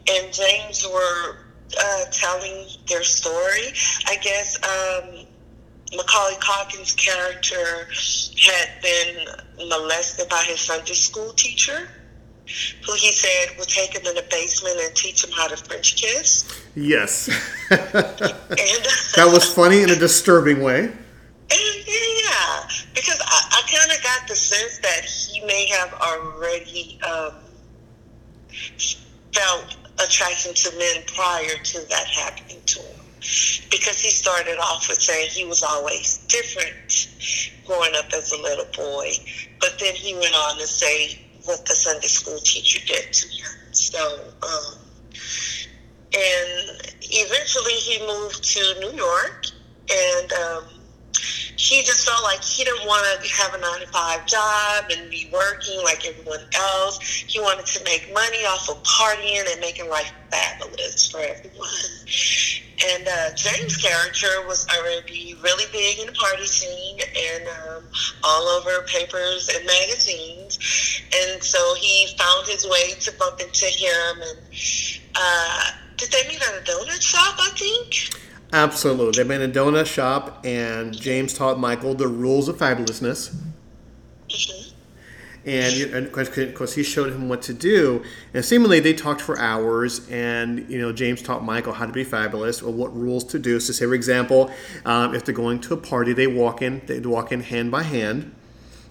and 0.08 0.32
James 0.32 0.86
were 0.86 1.36
uh, 1.78 2.04
telling 2.10 2.66
their 2.88 3.02
story. 3.02 3.72
I 4.06 4.16
guess 4.16 4.56
um, 4.62 5.26
Macaulay 5.94 6.36
Culkin's 6.36 6.92
character 6.94 7.88
had 8.46 8.82
been 8.82 9.26
molested 9.68 10.28
by 10.28 10.42
his 10.46 10.60
Sunday 10.60 10.94
school 10.94 11.32
teacher, 11.32 11.88
who 12.84 12.94
he 12.94 13.12
said 13.12 13.56
would 13.58 13.68
take 13.68 13.94
him 13.94 14.06
in 14.06 14.14
the 14.14 14.24
basement 14.30 14.76
and 14.80 14.94
teach 14.94 15.24
him 15.24 15.30
how 15.32 15.48
to 15.48 15.56
French 15.56 15.96
kiss. 15.96 16.44
yes 16.76 17.28
And 17.70 18.84
that 19.16 19.28
was 19.32 19.44
funny 19.52 19.82
in 19.82 19.90
a 19.90 19.96
disturbing 19.96 20.62
way 20.62 20.92
Yeah, 21.50 22.68
because 22.94 23.20
I, 23.24 23.48
I 23.50 23.62
kind 23.76 23.90
of 23.90 24.02
got 24.02 24.28
the 24.28 24.36
sense 24.36 24.78
that 24.78 25.04
he 25.04 25.40
may 25.44 25.66
have 25.68 25.92
already 25.94 27.00
um, 27.02 27.34
felt 29.32 29.76
attraction 30.02 30.54
to 30.54 30.78
men 30.78 31.02
prior 31.06 31.56
to 31.62 31.88
that 31.88 32.06
happening 32.06 32.60
to 32.66 32.80
him. 32.80 33.00
Because 33.70 33.98
he 33.98 34.10
started 34.10 34.58
off 34.58 34.88
with 34.88 35.00
saying 35.00 35.30
he 35.30 35.44
was 35.44 35.62
always 35.62 36.18
different 36.28 37.08
growing 37.66 37.92
up 37.96 38.12
as 38.14 38.32
a 38.32 38.40
little 38.40 38.66
boy. 38.76 39.10
But 39.60 39.78
then 39.80 39.94
he 39.94 40.14
went 40.14 40.34
on 40.34 40.58
to 40.58 40.66
say 40.66 41.20
what 41.44 41.64
the 41.66 41.74
Sunday 41.74 42.06
school 42.06 42.38
teacher 42.38 42.84
did 42.86 43.12
to 43.12 43.28
him. 43.28 43.72
So, 43.72 44.32
um, 44.42 44.78
and 46.14 46.80
eventually 47.02 47.72
he 47.72 48.06
moved 48.06 48.44
to 48.44 48.80
New 48.80 48.96
York 48.96 49.46
and 49.90 50.32
um, 50.32 50.64
he 51.66 51.82
just 51.82 52.06
felt 52.08 52.22
like 52.22 52.42
he 52.44 52.62
didn't 52.62 52.86
want 52.86 53.04
to 53.20 53.34
have 53.34 53.52
a 53.54 53.58
nine 53.58 53.80
to 53.80 53.86
five 53.88 54.24
job 54.26 54.84
and 54.90 55.10
be 55.10 55.28
working 55.32 55.82
like 55.82 56.06
everyone 56.06 56.40
else. 56.54 57.02
He 57.02 57.40
wanted 57.40 57.66
to 57.66 57.84
make 57.84 58.12
money 58.14 58.44
off 58.46 58.70
of 58.70 58.80
partying 58.84 59.50
and 59.50 59.60
making 59.60 59.88
life 59.88 60.12
fabulous 60.30 61.10
for 61.10 61.18
everyone. 61.18 61.68
And 62.94 63.08
uh, 63.08 63.34
James' 63.34 63.76
character 63.76 64.46
was 64.46 64.66
already 64.68 65.34
really 65.42 65.64
big 65.72 65.98
in 65.98 66.06
the 66.06 66.12
party 66.12 66.46
scene 66.46 67.00
and 67.00 67.48
um, 67.48 67.84
all 68.22 68.42
over 68.44 68.82
papers 68.86 69.48
and 69.48 69.66
magazines. 69.66 71.02
And 71.14 71.42
so 71.42 71.74
he 71.74 72.06
found 72.16 72.46
his 72.46 72.64
way 72.68 72.92
to 73.00 73.12
bump 73.18 73.40
into 73.40 73.66
him. 73.66 74.22
And 74.22 74.38
uh, 75.16 75.70
did 75.96 76.12
they 76.12 76.28
meet 76.28 76.40
at 76.42 76.60
a 76.60 76.64
donut 76.64 77.00
shop, 77.00 77.34
I 77.40 77.50
think? 77.56 78.25
Absolutely. 78.52 79.12
They've 79.16 79.28
been 79.28 79.42
in 79.42 79.50
a 79.50 79.52
donut 79.54 79.86
shop 79.86 80.40
and 80.44 80.96
james 80.96 81.34
taught 81.34 81.58
michael 81.58 81.94
the 81.94 82.08
rules 82.08 82.48
of 82.48 82.56
fabulousness. 82.56 83.34
Mhm. 84.28 84.72
and, 85.44 85.94
and 85.94 86.06
of 86.06 86.12
course- 86.12 86.36
of 86.36 86.54
course 86.54 86.74
he 86.74 86.82
showed 86.82 87.12
him 87.12 87.28
what 87.28 87.40
to 87.42 87.54
do. 87.54 88.02
And 88.34 88.44
seemingly 88.44 88.80
they 88.80 88.92
talked 88.92 89.20
for 89.20 89.38
hours 89.38 90.00
and 90.10 90.68
you 90.68 90.78
know 90.78 90.92
james 90.92 91.22
taught 91.22 91.44
michael 91.44 91.72
how 91.72 91.86
to 91.86 91.92
be 91.92 92.02
fabulous 92.04 92.62
or 92.62 92.72
what 92.72 92.96
rules 92.96 93.24
to 93.24 93.38
do. 93.38 93.60
So 93.60 93.72
say 93.72 93.84
for 93.86 93.94
example 93.94 94.50
um, 94.84 95.14
if 95.14 95.24
they're 95.24 95.34
going 95.34 95.60
to 95.60 95.74
a 95.74 95.76
party 95.76 96.12
they 96.12 96.26
walk 96.26 96.62
in 96.62 96.82
they 96.86 96.98
walk 97.00 97.30
in 97.32 97.40
hand 97.40 97.70
by 97.70 97.82
hand 97.82 98.32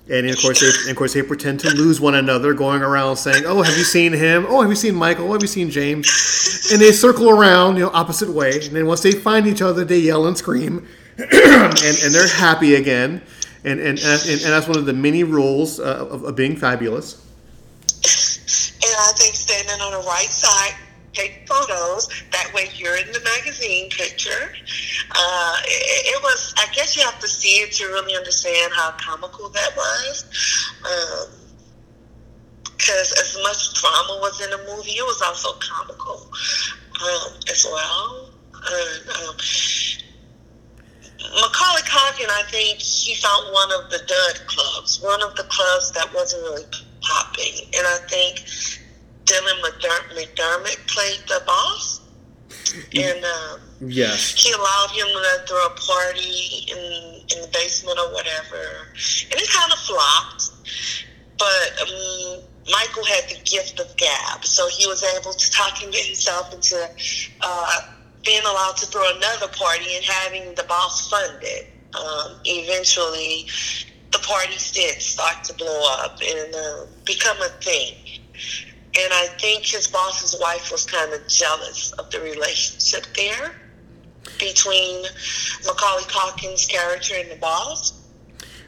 and 0.08 0.30
of 0.30 0.40
course, 0.40 0.62
they, 0.62 0.92
of 0.92 0.96
course, 0.96 1.14
they 1.14 1.24
pretend 1.24 1.60
to 1.62 1.76
lose 1.76 2.00
one 2.00 2.16
another, 2.16 2.54
going 2.54 2.84
around 2.84 3.18
saying, 3.18 3.44
"Oh, 3.46 3.64
have 3.64 3.76
you 3.76 3.84
seen 3.84 4.14
him? 4.14 4.46
Oh, 4.48 4.62
have 4.62 4.70
you 4.70 4.76
seen 4.76 4.94
Michael? 4.94 5.30
Oh, 5.30 5.34
have 5.34 5.42
you 5.42 5.48
seen 5.48 5.72
James?" 5.72 6.70
And 6.72 6.80
they 6.80 6.92
circle 6.92 7.30
around, 7.30 7.78
you 7.78 7.84
know, 7.84 7.92
opposite 7.92 8.30
way. 8.30 8.52
And 8.54 8.76
then 8.76 8.86
once 8.86 9.02
they 9.02 9.12
find 9.12 9.48
each 9.48 9.64
other, 9.64 9.84
they 9.84 10.00
yell 10.00 10.28
and 10.28 10.38
scream, 10.38 10.88
and, 11.18 11.32
and 11.32 12.14
they're 12.14 12.28
happy 12.28 12.76
again. 12.76 13.22
And 13.64 13.80
and, 13.80 13.98
and 14.00 14.30
and 14.30 14.42
that's 14.42 14.68
one 14.68 14.78
of 14.78 14.86
the 14.86 14.94
many 14.94 15.24
rules 15.24 15.80
uh, 15.80 16.08
of, 16.10 16.24
of 16.24 16.36
being 16.36 16.56
fabulous. 16.56 17.22
And 17.96 18.94
I 19.00 19.12
think 19.18 19.34
standing 19.34 19.82
on 19.82 19.92
the 19.92 20.08
right 20.08 20.30
side, 20.30 20.76
take 21.16 21.48
photos. 21.48 22.10
That 22.32 22.52
way 22.54 22.70
you're 22.76 22.98
in 22.98 23.12
the 23.12 23.22
magazine 23.22 23.90
picture. 23.90 24.54
Uh, 25.12 25.56
it, 25.66 26.16
it 26.16 26.24
was, 26.24 26.54
I 26.58 26.68
guess 26.74 26.96
you 26.96 27.04
have 27.04 27.20
to 27.20 27.28
see 27.28 27.62
it 27.64 27.72
to 27.74 27.86
really 27.88 28.16
understand 28.16 28.74
how 28.76 28.92
comical 28.92 29.50
that 29.50 29.76
was. 29.76 30.26
Because 32.78 33.12
as 33.20 33.38
much 33.42 33.74
drama 33.80 34.20
was 34.22 34.42
in 34.42 34.50
the 34.50 34.58
movie, 34.76 34.92
it 34.92 35.06
was 35.06 35.22
also 35.22 35.54
comical 35.60 36.30
um, 37.02 37.40
as 37.50 37.66
well. 37.66 38.30
And, 38.54 39.10
um, 39.10 39.36
Macaulay 41.42 41.82
Culkin, 41.82 42.30
I 42.30 42.44
think 42.50 42.80
he 42.80 43.16
found 43.16 43.52
one 43.52 43.72
of 43.72 43.90
the 43.90 43.98
dud 43.98 44.48
clubs, 44.48 45.02
one 45.02 45.22
of 45.24 45.36
the 45.36 45.44
clubs 45.44 45.92
that 45.92 46.14
wasn't 46.14 46.44
really 46.44 46.66
popping. 47.02 47.68
And 47.76 47.88
I 47.88 47.98
think 48.08 48.46
Dylan 49.26 49.62
McDermott, 49.62 50.88
played 50.88 51.22
the 51.28 51.42
boss. 51.46 52.02
And 52.96 53.24
um, 53.24 53.60
Yes. 53.82 54.34
he 54.42 54.52
allowed 54.52 54.90
him 54.92 55.08
to 55.08 55.46
throw 55.48 55.66
a 55.66 55.70
party 55.72 56.66
in, 56.72 57.22
in 57.36 57.42
the 57.42 57.50
basement 57.54 58.00
or 58.00 58.12
whatever. 58.14 58.88
And 59.32 59.40
it 59.40 59.50
kind 59.50 59.72
of 59.72 59.80
flopped. 59.80 60.52
But 61.38 61.82
um, 61.82 62.42
Michael 62.72 63.06
had 63.06 63.30
the 63.30 63.40
gift 63.44 63.80
of 63.80 63.96
gab. 63.98 64.46
So 64.46 64.68
he 64.68 64.88
was 64.88 65.04
able 65.04 65.34
to 65.34 65.52
talk 65.52 65.78
him 65.78 65.92
himself 65.92 66.54
into 66.54 66.90
uh, 67.42 67.82
being 68.24 68.42
allowed 68.44 68.78
to 68.78 68.86
throw 68.88 69.04
another 69.18 69.48
party 69.50 69.96
and 69.96 70.06
having 70.06 70.56
the 70.56 70.64
boss 70.64 71.10
fund 71.10 71.38
it. 71.42 71.72
Um, 71.96 72.40
eventually, 72.46 73.48
the 74.12 74.20
parties 74.20 74.72
did 74.72 75.02
start 75.02 75.44
to 75.46 75.54
blow 75.54 75.82
up 76.00 76.20
and 76.22 76.56
uh, 76.56 76.86
become 77.06 77.38
a 77.42 77.50
thing. 77.62 77.96
And 78.98 79.14
I 79.14 79.28
think 79.40 79.66
his 79.66 79.88
boss's 79.88 80.40
wife 80.40 80.72
was 80.72 80.86
kind 80.86 81.12
of 81.14 81.28
jealous 81.28 81.92
of 81.94 82.10
the 82.12 82.22
relationship 82.22 83.06
there 83.16 83.52
between 84.40 85.04
Macaulay 85.66 86.04
Culkin's 86.04 86.66
character 86.66 87.16
and 87.18 87.30
the 87.30 87.36
boss. 87.36 88.02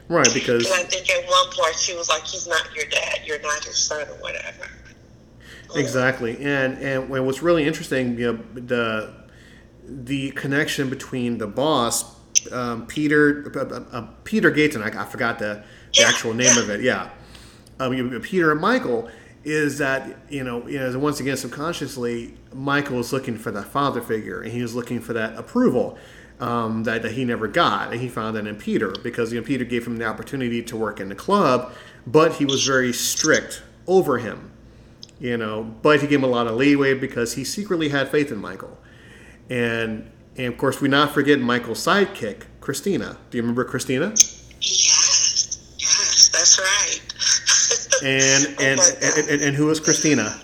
Right, 0.09 0.34
because 0.34 0.65
And 0.65 0.73
I 0.75 0.84
think 0.84 1.09
at 1.09 1.28
one 1.28 1.49
point 1.51 1.75
she 1.75 1.95
was 1.95 2.07
like, 2.07 2.23
"He's 2.23 2.47
not 2.47 2.73
your 2.73 2.86
dad. 2.86 3.19
You're 3.25 3.41
not 3.41 3.63
his 3.65 3.78
son, 3.78 4.07
or 4.07 4.15
whatever." 4.21 4.67
Exactly, 5.75 6.38
and 6.38 6.78
and 6.78 7.09
what's 7.09 7.41
really 7.41 7.65
interesting, 7.65 8.17
you 8.17 8.34
know, 8.34 8.39
the 8.53 9.13
the 9.84 10.32
connection 10.32 10.89
between 10.89 11.38
the 11.39 11.47
boss 11.47 12.05
um, 12.51 12.86
Peter 12.88 13.51
uh, 13.55 13.97
uh, 13.97 14.07
Peter 14.23 14.51
Gates, 14.51 14.75
and 14.75 14.84
I, 14.84 15.01
I 15.01 15.05
forgot 15.05 15.39
the, 15.39 15.63
the 15.95 16.01
Yeah, 16.01 16.07
actual 16.07 16.34
name 16.34 16.51
yeah. 16.55 16.61
of 16.61 16.69
it. 16.69 16.82
Yeah, 16.82 17.09
um, 17.80 18.21
Peter 18.21 18.51
and 18.51 18.61
Michael 18.61 19.09
is 19.48 19.78
that 19.78 20.18
you 20.30 20.43
know 20.43 20.68
you 20.68 20.78
know 20.78 21.00
once 21.00 21.22
again 21.22 21.38
subconsciously 21.38 22.34
Michael 22.54 22.98
was 22.98 23.14
looking 23.14 23.38
for 23.38 23.50
that 23.52 23.68
father 23.68 24.02
figure, 24.02 24.41
and 24.41 24.52
he 24.52 24.62
was 24.62 24.76
looking 24.76 25.00
for 25.00 25.14
that 25.14 25.38
approval. 25.38 25.98
Um, 26.39 26.84
that, 26.84 27.02
that 27.02 27.14
he 27.14 27.26
never 27.26 27.48
got, 27.48 27.91
and 27.91 28.00
he 28.00 28.08
found 28.08 28.38
that 28.38 28.45
in 28.45 28.58
Peter 28.58 28.93
because 29.02 29.34
you 29.34 29.41
know 29.41 29.45
Peter 29.48 29.64
gave 29.64 29.88
him 29.88 29.98
the 29.98 30.06
opportunity 30.06 30.62
to 30.62 30.78
work 30.78 31.00
in 31.00 31.10
the 31.10 31.16
club, 31.16 31.74
but 32.06 32.36
he 32.36 32.45
was 32.45 32.64
very 32.64 32.93
strict 32.93 33.64
over 33.88 34.20
him, 34.20 34.52
you 35.20 35.36
know. 35.36 35.64
But 35.64 36.02
he 36.02 36.06
gave 36.06 36.20
him 36.20 36.26
a 36.26 36.28
lot 36.28 36.45
of 36.45 36.56
leeway 36.56 36.93
because 36.93 37.34
he 37.34 37.43
secretly 37.43 37.89
had 37.89 38.10
faith 38.10 38.32
in 38.32 38.38
Michael, 38.38 38.78
and 39.50 40.12
and 40.36 40.45
of 40.54 40.60
course 40.60 40.80
we 40.80 40.89
not 40.89 41.12
forget 41.12 41.39
Michael's 41.39 41.84
sidekick, 41.84 42.43
Christina. 42.62 43.18
Do 43.32 43.38
you 43.39 43.41
remember 43.41 43.64
Christina? 43.64 44.10
Yes, 44.62 45.76
yes, 45.80 46.30
that's 46.32 46.60
right. 46.60 46.76
And 48.04 48.48
Oh 48.48 48.56
and 48.64 48.80
God. 48.80 48.93
and, 49.18 49.28
and, 49.30 49.41
and 49.41 49.56
who 49.56 49.66
was 49.68 49.80
Christina? 49.80 50.39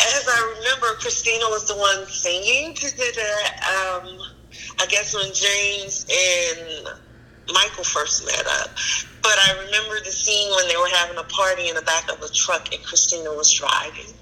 As 0.00 0.28
I 0.28 0.54
remember, 0.58 0.86
Christina 1.00 1.44
was 1.50 1.66
the 1.66 1.76
one 1.76 2.06
singing 2.06 2.72
to 2.74 2.96
the, 2.96 3.02
um, 3.02 4.18
I 4.80 4.86
guess 4.88 5.12
when 5.14 5.32
James 5.34 6.06
and 6.08 6.88
Michael 7.52 7.84
first 7.84 8.24
met 8.26 8.46
up. 8.46 8.70
But 9.22 9.32
I 9.38 9.52
remember 9.64 9.98
the 10.04 10.10
scene 10.12 10.50
when 10.56 10.68
they 10.68 10.76
were 10.76 10.88
having 10.94 11.18
a 11.18 11.24
party 11.24 11.68
in 11.68 11.74
the 11.74 11.82
back 11.82 12.10
of 12.10 12.22
a 12.22 12.28
truck 12.32 12.72
and 12.72 12.82
Christina 12.84 13.30
was 13.32 13.52
driving. 13.52 14.14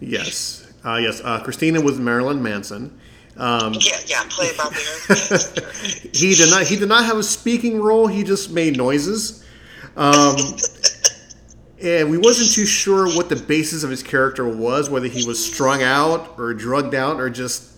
Yes, 0.00 0.66
uh, 0.84 0.96
yes. 0.96 1.20
Uh, 1.24 1.40
Christina 1.42 1.80
was 1.80 1.98
Marilyn 1.98 2.42
Manson. 2.42 2.98
Um, 3.36 3.74
Yeah, 3.80 3.98
yeah, 4.06 4.24
played 4.28 4.56
by 4.56 4.64
Manson. 5.08 5.64
he 6.12 6.34
did 6.34 6.50
not. 6.50 6.64
He 6.66 6.76
did 6.76 6.88
not 6.88 7.04
have 7.04 7.16
a 7.16 7.22
speaking 7.22 7.80
role. 7.80 8.06
He 8.06 8.24
just 8.24 8.50
made 8.50 8.76
noises. 8.76 9.44
Um, 9.96 10.36
and 11.82 12.10
we 12.10 12.18
wasn't 12.18 12.52
too 12.52 12.66
sure 12.66 13.06
what 13.06 13.28
the 13.28 13.36
basis 13.36 13.82
of 13.82 13.90
his 13.90 14.02
character 14.02 14.48
was, 14.48 14.90
whether 14.90 15.08
he 15.08 15.26
was 15.26 15.44
strung 15.44 15.82
out 15.82 16.38
or 16.38 16.54
drugged 16.54 16.94
out 16.94 17.20
or 17.20 17.30
just, 17.30 17.72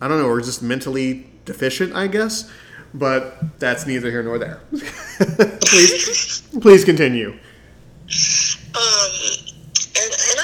I 0.00 0.08
don't 0.08 0.18
know, 0.18 0.28
or 0.28 0.40
just 0.40 0.62
mentally 0.62 1.26
deficient, 1.44 1.94
I 1.94 2.06
guess. 2.06 2.50
But 2.92 3.58
that's 3.60 3.86
neither 3.86 4.10
here 4.10 4.22
nor 4.22 4.38
there. 4.38 4.60
please, 4.72 6.42
please 6.60 6.84
continue. 6.84 7.30
Um, 7.30 9.10
and, 9.96 10.12
and 10.12 10.39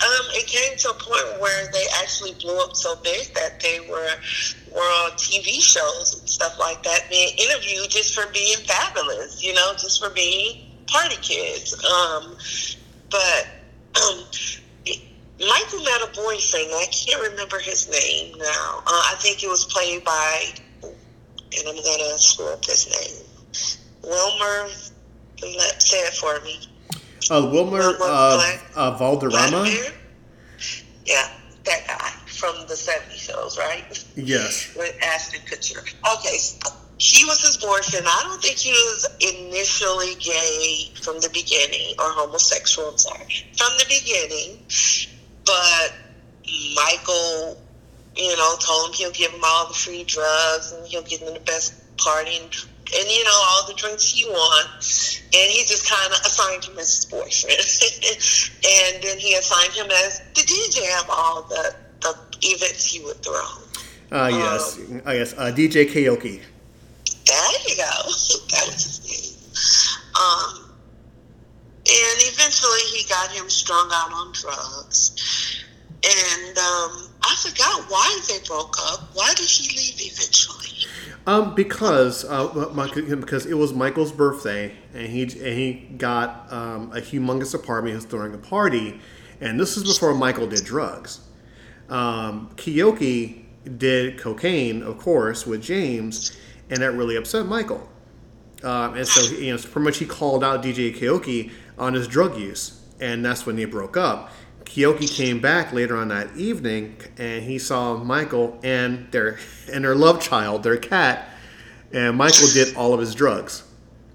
um, 0.00 0.26
it 0.30 0.46
came 0.46 0.76
to 0.78 0.90
a 0.90 0.94
point 0.94 1.40
where 1.40 1.70
they 1.72 1.84
actually 2.00 2.32
blew 2.34 2.56
up 2.60 2.76
so 2.76 2.94
big 3.02 3.34
that 3.34 3.58
they 3.60 3.80
were 3.88 4.10
were 4.72 4.80
on 4.80 5.10
TV 5.12 5.60
shows 5.60 6.20
and 6.20 6.28
stuff 6.28 6.58
like 6.58 6.82
that, 6.84 7.06
being 7.10 7.36
interviewed 7.36 7.90
just 7.90 8.14
for 8.14 8.30
being 8.32 8.56
fabulous, 8.58 9.42
you 9.42 9.54
know, 9.54 9.72
just 9.72 10.02
for 10.02 10.10
being 10.10 10.66
party 10.86 11.16
kids. 11.20 11.74
Um, 11.84 12.36
but 13.10 13.48
um, 13.96 14.24
Michael 15.40 15.82
met 15.82 16.02
a 16.02 16.10
boyfriend. 16.14 16.70
I 16.74 16.86
can't 16.90 17.30
remember 17.30 17.58
his 17.58 17.90
name 17.90 18.38
now. 18.38 18.82
Uh, 18.86 19.02
I 19.10 19.14
think 19.18 19.42
it 19.42 19.48
was 19.48 19.64
played 19.64 20.04
by, 20.04 20.44
and 20.82 21.68
I'm 21.68 21.76
gonna 21.76 22.18
screw 22.18 22.52
up 22.52 22.64
his 22.64 22.86
name, 22.86 23.24
Wilmer. 24.02 24.70
Let 25.42 25.82
say 25.82 25.98
it 25.98 26.14
for 26.14 26.40
me. 26.44 26.58
Uh, 27.30 27.48
Wilmer 27.52 27.94
uh, 28.00 28.56
uh, 28.74 28.96
Valderrama. 28.96 29.48
Vladimir? 29.48 29.92
Yeah, 31.04 31.28
that 31.64 31.86
guy 31.86 32.08
from 32.26 32.66
the 32.68 32.76
70 32.76 33.16
shows, 33.16 33.58
right? 33.58 34.04
Yes. 34.16 34.74
With 34.76 34.96
Ashton 35.02 35.40
Kutcher. 35.40 35.78
Okay, 36.16 36.36
so 36.36 36.70
he 36.98 37.24
was 37.24 37.40
his 37.40 37.56
boyfriend. 37.56 38.06
I 38.08 38.20
don't 38.24 38.42
think 38.42 38.56
he 38.56 38.70
was 38.70 39.06
initially 39.20 40.14
gay 40.16 40.90
from 41.00 41.20
the 41.20 41.30
beginning 41.32 41.94
or 41.98 42.10
homosexual, 42.10 42.90
I'm 42.90 42.98
sorry, 42.98 43.26
from 43.56 43.72
the 43.78 43.86
beginning. 43.88 44.58
But 45.44 45.94
Michael, 46.74 47.60
you 48.16 48.36
know, 48.36 48.56
told 48.60 48.88
him 48.88 48.94
he'll 48.94 49.10
give 49.12 49.32
him 49.32 49.40
all 49.44 49.68
the 49.68 49.74
free 49.74 50.04
drugs 50.04 50.72
and 50.72 50.86
he'll 50.86 51.02
get 51.02 51.20
him 51.20 51.34
the 51.34 51.40
best 51.40 51.74
party 51.98 52.38
and, 52.42 52.66
and 52.96 53.08
you 53.10 53.24
know, 53.24 53.42
all 53.48 53.66
the 53.66 53.74
drinks 53.74 54.10
he 54.10 54.24
wants. 54.24 55.20
And 55.20 55.50
he 55.50 55.64
just 55.64 55.88
kind 55.88 56.12
of 56.12 56.20
assigned 56.20 56.64
him 56.64 56.78
as 56.78 56.94
his 56.94 57.04
boyfriend. 57.04 57.60
and 58.94 59.02
then 59.02 59.18
he 59.18 59.34
assigned 59.34 59.72
him 59.74 59.90
as 59.90 60.20
the 60.34 60.42
DJ 60.42 61.00
of 61.02 61.10
all 61.10 61.42
the, 61.42 61.74
the 62.00 62.16
events 62.42 62.86
he 62.86 63.04
would 63.04 63.22
throw. 63.22 63.44
Uh, 64.10 64.28
yes. 64.30 64.78
Uh, 65.06 65.12
yes. 65.12 65.34
Uh, 65.34 65.52
DJ 65.54 65.86
Keoki. 65.86 66.40
There 67.26 67.52
you 67.68 67.76
go. 67.76 67.82
that 68.50 68.64
was 68.66 68.84
his 68.84 69.04
name. 69.04 69.28
Um, 70.16 70.68
and 71.80 72.18
eventually 72.20 72.80
he 72.96 73.06
got 73.08 73.30
him 73.30 73.48
strung 73.50 73.88
out 73.92 74.12
on 74.12 74.32
drugs. 74.32 75.64
And 76.04 76.58
um, 76.58 77.07
I 77.22 77.34
forgot 77.36 77.90
why 77.90 78.20
they 78.28 78.38
broke 78.46 78.76
up. 78.80 79.10
Why 79.14 79.32
did 79.34 79.48
he 79.48 79.76
leave 79.76 80.12
eventually? 80.12 80.86
Um, 81.26 81.54
because 81.54 82.24
uh, 82.24 82.46
because 83.04 83.46
it 83.46 83.54
was 83.54 83.74
Michael's 83.74 84.12
birthday, 84.12 84.74
and 84.94 85.08
he 85.08 85.22
and 85.22 85.32
he 85.32 85.88
got 85.96 86.50
um, 86.52 86.90
a 86.92 87.00
humongous 87.00 87.54
apartment. 87.54 87.92
He 87.92 87.96
was 87.96 88.04
throwing 88.06 88.34
a 88.34 88.38
party, 88.38 89.00
and 89.40 89.58
this 89.58 89.76
is 89.76 89.84
before 89.84 90.14
Michael 90.14 90.46
did 90.46 90.64
drugs. 90.64 91.20
Um, 91.88 92.50
Keoki 92.56 93.44
did 93.76 94.18
cocaine, 94.18 94.82
of 94.82 94.98
course, 94.98 95.46
with 95.46 95.62
James, 95.62 96.36
and 96.70 96.80
that 96.80 96.92
really 96.92 97.16
upset 97.16 97.46
Michael. 97.46 97.88
Um, 98.62 98.94
and 98.94 99.06
so, 99.06 99.34
you 99.36 99.52
know, 99.52 99.58
pretty 99.58 99.84
much 99.84 99.98
he 99.98 100.06
called 100.06 100.42
out 100.42 100.62
DJ 100.62 100.96
Keoki 100.96 101.52
on 101.78 101.94
his 101.94 102.08
drug 102.08 102.36
use, 102.36 102.82
and 103.00 103.24
that's 103.24 103.46
when 103.46 103.56
they 103.56 103.64
broke 103.64 103.96
up. 103.96 104.32
Keoki 104.68 105.10
came 105.10 105.40
back 105.40 105.72
later 105.72 105.96
on 105.96 106.08
that 106.08 106.36
evening, 106.36 106.96
and 107.16 107.42
he 107.42 107.58
saw 107.58 107.96
Michael 107.96 108.60
and 108.62 109.10
their 109.10 109.38
and 109.72 109.82
their 109.82 109.94
love 109.94 110.20
child, 110.20 110.62
their 110.62 110.76
cat, 110.76 111.30
and 111.92 112.16
Michael 112.16 112.48
did 112.52 112.76
all 112.76 112.92
of 112.92 113.00
his 113.00 113.14
drugs. 113.14 113.62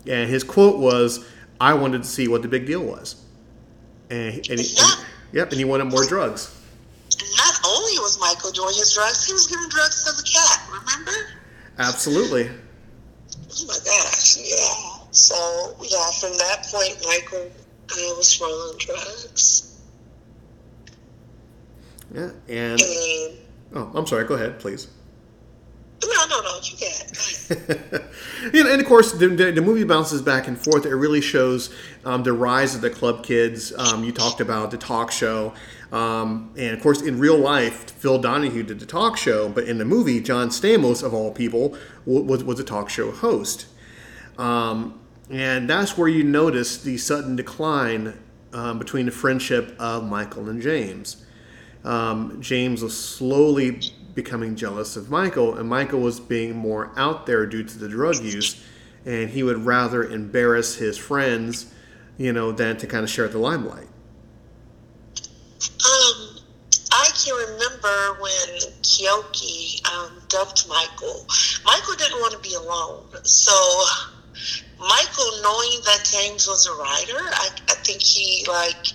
And 0.07 0.29
his 0.29 0.43
quote 0.43 0.77
was, 0.77 1.25
"I 1.59 1.73
wanted 1.73 2.03
to 2.03 2.07
see 2.07 2.27
what 2.27 2.43
the 2.43 2.47
big 2.47 2.67
deal 2.67 2.83
was," 2.83 3.15
and, 4.11 4.35
and, 4.47 4.59
he, 4.59 4.77
and 4.77 5.05
yep, 5.31 5.49
and 5.49 5.57
he 5.57 5.65
wanted 5.65 5.85
more 5.85 6.05
drugs. 6.05 6.55
Not 7.37 7.59
only 7.65 7.97
was 7.99 8.19
Michael 8.19 8.51
doing 8.51 8.75
his 8.75 8.93
drugs, 8.93 9.25
he 9.25 9.33
was 9.33 9.47
giving 9.47 9.69
drugs 9.69 10.03
to 10.05 10.11
the 10.15 10.23
cat. 10.23 10.61
Remember? 10.69 11.29
Absolutely. 11.79 12.49
Oh 12.49 13.65
my 13.67 13.77
gosh, 13.83 14.37
yeah. 14.37 15.07
So 15.09 15.75
yeah, 15.81 16.11
from 16.11 16.37
that 16.37 16.67
point, 16.71 17.03
Michael 17.05 17.51
uh, 17.91 18.17
was 18.17 18.39
rolling 18.39 18.77
drugs. 18.77 19.72
Yeah, 22.13 22.29
and 22.47 22.79
And 22.79 23.37
oh, 23.75 23.91
I'm 23.95 24.05
sorry. 24.05 24.25
Go 24.25 24.35
ahead, 24.35 24.59
please. 24.59 24.87
no, 26.03 26.25
no, 26.29 26.41
no, 26.41 26.59
you 26.63 26.77
can't. 26.77 27.49
and, 28.53 28.67
and 28.67 28.81
of 28.81 28.87
course, 28.87 29.13
the, 29.13 29.27
the, 29.27 29.51
the 29.51 29.61
movie 29.61 29.83
bounces 29.83 30.21
back 30.21 30.47
and 30.47 30.57
forth. 30.57 30.85
It 30.85 30.95
really 30.95 31.21
shows 31.21 31.73
um, 32.05 32.23
the 32.23 32.33
rise 32.33 32.75
of 32.75 32.81
the 32.81 32.89
club 32.89 33.23
kids. 33.23 33.73
Um, 33.77 34.03
you 34.03 34.11
talked 34.11 34.41
about 34.41 34.71
the 34.71 34.77
talk 34.77 35.11
show. 35.11 35.53
Um, 35.91 36.51
and 36.57 36.75
of 36.75 36.81
course, 36.81 37.01
in 37.01 37.19
real 37.19 37.37
life, 37.37 37.91
Phil 37.91 38.17
Donahue 38.17 38.63
did 38.63 38.79
the 38.79 38.85
talk 38.85 39.15
show, 39.15 39.47
but 39.47 39.65
in 39.65 39.77
the 39.77 39.85
movie, 39.85 40.19
John 40.21 40.49
Stamos, 40.49 41.03
of 41.03 41.13
all 41.13 41.31
people, 41.31 41.77
w- 42.05 42.25
was, 42.25 42.43
was 42.43 42.59
a 42.59 42.63
talk 42.63 42.89
show 42.89 43.11
host. 43.11 43.67
Um, 44.37 44.99
and 45.29 45.69
that's 45.69 45.97
where 45.97 46.07
you 46.09 46.23
notice 46.23 46.81
the 46.81 46.97
sudden 46.97 47.35
decline 47.35 48.19
um, 48.53 48.79
between 48.79 49.05
the 49.05 49.11
friendship 49.11 49.75
of 49.79 50.03
Michael 50.09 50.49
and 50.49 50.61
James. 50.61 51.23
Um, 51.83 52.41
James 52.41 52.81
was 52.81 52.97
slowly 52.97 53.81
becoming 54.13 54.55
jealous 54.55 54.95
of 54.95 55.09
Michael, 55.09 55.55
and 55.55 55.67
Michael 55.67 55.99
was 55.99 56.19
being 56.19 56.55
more 56.55 56.91
out 56.95 57.25
there 57.25 57.45
due 57.45 57.63
to 57.63 57.77
the 57.77 57.89
drug 57.89 58.21
use, 58.21 58.63
and 59.05 59.29
he 59.29 59.43
would 59.43 59.65
rather 59.65 60.03
embarrass 60.03 60.75
his 60.75 60.97
friends, 60.97 61.73
you 62.17 62.31
know, 62.31 62.51
than 62.51 62.77
to 62.77 62.87
kind 62.87 63.03
of 63.03 63.09
share 63.09 63.27
the 63.27 63.39
limelight. 63.39 63.87
Um, 65.83 66.37
I 66.91 67.09
can 67.13 67.35
remember 67.35 68.21
when 68.21 68.71
Keoki 68.83 69.85
um, 69.91 70.21
dumped 70.29 70.67
Michael. 70.69 71.25
Michael 71.65 71.95
didn't 71.95 72.19
want 72.19 72.33
to 72.33 72.39
be 72.39 72.55
alone, 72.55 73.05
so 73.23 73.83
Michael, 74.83 75.31
knowing 75.41 75.79
that 75.85 76.03
James 76.03 76.47
was 76.47 76.67
a 76.67 76.73
writer, 76.75 77.17
I, 77.17 77.49
I 77.69 77.75
think 77.87 78.01
he 78.01 78.45
like 78.47 78.87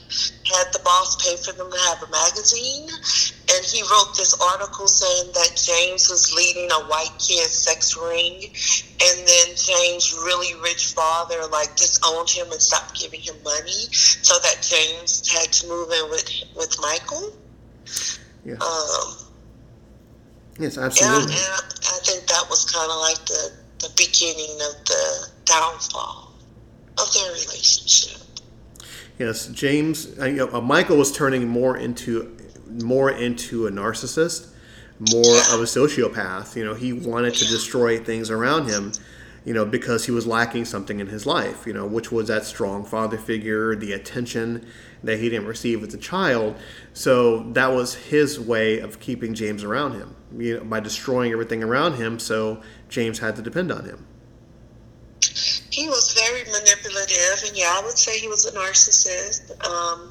had 0.44 0.72
the 0.72 0.80
boss 0.84 1.16
pay 1.24 1.36
for 1.36 1.52
them 1.52 1.70
to 1.70 1.78
have 1.88 2.02
a 2.02 2.10
magazine, 2.10 2.88
and 2.88 3.64
he 3.64 3.80
wrote 3.82 4.12
this 4.16 4.34
article 4.40 4.86
saying 4.86 5.32
that 5.32 5.56
James 5.56 6.10
was 6.10 6.32
leading 6.34 6.70
a 6.72 6.84
white 6.86 7.14
kid 7.18 7.48
sex 7.48 7.96
ring, 7.96 8.52
and 9.00 9.28
then 9.28 9.46
James' 9.56 10.12
really 10.12 10.60
rich 10.60 10.92
father 10.92 11.46
like 11.50 11.74
disowned 11.76 12.28
him 12.28 12.52
and 12.52 12.60
stopped 12.60 13.00
giving 13.00 13.20
him 13.20 13.36
money, 13.42 13.88
so 14.22 14.38
that 14.40 14.60
James 14.60 15.26
had 15.28 15.52
to 15.52 15.68
move 15.68 15.90
in 15.90 16.10
with 16.10 16.30
with 16.54 16.76
Michael. 16.80 17.32
Yeah. 18.44 18.54
Um, 18.54 19.28
Yes, 20.58 20.76
absolutely. 20.76 21.22
And, 21.22 21.30
and 21.30 21.38
I 21.86 21.98
think 22.02 22.26
that 22.26 22.46
was 22.50 22.64
kind 22.68 22.90
of 22.90 22.98
like 22.98 23.24
the, 23.26 23.52
the 23.80 23.90
beginning 23.96 24.54
of 24.56 24.84
the 24.86 25.28
downfall 25.44 26.32
of 26.98 27.12
their 27.14 27.30
relationship. 27.32 28.20
Yes, 29.18 29.48
James. 29.48 30.18
Uh, 30.18 30.26
you 30.26 30.36
know, 30.36 30.52
uh, 30.52 30.60
Michael 30.60 30.96
was 30.96 31.12
turning 31.12 31.48
more 31.48 31.76
into 31.76 32.36
more 32.70 33.10
into 33.10 33.66
a 33.66 33.70
narcissist, 33.70 34.48
more 35.00 35.24
Yeah. 35.24 35.54
of 35.54 35.60
a 35.60 35.64
sociopath. 35.64 36.54
You 36.54 36.64
know, 36.64 36.74
he 36.74 36.92
wanted 36.92 37.34
to 37.34 37.46
destroy 37.46 37.98
things 37.98 38.30
around 38.30 38.68
him. 38.68 38.92
You 39.44 39.54
know, 39.54 39.64
because 39.64 40.04
he 40.04 40.10
was 40.12 40.26
lacking 40.26 40.66
something 40.66 41.00
in 41.00 41.06
his 41.06 41.24
life. 41.24 41.66
You 41.66 41.72
know, 41.72 41.86
which 41.86 42.12
was 42.12 42.28
that 42.28 42.44
strong 42.44 42.84
father 42.84 43.16
figure, 43.16 43.74
the 43.74 43.92
attention 43.92 44.66
that 45.04 45.18
he 45.18 45.28
didn't 45.28 45.46
receive 45.46 45.82
as 45.82 45.94
a 45.94 45.98
child. 45.98 46.56
So 46.92 47.40
that 47.52 47.72
was 47.72 47.94
his 47.94 48.40
way 48.40 48.80
of 48.80 49.00
keeping 49.00 49.34
James 49.34 49.64
around 49.64 49.92
him. 49.92 50.16
You 50.36 50.58
know, 50.58 50.64
by 50.64 50.80
destroying 50.80 51.32
everything 51.32 51.62
around 51.62 51.94
him. 51.94 52.18
So 52.18 52.62
James 52.88 53.18
had 53.18 53.36
to 53.36 53.42
depend 53.42 53.72
on 53.72 53.84
him. 53.84 54.06
He 55.70 55.88
was 55.88 56.12
very 56.12 56.42
manipulative, 56.44 57.44
and 57.46 57.56
yeah, 57.56 57.72
I 57.76 57.82
would 57.84 57.96
say 57.96 58.18
he 58.18 58.26
was 58.26 58.46
a 58.46 58.52
narcissist. 58.52 59.50
Um, 59.64 60.10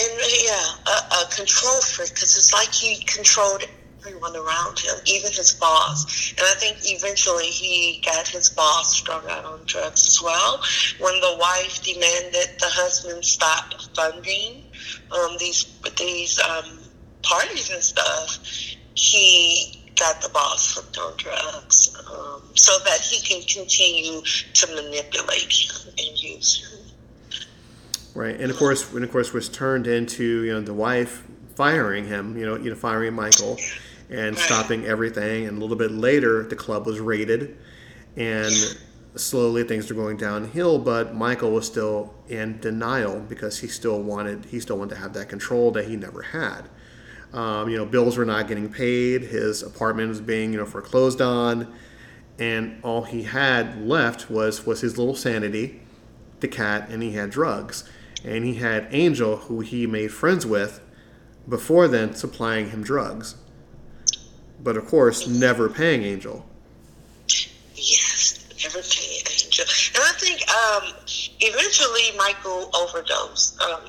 and 0.00 0.20
yeah, 0.44 0.66
a, 0.86 1.22
a 1.22 1.28
control 1.30 1.80
freak 1.80 2.10
because 2.14 2.36
it's 2.36 2.52
like 2.52 2.72
he 2.72 3.04
controlled 3.04 3.64
everyone 4.00 4.34
around 4.36 4.78
him, 4.78 4.94
even 5.06 5.30
his 5.32 5.52
boss. 5.52 6.32
And 6.32 6.40
I 6.40 6.54
think 6.54 6.78
eventually 6.84 7.46
he 7.46 8.02
got 8.04 8.26
his 8.26 8.48
boss 8.48 8.96
strung 8.96 9.22
out 9.28 9.44
on 9.44 9.60
drugs 9.66 10.06
as 10.06 10.22
well. 10.22 10.62
When 10.98 11.20
the 11.20 11.36
wife 11.38 11.82
demanded 11.82 12.58
the 12.58 12.68
husband 12.68 13.24
stop 13.24 13.74
funding 13.94 14.64
um, 15.12 15.36
these 15.38 15.64
these 15.98 16.40
um, 16.40 16.78
parties 17.22 17.70
and 17.70 17.82
stuff, 17.82 18.38
he 18.94 19.92
got 19.96 20.20
the 20.22 20.30
boss 20.30 20.74
hooked 20.74 20.98
on 20.98 21.16
drugs 21.16 21.94
um, 22.10 22.42
so 22.54 22.72
that 22.84 23.00
he 23.00 23.20
can 23.22 23.42
continue 23.46 24.22
to 24.54 24.66
manipulate 24.68 25.52
him 25.52 25.92
and 25.98 26.22
use 26.22 26.64
him. 26.64 26.78
Right, 28.14 28.40
and 28.40 28.50
of 28.50 28.56
course, 28.56 28.92
and 28.92 29.04
of 29.04 29.12
course, 29.12 29.32
was 29.32 29.48
turned 29.48 29.86
into 29.86 30.44
you 30.44 30.52
know 30.52 30.60
the 30.60 30.74
wife 30.74 31.24
firing 31.60 32.06
him, 32.06 32.38
you 32.38 32.46
know, 32.46 32.56
you 32.56 32.70
know, 32.70 32.74
firing 32.74 33.12
Michael, 33.12 33.58
and 34.10 34.36
stopping 34.36 34.84
everything. 34.84 35.46
And 35.46 35.58
a 35.58 35.60
little 35.60 35.76
bit 35.76 35.92
later, 35.92 36.42
the 36.44 36.56
club 36.56 36.86
was 36.86 37.00
raided, 37.00 37.56
and 38.16 38.52
slowly 39.14 39.64
things 39.64 39.88
were 39.88 39.96
going 39.96 40.16
downhill. 40.16 40.78
But 40.78 41.14
Michael 41.14 41.52
was 41.52 41.66
still 41.66 42.14
in 42.28 42.60
denial 42.60 43.20
because 43.20 43.58
he 43.60 43.68
still 43.68 44.02
wanted 44.02 44.46
he 44.46 44.60
still 44.60 44.78
wanted 44.78 44.94
to 44.96 45.00
have 45.00 45.12
that 45.14 45.28
control 45.28 45.70
that 45.72 45.86
he 45.86 45.96
never 45.96 46.22
had. 46.22 46.68
Um, 47.32 47.68
you 47.68 47.76
know, 47.76 47.86
bills 47.86 48.16
were 48.16 48.24
not 48.24 48.48
getting 48.48 48.70
paid. 48.72 49.22
His 49.22 49.62
apartment 49.62 50.08
was 50.08 50.20
being 50.20 50.52
you 50.52 50.58
know 50.58 50.66
foreclosed 50.66 51.20
on, 51.20 51.72
and 52.38 52.80
all 52.82 53.02
he 53.04 53.22
had 53.22 53.80
left 53.86 54.30
was 54.30 54.66
was 54.66 54.80
his 54.80 54.98
little 54.98 55.14
sanity 55.14 55.80
the 56.40 56.48
cat 56.48 56.88
and 56.90 57.02
he 57.02 57.12
had 57.12 57.30
drugs. 57.30 57.84
And 58.24 58.44
he 58.44 58.54
had 58.54 58.88
Angel, 58.90 59.36
who 59.36 59.60
he 59.60 59.86
made 59.86 60.12
friends 60.12 60.44
with 60.44 60.80
before 61.48 61.88
then, 61.88 62.14
supplying 62.14 62.70
him 62.70 62.82
drugs. 62.82 63.36
But 64.62 64.76
of 64.76 64.86
course, 64.86 65.26
never 65.26 65.68
paying 65.68 66.02
Angel. 66.02 66.44
Yes, 67.74 68.46
never 68.62 68.82
pay 68.82 69.16
angel. 69.16 69.64
And 69.94 70.04
I 70.04 70.12
think 70.18 70.40
um, 70.50 70.94
eventually 71.40 72.16
Michael 72.18 72.70
overdosed. 72.76 73.60
Um, 73.62 73.80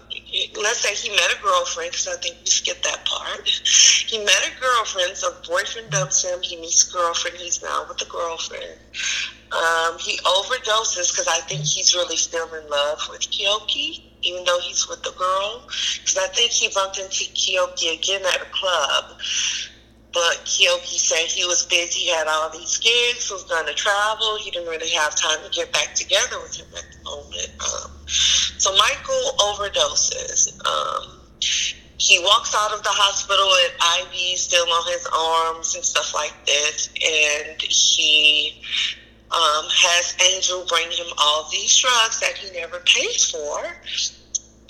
let's 0.62 0.80
say 0.80 0.96
he 0.96 1.10
met 1.10 1.36
a 1.38 1.44
girlfriend, 1.44 1.92
because 1.92 2.08
I 2.08 2.16
think 2.22 2.38
we 2.40 2.46
skipped 2.46 2.84
that 2.84 3.04
part. 3.04 3.48
He 3.48 4.18
met 4.20 4.48
a 4.48 4.60
girlfriend, 4.62 5.18
so 5.18 5.34
boyfriend 5.48 5.90
dumps 5.90 6.24
him. 6.24 6.42
He 6.42 6.56
meets 6.56 6.84
girlfriend. 6.84 7.38
He's 7.38 7.62
now 7.62 7.86
with 7.88 8.02
a 8.02 8.10
girlfriend. 8.10 8.80
Um, 9.52 9.98
he 10.00 10.18
overdoses 10.20 11.12
because 11.12 11.28
I 11.28 11.42
think 11.42 11.66
he's 11.66 11.94
really 11.94 12.16
still 12.16 12.48
in 12.54 12.70
love 12.70 13.06
with 13.10 13.22
Keoki, 13.22 14.02
even 14.22 14.46
though 14.46 14.60
he's 14.62 14.88
with 14.88 15.04
the 15.04 15.12
girl. 15.12 15.68
Because 16.00 16.18
I 16.18 16.28
think 16.28 16.52
he 16.52 16.70
bumped 16.74 16.98
into 16.98 17.26
Keoki 17.34 17.94
again 17.94 18.22
at 18.26 18.42
a 18.42 18.50
club. 18.52 19.20
But 20.14 20.44
Keoki 20.44 21.00
said 21.00 21.26
he 21.28 21.46
was 21.46 21.66
busy, 21.66 22.08
had 22.08 22.28
all 22.28 22.50
these 22.50 22.78
gigs, 22.78 23.32
was 23.32 23.44
going 23.46 23.66
to 23.66 23.74
travel. 23.74 24.38
He 24.38 24.52
didn't 24.52 24.68
really 24.68 24.90
have 24.90 25.16
time 25.16 25.40
to 25.44 25.50
get 25.52 25.72
back 25.72 25.96
together 25.96 26.40
with 26.42 26.56
him 26.56 26.68
at 26.76 26.86
the 26.92 27.04
moment. 27.04 27.50
Um, 27.60 27.92
so 28.08 28.76
Michael 28.76 29.32
overdoses. 29.40 30.60
Um, 30.68 31.22
he 31.98 32.20
walks 32.20 32.54
out 32.58 32.74
of 32.74 32.84
the 32.84 32.90
hospital 32.90 33.46
with 33.46 33.74
IV 34.02 34.40
still 34.40 34.66
on 34.70 34.92
his 34.92 35.08
arms 35.16 35.76
and 35.76 35.86
stuff 35.86 36.14
like 36.16 36.34
this, 36.46 36.90
and 36.98 37.62
he 37.62 38.62
um, 39.32 39.66
has 39.70 40.16
Angel 40.34 40.66
bring 40.68 40.90
him 40.92 41.08
all 41.18 41.48
these 41.52 41.78
drugs 41.78 42.20
that 42.20 42.34
he 42.34 42.52
never 42.60 42.80
pays 42.80 43.30
for. 43.30 43.64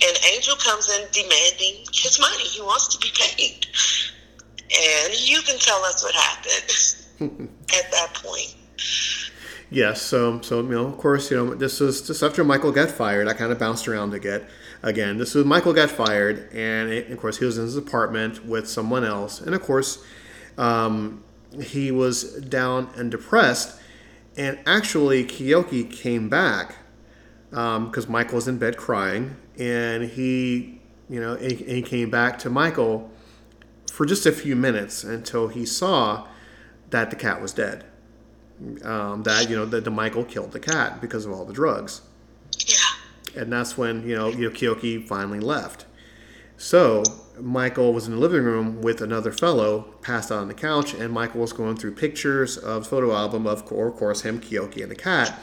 And 0.04 0.18
Angel 0.34 0.56
comes 0.56 0.90
in 0.90 1.06
demanding 1.10 1.86
his 1.92 2.20
money. 2.20 2.44
He 2.44 2.60
wants 2.60 2.88
to 2.88 2.98
be 2.98 3.10
paid. 3.14 3.66
And 4.74 5.14
you 5.20 5.42
can 5.42 5.58
tell 5.58 5.84
us 5.84 6.02
what 6.02 6.14
happened 6.14 7.50
at 7.74 7.90
that 7.90 8.14
point. 8.14 8.56
Yes, 9.70 10.02
so 10.02 10.40
so 10.42 10.60
you 10.60 10.68
know, 10.68 10.86
of 10.86 10.98
course, 10.98 11.30
you 11.30 11.36
know, 11.36 11.54
this 11.54 11.80
was 11.80 12.06
just 12.06 12.22
after 12.22 12.44
Michael 12.44 12.72
got 12.72 12.90
fired. 12.90 13.26
I 13.26 13.32
kind 13.32 13.50
of 13.50 13.58
bounced 13.58 13.88
around 13.88 14.12
again. 14.12 14.46
Again, 14.82 15.16
this 15.16 15.34
was 15.34 15.46
Michael 15.46 15.72
got 15.72 15.90
fired, 15.90 16.50
and 16.52 16.90
it, 16.90 17.10
of 17.10 17.18
course, 17.18 17.38
he 17.38 17.44
was 17.44 17.56
in 17.56 17.64
his 17.64 17.76
apartment 17.76 18.44
with 18.44 18.68
someone 18.68 19.04
else, 19.04 19.40
and 19.40 19.54
of 19.54 19.62
course, 19.62 20.04
um, 20.58 21.22
he 21.62 21.90
was 21.90 22.34
down 22.40 22.90
and 22.96 23.10
depressed. 23.10 23.78
And 24.36 24.58
actually, 24.66 25.24
Keoki 25.24 25.90
came 25.90 26.28
back 26.28 26.76
because 27.50 28.08
Michael 28.08 28.36
was 28.36 28.48
in 28.48 28.58
bed 28.58 28.76
crying, 28.76 29.36
and 29.58 30.04
he, 30.04 30.80
you 31.08 31.20
know, 31.20 31.34
and 31.34 31.52
he 31.52 31.82
came 31.82 32.10
back 32.10 32.38
to 32.40 32.50
Michael 32.50 33.10
for 34.02 34.06
just 34.06 34.26
a 34.26 34.32
few 34.32 34.56
minutes 34.56 35.04
until 35.04 35.46
he 35.46 35.64
saw 35.64 36.26
that 36.90 37.10
the 37.10 37.14
cat 37.14 37.40
was 37.40 37.52
dead 37.52 37.84
um, 38.82 39.22
that 39.22 39.48
you 39.48 39.54
know 39.54 39.64
that 39.64 39.84
the 39.84 39.92
Michael 39.92 40.24
killed 40.24 40.50
the 40.50 40.58
cat 40.58 41.00
because 41.00 41.24
of 41.24 41.30
all 41.30 41.44
the 41.44 41.52
drugs, 41.52 42.02
Yeah. 42.66 43.40
and 43.40 43.52
that's 43.52 43.78
when 43.78 44.04
you 44.08 44.16
know 44.16 44.26
you 44.26 44.48
know 44.48 44.50
Keoki 44.50 45.06
finally 45.06 45.38
left. 45.38 45.84
So 46.56 47.04
Michael 47.40 47.92
was 47.92 48.08
in 48.08 48.14
the 48.14 48.18
living 48.20 48.42
room 48.42 48.82
with 48.82 49.00
another 49.00 49.30
fellow, 49.30 49.82
passed 50.02 50.32
out 50.32 50.38
on 50.38 50.48
the 50.48 50.54
couch, 50.54 50.94
and 50.94 51.12
Michael 51.12 51.40
was 51.42 51.52
going 51.52 51.76
through 51.76 51.94
pictures 51.94 52.58
of 52.58 52.88
photo 52.88 53.14
album 53.14 53.46
of, 53.46 53.60
of 53.62 53.66
course, 53.96 54.22
him, 54.22 54.40
Keoki, 54.40 54.82
and 54.82 54.90
the 54.90 54.96
cat. 54.96 55.38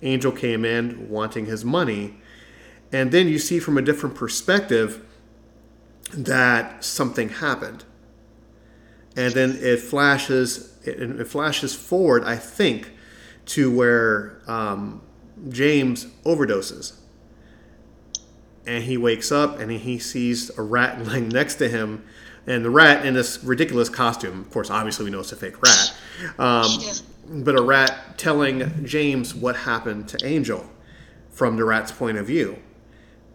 Angel 0.00 0.32
came 0.32 0.64
in 0.64 1.10
wanting 1.10 1.44
his 1.44 1.66
money, 1.66 2.14
and 2.90 3.12
then 3.12 3.28
you 3.28 3.38
see 3.38 3.58
from 3.58 3.76
a 3.76 3.82
different 3.82 4.14
perspective 4.14 5.03
that 6.16 6.84
something 6.84 7.28
happened, 7.28 7.84
and 9.16 9.32
then 9.34 9.56
it 9.60 9.80
flashes 9.80 10.76
it, 10.84 11.00
it 11.00 11.26
flashes 11.28 11.74
forward, 11.74 12.24
I 12.24 12.36
think, 12.36 12.90
to 13.46 13.70
where 13.74 14.40
um, 14.46 15.02
James 15.48 16.06
overdoses, 16.24 16.94
and 18.66 18.84
he 18.84 18.96
wakes 18.96 19.30
up 19.32 19.58
and 19.58 19.70
he 19.70 19.98
sees 19.98 20.50
a 20.58 20.62
rat 20.62 21.04
lying 21.06 21.28
next 21.28 21.56
to 21.56 21.68
him, 21.68 22.04
and 22.46 22.64
the 22.64 22.70
rat 22.70 23.04
in 23.06 23.14
this 23.14 23.42
ridiculous 23.42 23.88
costume. 23.88 24.40
Of 24.40 24.50
course, 24.50 24.70
obviously 24.70 25.04
we 25.04 25.10
know 25.10 25.20
it's 25.20 25.32
a 25.32 25.36
fake 25.36 25.60
rat, 25.62 25.94
um, 26.38 26.66
Yeah. 26.80 26.92
but 27.44 27.58
a 27.58 27.62
rat 27.62 28.18
telling 28.18 28.84
James 28.84 29.34
what 29.34 29.56
happened 29.56 30.08
to 30.08 30.26
Angel 30.26 30.68
from 31.30 31.56
the 31.56 31.64
rat's 31.64 31.90
point 31.92 32.16
of 32.18 32.26
view 32.26 32.56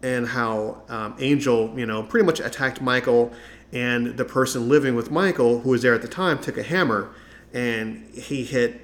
and 0.01 0.27
how 0.27 0.81
um, 0.89 1.15
Angel, 1.19 1.73
you 1.77 1.85
know, 1.85 2.03
pretty 2.03 2.25
much 2.25 2.39
attacked 2.39 2.81
Michael, 2.81 3.33
and 3.71 4.17
the 4.17 4.25
person 4.25 4.69
living 4.69 4.95
with 4.95 5.11
Michael, 5.11 5.59
who 5.59 5.69
was 5.69 5.81
there 5.81 5.93
at 5.93 6.01
the 6.01 6.07
time, 6.07 6.39
took 6.39 6.57
a 6.57 6.63
hammer 6.63 7.13
and 7.53 8.07
he 8.13 8.43
hit, 8.43 8.81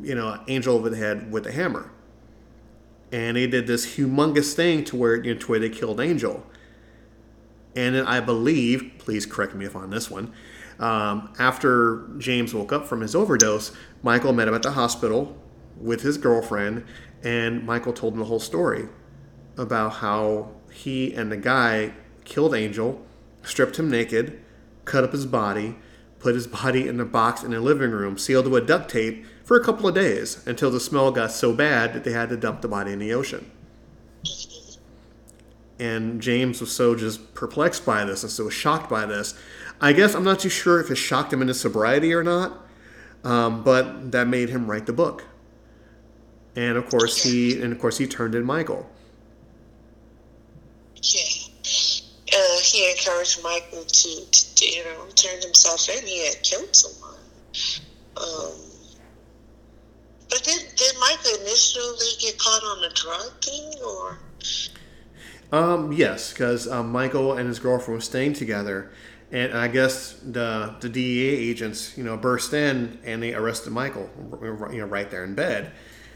you 0.00 0.14
know, 0.14 0.40
Angel 0.48 0.74
over 0.76 0.90
the 0.90 0.96
head 0.96 1.30
with 1.30 1.46
a 1.46 1.52
hammer. 1.52 1.90
And 3.10 3.36
he 3.36 3.46
did 3.46 3.66
this 3.66 3.96
humongous 3.96 4.54
thing 4.54 4.84
to 4.84 4.96
where, 4.96 5.16
you 5.16 5.34
know, 5.34 5.40
to 5.40 5.46
where 5.46 5.58
they 5.58 5.68
killed 5.68 6.00
Angel. 6.00 6.44
And 7.74 7.94
then 7.94 8.06
I 8.06 8.20
believe, 8.20 8.92
please 8.98 9.26
correct 9.26 9.54
me 9.54 9.66
if 9.66 9.76
on 9.76 9.90
this 9.90 10.10
one, 10.10 10.32
um, 10.78 11.32
after 11.38 12.08
James 12.18 12.54
woke 12.54 12.72
up 12.72 12.86
from 12.86 13.00
his 13.00 13.14
overdose, 13.14 13.72
Michael 14.02 14.32
met 14.32 14.48
him 14.48 14.54
at 14.54 14.62
the 14.62 14.72
hospital 14.72 15.36
with 15.80 16.02
his 16.02 16.18
girlfriend, 16.18 16.84
and 17.22 17.64
Michael 17.64 17.92
told 17.92 18.14
him 18.14 18.20
the 18.20 18.24
whole 18.24 18.40
story 18.40 18.88
about 19.56 19.94
how 19.94 20.50
he 20.70 21.12
and 21.14 21.30
the 21.30 21.36
guy 21.36 21.92
killed 22.24 22.54
Angel, 22.54 23.04
stripped 23.42 23.78
him 23.78 23.90
naked, 23.90 24.40
cut 24.84 25.04
up 25.04 25.12
his 25.12 25.26
body, 25.26 25.76
put 26.18 26.34
his 26.34 26.46
body 26.46 26.88
in 26.88 27.00
a 27.00 27.04
box 27.04 27.42
in 27.42 27.50
the 27.50 27.60
living 27.60 27.90
room, 27.90 28.16
sealed 28.16 28.48
with 28.48 28.66
duct 28.66 28.90
tape 28.90 29.24
for 29.44 29.56
a 29.56 29.64
couple 29.64 29.88
of 29.88 29.94
days 29.94 30.46
until 30.46 30.70
the 30.70 30.80
smell 30.80 31.10
got 31.10 31.32
so 31.32 31.52
bad 31.52 31.92
that 31.92 32.04
they 32.04 32.12
had 32.12 32.28
to 32.28 32.36
dump 32.36 32.62
the 32.62 32.68
body 32.68 32.92
in 32.92 32.98
the 32.98 33.12
ocean. 33.12 33.50
And 35.78 36.22
James 36.22 36.60
was 36.60 36.70
so 36.70 36.94
just 36.94 37.34
perplexed 37.34 37.84
by 37.84 38.04
this 38.04 38.22
and 38.22 38.30
so 38.30 38.48
shocked 38.48 38.88
by 38.88 39.04
this. 39.04 39.34
I 39.80 39.92
guess 39.92 40.14
I'm 40.14 40.22
not 40.22 40.38
too 40.38 40.48
sure 40.48 40.80
if 40.80 40.90
it 40.90 40.96
shocked 40.96 41.32
him 41.32 41.42
into 41.42 41.54
sobriety 41.54 42.14
or 42.14 42.22
not, 42.22 42.56
um, 43.24 43.64
but 43.64 44.12
that 44.12 44.28
made 44.28 44.48
him 44.48 44.70
write 44.70 44.86
the 44.86 44.92
book. 44.92 45.24
And 46.54 46.76
of 46.76 46.88
course 46.88 47.24
he 47.24 47.60
and 47.60 47.72
of 47.72 47.80
course 47.80 47.98
he 47.98 48.06
turned 48.06 48.36
in 48.36 48.44
Michael. 48.44 48.88
Yeah. 51.02 51.20
Uh, 52.34 52.58
he 52.62 52.90
encouraged 52.90 53.42
Michael 53.42 53.84
to, 53.84 54.30
to, 54.30 54.66
you 54.66 54.84
know, 54.84 55.06
turn 55.14 55.40
himself 55.42 55.88
in. 55.88 56.06
He 56.06 56.26
had 56.26 56.42
killed 56.42 56.74
someone. 56.74 57.20
Um, 58.16 58.52
but 60.30 60.42
did, 60.42 60.62
did 60.76 60.94
Michael 60.98 61.42
initially 61.42 62.06
get 62.20 62.38
caught 62.38 62.62
on 62.62 62.80
the 62.80 62.90
drug 62.94 63.44
thing, 63.44 63.72
or? 63.84 64.18
Um, 65.52 65.92
yes, 65.92 66.32
because 66.32 66.66
um, 66.66 66.90
Michael 66.90 67.36
and 67.36 67.46
his 67.46 67.58
girlfriend 67.58 67.98
were 67.98 68.00
staying 68.00 68.32
together, 68.32 68.90
and 69.30 69.52
I 69.52 69.68
guess 69.68 70.14
the 70.22 70.74
the 70.80 70.88
DEA 70.88 71.50
agents, 71.50 71.96
you 71.98 72.04
know, 72.04 72.16
burst 72.16 72.54
in 72.54 72.98
and 73.04 73.22
they 73.22 73.34
arrested 73.34 73.74
Michael, 73.74 74.08
you 74.72 74.78
know, 74.78 74.86
right 74.86 75.10
there 75.10 75.24
in 75.24 75.34
bed. 75.34 75.72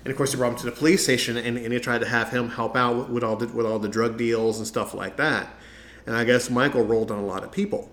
And 0.06 0.12
of 0.12 0.16
course, 0.16 0.30
they 0.30 0.38
brought 0.38 0.52
him 0.52 0.58
to 0.58 0.66
the 0.66 0.70
police 0.70 1.02
station, 1.02 1.36
and, 1.36 1.58
and 1.58 1.72
they 1.72 1.80
tried 1.80 1.98
to 1.98 2.06
have 2.06 2.30
him 2.30 2.48
help 2.48 2.76
out 2.76 2.96
with, 2.96 3.08
with 3.08 3.24
all 3.24 3.34
the 3.34 3.48
with 3.48 3.66
all 3.66 3.80
the 3.80 3.88
drug 3.88 4.16
deals 4.16 4.58
and 4.58 4.64
stuff 4.64 4.94
like 4.94 5.16
that. 5.16 5.52
And 6.06 6.14
I 6.14 6.22
guess 6.22 6.48
Michael 6.48 6.84
rolled 6.84 7.10
on 7.10 7.18
a 7.18 7.26
lot 7.26 7.42
of 7.42 7.50
people 7.50 7.90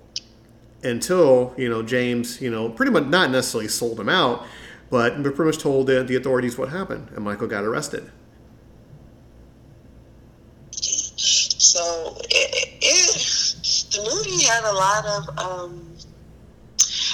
until 0.84 1.56
you 1.58 1.68
know 1.68 1.82
James, 1.82 2.40
you 2.40 2.52
know, 2.52 2.70
pretty 2.70 2.92
much 2.92 3.06
not 3.06 3.32
necessarily 3.32 3.68
sold 3.68 4.00
him 4.00 4.10
out, 4.10 4.46
but 4.92 5.24
pretty 5.24 5.44
much 5.44 5.58
told 5.58 5.88
the, 5.88 6.04
the 6.04 6.16
authorities 6.16 6.56
what 6.56 6.70
happened, 6.70 7.10
and 7.16 7.26
Michael 7.26 7.48
got 7.48 7.64
arrested. 7.64 8.12
So 10.70 12.16
it, 12.30 12.78
it, 12.80 13.92
the 13.92 14.04
movie 14.14 14.44
had 14.44 14.64
a 14.66 14.72
lot 14.72 15.06
of, 15.08 15.40
um, 15.40 15.93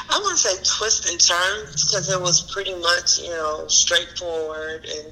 I 0.10 0.18
wouldn't 0.18 0.39
say 0.39 0.55
twists 0.64 1.10
and 1.10 1.20
turns 1.20 1.86
because 1.86 2.10
it 2.10 2.20
was 2.20 2.41
pretty 2.51 2.74
much, 2.76 3.20
you 3.20 3.30
know, 3.30 3.68
straightforward 3.68 4.86
and 4.86 5.07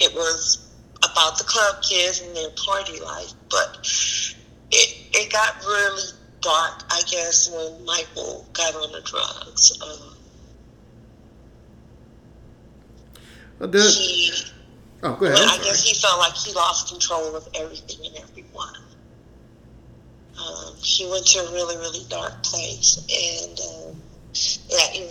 it 0.00 0.12
was 0.14 0.68
about 0.98 1.38
the 1.38 1.44
club 1.44 1.82
kids 1.82 2.20
and 2.20 2.36
their 2.36 2.50
party 2.50 3.00
life. 3.00 3.32
But 3.48 3.78
it, 4.72 4.96
it 5.12 5.32
got 5.32 5.64
really 5.64 6.02
dark, 6.40 6.82
I 6.90 7.00
guess, 7.10 7.50
when 7.50 7.84
Michael 7.84 8.46
got 8.52 8.74
on 8.74 8.92
the 8.92 9.00
drugs. 9.02 9.78
Um, 9.80 10.16
the, 13.70 13.82
he, 13.82 14.32
oh, 15.02 15.14
go 15.14 15.26
ahead. 15.26 15.38
I 15.38 15.58
guess 15.58 15.84
he 15.84 15.94
felt 15.94 16.18
like 16.18 16.34
he 16.34 16.52
lost 16.54 16.88
control 16.90 17.36
of 17.36 17.46
everything 17.54 18.06
and 18.06 18.16
everyone. 18.16 18.74
Um, 20.38 20.74
he 20.82 21.08
went 21.08 21.26
to 21.26 21.40
a 21.40 21.52
really, 21.52 21.76
really 21.76 22.04
dark 22.08 22.42
place, 22.42 22.96
and 22.96 23.60
um, 23.60 24.02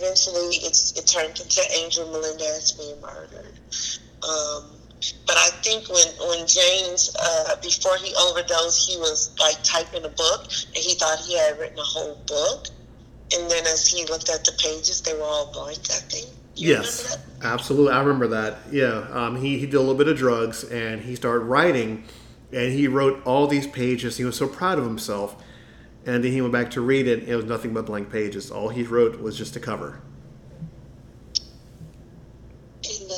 eventually 0.00 0.56
it's 0.64 0.96
it 0.96 1.06
turned 1.06 1.38
into 1.38 1.62
Angel 1.78 2.06
Melendez 2.10 2.72
being 2.72 3.00
murdered. 3.00 3.58
Um, 4.24 4.64
but 5.26 5.36
I 5.36 5.48
think 5.62 5.88
when 5.88 6.06
when 6.28 6.46
James 6.46 7.14
uh, 7.20 7.56
before 7.62 7.96
he 7.96 8.14
overdosed, 8.14 8.88
he 8.88 8.96
was 8.98 9.36
like 9.38 9.56
typing 9.62 10.04
a 10.04 10.08
book, 10.08 10.44
and 10.74 10.76
he 10.76 10.94
thought 10.94 11.18
he 11.20 11.36
had 11.38 11.58
written 11.58 11.78
a 11.78 11.82
whole 11.82 12.16
book. 12.26 12.66
And 13.32 13.48
then 13.48 13.64
as 13.66 13.86
he 13.86 14.04
looked 14.06 14.28
at 14.28 14.44
the 14.44 14.52
pages, 14.58 15.00
they 15.02 15.14
were 15.14 15.22
all 15.22 15.52
blank. 15.52 15.78
I 15.90 16.00
think. 16.08 16.28
You 16.56 16.70
yes, 16.70 17.16
absolutely. 17.42 17.92
I 17.92 18.00
remember 18.00 18.28
that. 18.28 18.58
Yeah, 18.70 19.06
um, 19.12 19.36
he 19.36 19.58
he 19.58 19.66
did 19.66 19.76
a 19.76 19.80
little 19.80 19.94
bit 19.94 20.08
of 20.08 20.16
drugs, 20.16 20.64
and 20.64 21.00
he 21.00 21.14
started 21.14 21.44
writing 21.44 22.04
and 22.52 22.72
he 22.72 22.88
wrote 22.88 23.24
all 23.24 23.46
these 23.46 23.66
pages. 23.66 24.16
He 24.16 24.24
was 24.24 24.36
so 24.36 24.48
proud 24.48 24.78
of 24.78 24.84
himself. 24.84 25.36
And 26.06 26.24
then 26.24 26.32
he 26.32 26.40
went 26.40 26.52
back 26.52 26.70
to 26.72 26.80
read 26.80 27.06
it. 27.06 27.28
It 27.28 27.36
was 27.36 27.44
nothing 27.44 27.74
but 27.74 27.86
blank 27.86 28.10
pages. 28.10 28.50
All 28.50 28.68
he 28.68 28.82
wrote 28.82 29.20
was 29.20 29.36
just 29.36 29.54
a 29.56 29.60
cover. 29.60 30.00
And 32.84 33.12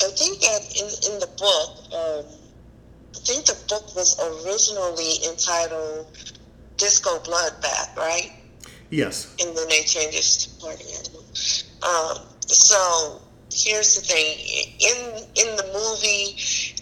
I 0.00 0.10
think 0.16 0.40
that 0.40 0.60
in, 0.76 1.12
in 1.12 1.20
the 1.20 1.28
book, 1.36 1.70
um, 1.92 2.24
I 3.14 3.18
think 3.18 3.44
the 3.44 3.58
book 3.68 3.94
was 3.94 4.18
originally 4.18 5.28
entitled 5.28 6.06
Disco 6.78 7.18
Bloodbath, 7.18 7.96
right? 7.96 8.32
Yes. 8.90 9.34
And 9.40 9.56
then 9.56 9.68
they 9.68 9.82
changed 9.82 10.16
it 10.16 10.22
to 10.22 10.60
Party 10.60 10.84
Animal. 10.98 11.24
Um, 11.82 12.26
so 12.46 13.20
here's 13.52 13.96
the 13.96 14.00
thing: 14.00 14.38
in 14.80 14.98
in 15.36 15.56
the 15.56 15.66
movie, 15.74 16.36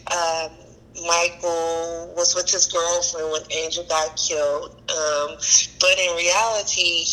um, 0.07 0.66
Michael 1.05 2.13
was 2.17 2.35
with 2.35 2.51
his 2.51 2.67
girlfriend 2.67 3.31
when 3.33 3.43
Angel 3.53 3.85
got 3.85 4.17
killed. 4.17 4.71
Um, 4.91 5.37
but 5.81 5.99
in 5.99 6.17
reality, 6.17 7.05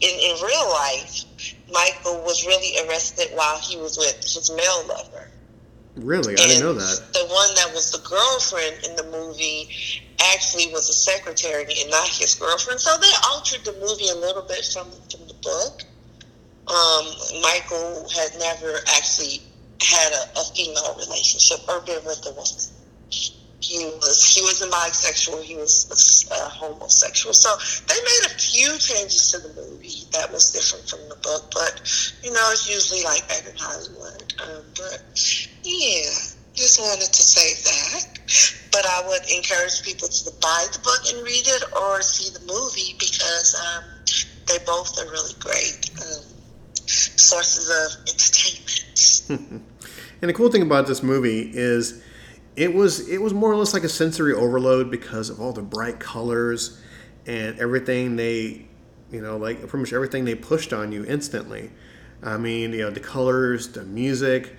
in, 0.00 0.10
in 0.10 0.42
real 0.42 0.68
life, 0.70 1.24
Michael 1.72 2.22
was 2.24 2.46
really 2.46 2.86
arrested 2.86 3.28
while 3.34 3.58
he 3.58 3.76
was 3.76 3.96
with 3.96 4.16
his 4.22 4.50
male 4.50 4.86
lover. 4.88 5.30
Really? 5.96 6.36
I 6.36 6.42
and 6.42 6.50
didn't 6.50 6.62
know 6.62 6.74
that. 6.74 7.12
The 7.12 7.26
one 7.26 7.54
that 7.56 7.72
was 7.74 7.90
the 7.90 7.98
girlfriend 8.08 8.84
in 8.86 8.96
the 8.96 9.04
movie 9.10 9.68
actually 10.34 10.72
was 10.72 10.88
a 10.88 10.92
secretary 10.92 11.66
and 11.80 11.90
not 11.90 12.08
his 12.08 12.34
girlfriend. 12.34 12.80
So 12.80 12.96
they 12.98 13.10
altered 13.30 13.64
the 13.64 13.72
movie 13.80 14.08
a 14.08 14.14
little 14.14 14.42
bit 14.42 14.64
from, 14.64 14.90
from 15.10 15.26
the 15.26 15.34
book. 15.42 15.82
Um, 16.68 17.40
Michael 17.40 18.08
had 18.14 18.38
never 18.38 18.78
actually 18.88 19.42
had 19.80 20.12
a, 20.12 20.38
a 20.38 20.44
female 20.54 20.96
relationship 20.98 21.60
or 21.68 21.80
been 21.80 22.04
with 22.04 22.24
a 22.26 22.30
woman 22.30 22.77
he 23.60 23.84
was 23.84 24.24
he 24.24 24.40
wasn't 24.42 24.72
bisexual 24.72 25.42
he 25.42 25.56
was 25.56 26.28
uh, 26.30 26.48
homosexual. 26.48 27.34
So 27.34 27.50
they 27.86 28.00
made 28.00 28.26
a 28.26 28.34
few 28.38 28.78
changes 28.78 29.32
to 29.32 29.38
the 29.38 29.52
movie 29.54 30.04
that 30.12 30.32
was 30.32 30.52
different 30.52 30.88
from 30.88 31.00
the 31.08 31.16
book 31.16 31.50
but 31.52 31.82
you 32.22 32.32
know 32.32 32.50
it's 32.52 32.68
usually 32.68 33.02
like 33.02 33.26
back 33.28 33.46
in 33.46 33.56
hollywood. 33.56 34.34
Um, 34.42 34.62
but 34.76 35.02
yeah 35.64 36.10
just 36.54 36.80
wanted 36.80 37.12
to 37.12 37.22
say 37.22 37.54
that. 37.70 38.18
But 38.72 38.84
i 38.86 39.06
would 39.08 39.22
encourage 39.30 39.82
people 39.82 40.08
to 40.08 40.30
buy 40.40 40.66
the 40.72 40.78
book 40.80 41.00
and 41.12 41.24
read 41.24 41.46
it 41.46 41.64
or 41.80 42.02
see 42.02 42.30
the 42.30 42.44
movie 42.46 42.94
because 42.98 43.54
um, 43.54 43.84
they 44.46 44.58
both 44.64 44.98
are 44.98 45.10
really 45.10 45.34
great 45.40 45.90
um, 46.02 46.24
sources 46.86 47.68
of 47.70 48.08
entertainment. 48.08 49.64
And 50.20 50.28
the 50.28 50.32
cool 50.34 50.50
thing 50.50 50.62
about 50.62 50.88
this 50.88 51.00
movie 51.00 51.48
is 51.54 52.02
it 52.58 52.74
was 52.74 53.08
it 53.08 53.22
was 53.22 53.32
more 53.32 53.52
or 53.52 53.56
less 53.56 53.72
like 53.72 53.84
a 53.84 53.88
sensory 53.88 54.34
overload 54.34 54.90
because 54.90 55.30
of 55.30 55.40
all 55.40 55.52
the 55.52 55.62
bright 55.62 56.00
colors 56.00 56.82
and 57.24 57.56
everything 57.60 58.16
they 58.16 58.66
you 59.12 59.22
know 59.22 59.36
like 59.36 59.60
pretty 59.60 59.78
much 59.78 59.92
everything 59.92 60.24
they 60.24 60.34
pushed 60.34 60.72
on 60.72 60.90
you 60.90 61.04
instantly. 61.04 61.70
I 62.20 62.36
mean 62.36 62.72
you 62.72 62.80
know 62.80 62.90
the 62.90 63.00
colors 63.00 63.68
the 63.68 63.84
music 63.84 64.56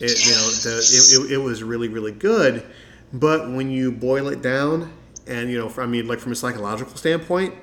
it, 0.00 0.26
you 0.26 0.32
know 0.32 0.50
the, 0.62 0.78
it, 0.78 1.30
it, 1.30 1.32
it 1.34 1.38
was 1.38 1.62
really 1.62 1.88
really 1.88 2.12
good. 2.12 2.64
But 3.12 3.50
when 3.50 3.70
you 3.70 3.92
boil 3.92 4.28
it 4.28 4.40
down 4.40 4.92
and 5.26 5.50
you 5.50 5.58
know 5.58 5.72
i 5.78 5.86
mean 5.86 6.06
like 6.06 6.18
from 6.18 6.32
a 6.32 6.36
psychological 6.36 6.96
standpoint 6.96 7.54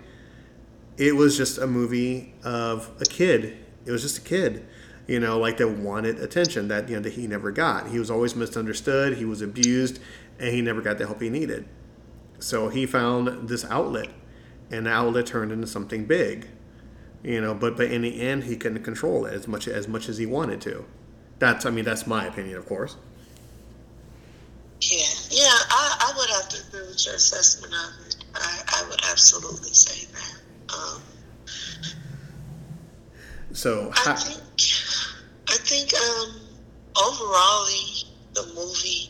it 0.98 1.16
was 1.16 1.38
just 1.38 1.58
a 1.58 1.66
movie 1.66 2.34
of 2.44 2.90
a 3.00 3.06
kid. 3.06 3.58
It 3.86 3.92
was 3.92 4.04
just 4.04 4.20
a 4.20 4.22
kid 4.22 4.68
you 5.08 5.20
know, 5.20 5.40
like 5.40 5.58
that 5.58 5.68
wanted 5.68 6.20
attention 6.20 6.68
that 6.70 6.90
you 6.90 6.96
know 6.96 7.02
that 7.02 7.14
he 7.14 7.28
never 7.28 7.52
got. 7.52 7.88
He 7.90 8.00
was 8.00 8.12
always 8.12 8.36
misunderstood. 8.36 9.18
He 9.18 9.26
was 9.26 9.42
abused, 9.42 10.00
and 10.40 10.54
he 10.54 10.62
never 10.62 10.82
got 10.82 10.98
the 10.98 11.06
help 11.06 11.22
he 11.22 11.30
needed. 11.30 11.68
So 12.40 12.70
he 12.70 12.86
found 12.86 13.50
this 13.50 13.66
outlet, 13.66 14.10
and 14.70 14.86
the 14.86 14.92
outlet 14.92 15.26
turned 15.26 15.52
into 15.52 15.68
something 15.68 16.06
big. 16.06 16.48
You 17.24 17.42
know, 17.42 17.54
but 17.54 17.78
but 17.78 17.92
in 17.92 18.02
the 18.02 18.22
end, 18.22 18.46
he 18.46 18.56
couldn't 18.56 18.84
control 18.84 19.26
it 19.26 19.34
as 19.34 19.48
much 19.48 19.68
as 19.68 19.88
much 19.88 20.10
as 20.10 20.18
he 20.18 20.26
wanted 20.26 20.62
to. 20.62 20.86
That's 21.40 21.66
I 21.66 21.72
mean 21.72 21.86
that's 21.86 22.08
my 22.08 22.26
opinion, 22.26 22.58
of 22.58 22.66
course. 22.66 22.98
Yeah, 24.82 25.06
yeah, 25.30 25.46
I, 25.46 26.12
I 26.12 26.18
would 26.18 26.30
have 26.30 26.50
to 26.50 26.68
agree 26.68 26.88
with 26.88 27.06
your 27.06 27.16
assessment 27.16 27.72
of 27.72 28.08
it. 28.08 28.16
I, 28.34 28.62
I 28.68 28.90
would 28.90 29.00
absolutely 29.12 29.70
say 29.70 30.08
that. 30.12 30.74
Um, 30.74 31.02
so 33.54 33.92
I 33.94 34.14
think 34.14 34.42
I 35.52 35.58
think 35.58 35.94
um, 35.94 36.40
overall 36.96 37.66
the 38.34 38.46
movie, 38.56 39.10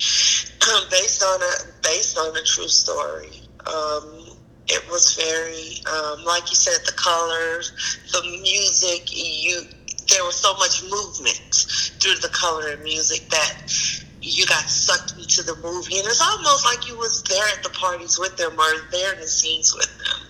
um, 0.73 0.89
based 0.89 1.21
on 1.21 1.39
a 1.39 1.53
based 1.83 2.17
on 2.17 2.35
a 2.35 2.41
true 2.41 2.67
story, 2.67 3.29
um, 3.67 4.25
it 4.65 4.81
was 4.89 5.13
very 5.13 5.85
um, 5.85 6.25
like 6.25 6.49
you 6.49 6.55
said, 6.55 6.83
the 6.87 6.93
colors, 6.93 7.71
the 8.11 8.23
music. 8.41 9.15
You 9.15 9.61
there 10.09 10.23
was 10.23 10.35
so 10.35 10.55
much 10.55 10.81
movement 10.81 11.53
through 12.01 12.15
the 12.15 12.29
color 12.33 12.69
and 12.69 12.81
music 12.81 13.29
that 13.29 13.61
you 14.19 14.47
got 14.47 14.67
sucked 14.67 15.13
into 15.19 15.43
the 15.43 15.55
movie, 15.57 15.99
and 15.99 16.07
it's 16.07 16.21
almost 16.21 16.65
like 16.65 16.87
you 16.87 16.97
was 16.97 17.21
there 17.23 17.45
at 17.55 17.61
the 17.61 17.69
parties 17.69 18.17
with 18.17 18.35
them 18.37 18.59
or 18.59 18.89
there 18.91 19.13
in 19.13 19.19
the 19.19 19.27
scenes 19.27 19.75
with 19.75 19.95
them. 19.99 20.27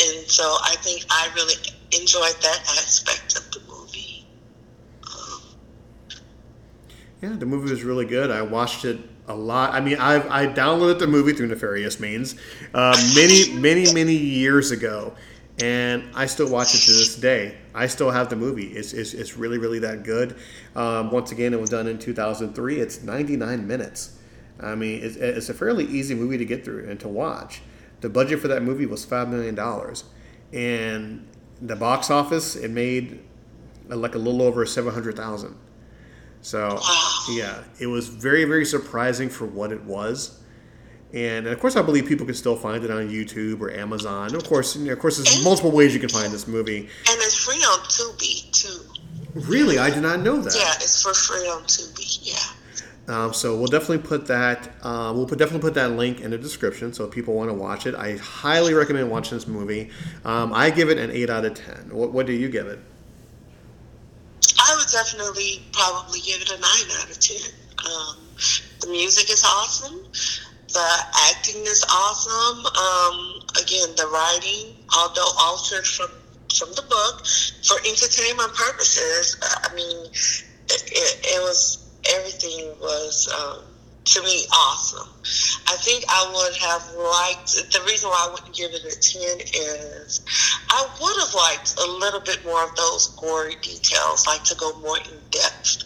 And 0.00 0.26
so 0.30 0.44
I 0.64 0.76
think 0.80 1.04
I 1.10 1.30
really 1.34 1.56
enjoyed 1.92 2.40
that 2.40 2.60
aspect 2.78 3.36
of 3.36 3.50
the 3.52 3.73
Yeah, 7.24 7.36
the 7.36 7.46
movie 7.46 7.70
was 7.70 7.82
really 7.84 8.04
good. 8.04 8.30
I 8.30 8.42
watched 8.42 8.84
it 8.84 8.98
a 9.28 9.34
lot. 9.34 9.72
I 9.72 9.80
mean, 9.80 9.96
I've 9.96 10.28
I 10.30 10.46
downloaded 10.46 10.98
the 10.98 11.06
movie 11.06 11.32
through 11.32 11.46
nefarious 11.46 11.98
means 11.98 12.36
uh, 12.74 12.94
many, 13.14 13.50
many, 13.54 13.90
many 13.94 14.14
years 14.14 14.72
ago, 14.72 15.14
and 15.62 16.04
I 16.14 16.26
still 16.26 16.50
watch 16.50 16.74
it 16.74 16.80
to 16.80 16.92
this 16.92 17.16
day. 17.16 17.56
I 17.74 17.86
still 17.86 18.10
have 18.10 18.28
the 18.28 18.36
movie. 18.36 18.66
It's, 18.66 18.92
it's, 18.92 19.14
it's 19.14 19.38
really, 19.38 19.56
really 19.56 19.78
that 19.78 20.02
good. 20.02 20.36
Um, 20.76 21.10
once 21.10 21.32
again, 21.32 21.54
it 21.54 21.60
was 21.60 21.70
done 21.70 21.86
in 21.86 21.98
2003. 21.98 22.78
It's 22.78 23.02
99 23.02 23.66
minutes. 23.66 24.18
I 24.60 24.74
mean, 24.74 25.02
it's, 25.02 25.16
it's 25.16 25.48
a 25.48 25.54
fairly 25.54 25.86
easy 25.86 26.14
movie 26.14 26.36
to 26.36 26.44
get 26.44 26.62
through 26.62 26.90
and 26.90 27.00
to 27.00 27.08
watch. 27.08 27.62
The 28.02 28.10
budget 28.10 28.40
for 28.40 28.48
that 28.48 28.62
movie 28.62 28.84
was 28.84 29.06
$5 29.06 29.30
million. 29.30 29.58
And 30.52 31.26
the 31.62 31.74
box 31.74 32.10
office, 32.10 32.54
it 32.54 32.70
made 32.70 33.22
uh, 33.90 33.96
like 33.96 34.14
a 34.14 34.18
little 34.18 34.42
over 34.42 34.66
700,000. 34.66 35.56
So, 36.44 36.78
yeah, 37.30 37.62
it 37.80 37.86
was 37.86 38.08
very, 38.08 38.44
very 38.44 38.66
surprising 38.66 39.30
for 39.30 39.46
what 39.46 39.72
it 39.72 39.82
was. 39.82 40.40
And 41.14 41.46
of 41.46 41.58
course, 41.58 41.74
I 41.74 41.80
believe 41.80 42.06
people 42.06 42.26
can 42.26 42.34
still 42.34 42.54
find 42.54 42.84
it 42.84 42.90
on 42.90 43.08
YouTube 43.08 43.62
or 43.62 43.70
Amazon. 43.70 44.26
And 44.26 44.36
of 44.36 44.44
course, 44.44 44.76
you 44.76 44.84
know, 44.84 44.92
of 44.92 44.98
course, 44.98 45.16
there's 45.16 45.42
multiple 45.42 45.70
ways 45.70 45.94
you 45.94 46.00
can 46.00 46.10
find 46.10 46.30
this 46.30 46.46
movie. 46.46 46.80
And 46.80 46.88
it's 47.22 47.38
free 47.38 47.56
on 47.56 47.78
Tubi 47.86 48.50
too. 48.52 48.80
Really, 49.48 49.78
I 49.78 49.88
did 49.88 50.02
not 50.02 50.20
know 50.20 50.40
that. 50.42 50.54
Yeah, 50.54 50.74
it's 50.74 51.02
for 51.02 51.14
free 51.14 51.48
on 51.48 51.62
Tubi. 51.62 52.18
Yeah. 52.22 52.36
Um, 53.06 53.32
so 53.32 53.56
we'll 53.56 53.68
definitely 53.68 54.06
put 54.06 54.26
that. 54.26 54.70
Uh, 54.82 55.12
we'll 55.14 55.26
put, 55.26 55.38
definitely 55.38 55.62
put 55.62 55.74
that 55.74 55.92
link 55.92 56.20
in 56.20 56.30
the 56.30 56.38
description 56.38 56.92
so 56.92 57.04
if 57.04 57.10
people 57.10 57.32
want 57.32 57.48
to 57.48 57.54
watch 57.54 57.86
it. 57.86 57.94
I 57.94 58.16
highly 58.16 58.74
recommend 58.74 59.10
watching 59.10 59.38
this 59.38 59.46
movie. 59.46 59.90
Um, 60.26 60.52
I 60.52 60.68
give 60.68 60.90
it 60.90 60.98
an 60.98 61.10
eight 61.10 61.30
out 61.30 61.46
of 61.46 61.54
ten. 61.54 61.88
What, 61.90 62.12
what 62.12 62.26
do 62.26 62.34
you 62.34 62.50
give 62.50 62.66
it? 62.66 62.80
Definitely 64.94 65.60
probably 65.72 66.20
give 66.20 66.40
it 66.40 66.50
a 66.50 66.60
nine 66.60 67.00
out 67.00 67.10
of 67.10 67.18
ten. 67.18 67.50
Um, 67.84 68.16
the 68.80 68.86
music 68.86 69.28
is 69.28 69.42
awesome. 69.44 70.04
The 70.68 70.88
acting 71.30 71.62
is 71.62 71.84
awesome. 71.90 72.64
Um, 72.64 73.40
again, 73.60 73.88
the 73.96 74.06
writing, 74.06 74.76
although 74.96 75.26
altered 75.40 75.84
from 75.84 76.10
from 76.54 76.68
the 76.76 76.82
book 76.82 77.26
for 77.66 77.76
entertainment 77.84 78.54
purposes, 78.54 79.36
I 79.42 79.74
mean, 79.74 80.06
it, 80.06 80.82
it, 80.86 81.20
it 81.24 81.42
was 81.42 81.90
everything 82.14 82.70
was 82.80 83.28
um, 83.34 83.64
to 84.04 84.22
me 84.22 84.44
awesome. 84.52 85.08
I 85.66 85.76
think 85.76 86.04
I 86.08 86.30
would 86.34 86.56
have 86.56 86.84
liked 86.94 87.72
the 87.72 87.80
reason 87.86 88.10
why 88.10 88.26
I 88.28 88.32
wouldn't 88.32 88.54
give 88.54 88.70
it 88.72 88.84
a 88.84 89.00
ten 89.00 89.40
is 89.40 90.20
I 90.68 90.86
would 91.00 91.16
have 91.24 91.34
liked 91.34 91.74
a 91.78 91.90
little 91.90 92.20
bit 92.20 92.44
more 92.44 92.62
of 92.64 92.74
those 92.76 93.08
gory 93.16 93.56
details, 93.62 94.26
like 94.26 94.44
to 94.44 94.54
go 94.56 94.78
more 94.80 94.98
in 94.98 95.18
depth 95.30 95.84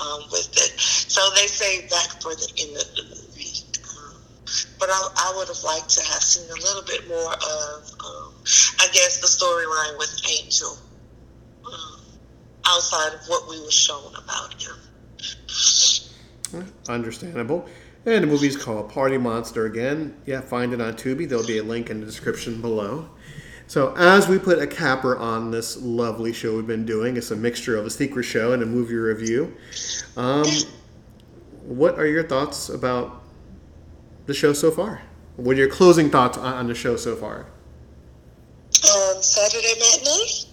um, 0.00 0.22
with 0.30 0.50
it. 0.52 0.80
So 0.80 1.20
they 1.34 1.46
saved 1.46 1.90
that 1.90 2.22
for 2.22 2.34
the 2.34 2.48
end 2.58 2.76
of 2.76 2.94
the 2.94 3.02
movie. 3.02 3.58
Um, 3.90 4.16
but 4.78 4.88
I, 4.88 5.08
I 5.16 5.34
would 5.36 5.48
have 5.48 5.64
liked 5.64 5.90
to 5.90 6.04
have 6.04 6.22
seen 6.22 6.48
a 6.48 6.54
little 6.54 6.82
bit 6.82 7.08
more 7.08 7.32
of, 7.32 7.90
um, 8.04 8.34
I 8.78 8.86
guess, 8.92 9.20
the 9.20 9.26
storyline 9.26 9.98
with 9.98 10.14
Angel 10.30 10.78
um, 11.66 12.00
outside 12.66 13.14
of 13.14 13.26
what 13.26 13.48
we 13.48 13.60
were 13.60 13.70
shown 13.70 14.14
about 14.14 14.54
him. 14.62 14.76
Understandable. 16.88 17.66
And 18.04 18.22
the 18.22 18.28
movie's 18.28 18.56
called 18.56 18.88
Party 18.88 19.18
Monster 19.18 19.66
again. 19.66 20.16
Yeah, 20.26 20.40
find 20.40 20.72
it 20.72 20.80
on 20.80 20.94
Tubi. 20.94 21.28
There'll 21.28 21.46
be 21.46 21.58
a 21.58 21.64
link 21.64 21.90
in 21.90 22.00
the 22.00 22.06
description 22.06 22.60
below. 22.60 23.08
So, 23.66 23.94
as 23.96 24.28
we 24.28 24.38
put 24.38 24.60
a 24.60 24.66
capper 24.66 25.16
on 25.16 25.50
this 25.50 25.76
lovely 25.82 26.32
show 26.32 26.54
we've 26.54 26.68
been 26.68 26.86
doing, 26.86 27.16
it's 27.16 27.32
a 27.32 27.36
mixture 27.36 27.76
of 27.76 27.84
a 27.84 27.90
secret 27.90 28.22
show 28.22 28.52
and 28.52 28.62
a 28.62 28.66
movie 28.66 28.94
review. 28.94 29.56
Um, 30.16 30.46
what 31.64 31.98
are 31.98 32.06
your 32.06 32.22
thoughts 32.22 32.68
about 32.68 33.24
the 34.26 34.34
show 34.34 34.52
so 34.52 34.70
far? 34.70 35.02
What 35.34 35.56
are 35.56 35.58
your 35.58 35.68
closing 35.68 36.10
thoughts 36.10 36.38
on, 36.38 36.54
on 36.54 36.68
the 36.68 36.76
show 36.76 36.96
so 36.96 37.16
far? 37.16 37.46
Um, 38.68 39.20
Saturday 39.20 39.74
matinee? 39.80 40.46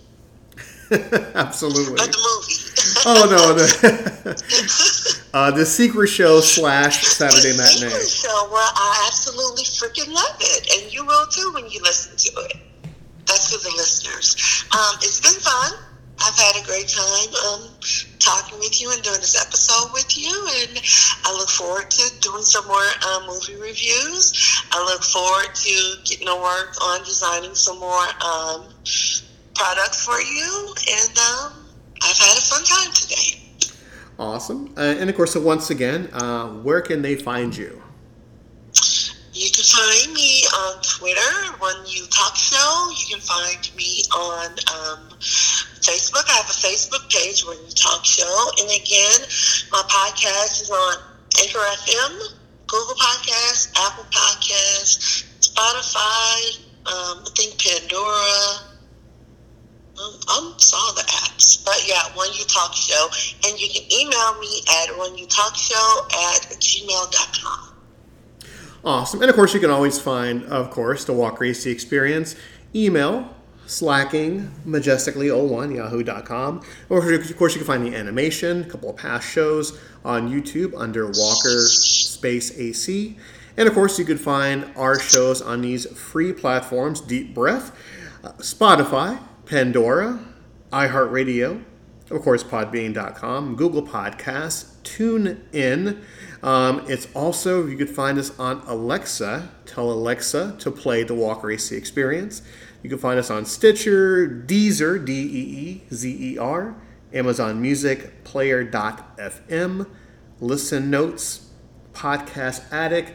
Absolutely. 1.36 1.96
The 1.96 2.08
movie? 2.08 2.64
Oh 3.06 3.28
no, 3.30 3.54
the, 3.54 5.20
uh, 5.34 5.50
the 5.52 5.66
secret 5.66 6.08
show 6.08 6.40
slash 6.40 7.06
Saturday 7.08 7.52
the 7.52 7.58
matinee. 7.58 7.90
Secret 7.90 8.08
show, 8.08 8.50
well, 8.52 8.72
I 8.76 9.06
absolutely 9.08 9.64
freaking 9.64 10.14
love 10.14 10.38
it, 10.40 10.78
and 10.78 10.94
you 10.94 11.06
will 11.06 11.26
too 11.28 11.52
when 11.54 11.68
you 11.70 11.82
listen 11.82 12.16
to 12.18 12.42
it. 12.50 12.58
That's 13.26 13.52
for 13.52 13.58
the 13.58 13.74
listeners. 13.76 14.66
Um, 14.72 14.96
it's 15.02 15.20
been 15.20 15.40
fun. 15.42 15.74
I've 16.22 16.38
had 16.38 16.62
a 16.62 16.66
great 16.66 16.88
time 16.88 17.34
um, 17.50 17.70
talking 18.20 18.60
with 18.60 18.80
you 18.80 18.92
and 18.92 19.02
doing 19.02 19.20
this 19.20 19.36
episode 19.42 19.92
with 19.92 20.18
you, 20.18 20.32
and 20.62 20.80
I 21.26 21.34
look 21.34 21.50
forward 21.50 21.90
to 21.90 22.20
doing 22.22 22.44
some 22.44 22.68
more 22.68 22.86
um, 23.10 23.28
movie 23.28 23.56
reviews. 23.56 24.32
I 24.72 24.84
look 24.86 25.04
forward 25.04 25.56
to 25.56 25.96
getting 26.06 26.28
to 26.28 26.36
work 26.36 26.76
on 26.84 27.04
designing 27.04 27.56
some 27.56 27.80
more 27.80 28.06
um, 28.24 28.70
products 29.56 30.06
for 30.06 30.22
you, 30.22 30.76
and 30.92 31.18
um, 31.18 31.66
I've 32.04 32.18
had 32.18 32.38
a 32.38 32.42
fun 32.42 32.64
time 32.64 32.94
today. 32.94 33.44
Awesome. 34.24 34.74
Uh, 34.78 34.96
and 35.00 35.10
of 35.10 35.16
course, 35.18 35.34
so 35.34 35.42
once 35.42 35.70
again, 35.70 36.08
uh, 36.14 36.48
where 36.64 36.80
can 36.80 37.02
they 37.02 37.16
find 37.16 37.56
you? 37.56 37.84
You 39.34 39.50
can 39.52 39.66
find 39.66 40.14
me 40.14 40.46
on 40.46 40.82
Twitter, 40.82 41.52
One 41.60 41.76
You 41.86 42.06
Talk 42.08 42.36
Show. 42.38 42.90
You 42.98 43.16
can 43.16 43.20
find 43.20 43.70
me 43.76 44.04
on 44.16 44.52
um, 44.72 45.10
Facebook. 45.84 46.24
I 46.30 46.40
have 46.40 46.46
a 46.46 46.56
Facebook 46.56 47.10
page, 47.12 47.44
1U 47.44 47.76
Talk 47.76 48.06
Show. 48.06 48.50
And 48.60 48.72
again, 48.72 49.28
my 49.74 49.84
podcast 49.92 50.62
is 50.62 50.72
on 50.72 51.04
Anchor 51.42 51.60
FM, 51.60 52.38
Google 52.68 52.96
Podcasts, 52.96 53.74
Apple 53.76 54.06
Podcasts, 54.06 55.26
Spotify, 55.42 56.60
um, 56.88 57.24
I 57.26 57.30
think 57.36 57.62
Pandora. 57.62 58.73
I 59.98 60.54
saw 60.58 60.92
the 60.94 61.02
apps, 61.02 61.64
but 61.64 61.84
yeah, 61.88 62.02
1U 62.16 62.52
Talk 62.52 62.74
Show, 62.74 63.10
and 63.48 63.60
you 63.60 63.70
can 63.70 63.84
email 63.92 64.40
me 64.40 64.62
at 64.82 64.90
1U 64.90 65.28
Talk 65.30 65.56
Show 65.56 66.08
at 66.10 66.42
gmail.com. 66.60 67.74
Awesome. 68.84 69.22
And 69.22 69.30
of 69.30 69.36
course, 69.36 69.54
you 69.54 69.60
can 69.60 69.70
always 69.70 70.00
find, 70.00 70.44
of 70.46 70.72
course, 70.72 71.06
the 71.06 71.14
Walker 71.14 71.46
AC 71.46 71.70
Experience 71.70 72.36
email 72.76 73.34
slacking 73.66 74.52
majestically01 74.68 75.76
yahoo.com 75.76 76.62
or 76.90 77.14
of 77.14 77.38
course 77.38 77.54
you 77.54 77.60
can 77.60 77.68
find 77.68 77.86
the 77.86 77.96
animation 77.96 78.64
a 78.64 78.66
couple 78.66 78.90
of 78.90 78.98
past 78.98 79.28
shows 79.28 79.80
on 80.04 80.30
youtube 80.30 80.74
under 80.78 81.06
walker 81.06 81.66
space 81.68 82.58
ac 82.60 83.18
and 83.56 83.68
of 83.68 83.74
course 83.74 83.98
you 83.98 84.04
could 84.04 84.20
find 84.20 84.70
our 84.76 85.00
shows 85.00 85.42
on 85.42 85.62
these 85.62 85.86
free 85.98 86.34
platforms 86.34 87.00
deep 87.00 87.34
breath 87.34 87.72
uh, 88.24 88.34
spotify 88.34 89.18
pandora 89.54 90.20
iheartradio 90.72 91.64
of 92.10 92.24
course 92.24 92.44
podbean.com 92.44 93.56
google 93.56 93.84
podcasts 93.84 94.82
tune 94.82 95.46
in 95.54 96.04
um, 96.42 96.84
it's 96.88 97.08
also 97.14 97.68
you 97.68 97.78
could 97.78 97.90
find 97.90 98.18
us 98.18 98.38
on 98.40 98.64
alexa. 98.66 99.50
Tell 99.68 99.92
alexa 99.92 100.56
to 100.58 100.72
play 100.72 101.04
the 101.04 101.14
walker 101.14 101.52
ac 101.52 101.76
experience. 101.76 102.42
You 102.82 102.90
can 102.90 102.98
find 102.98 103.20
us 103.20 103.30
on 103.30 103.46
Stitcher, 103.46 104.28
Deezer, 104.28 105.06
D 105.06 105.14
E 105.14 105.60
E 105.70 105.84
Z 105.94 106.34
E 106.34 106.38
R, 106.40 106.76
Amazon 107.14 107.62
Music, 107.62 108.24
Player.fm, 108.24 109.88
Listen 110.42 110.90
Notes, 110.90 111.50
Podcast 111.94 112.70
Addict, 112.74 113.14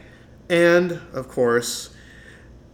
and 0.49 1.01
of 1.13 1.27
course, 1.27 1.93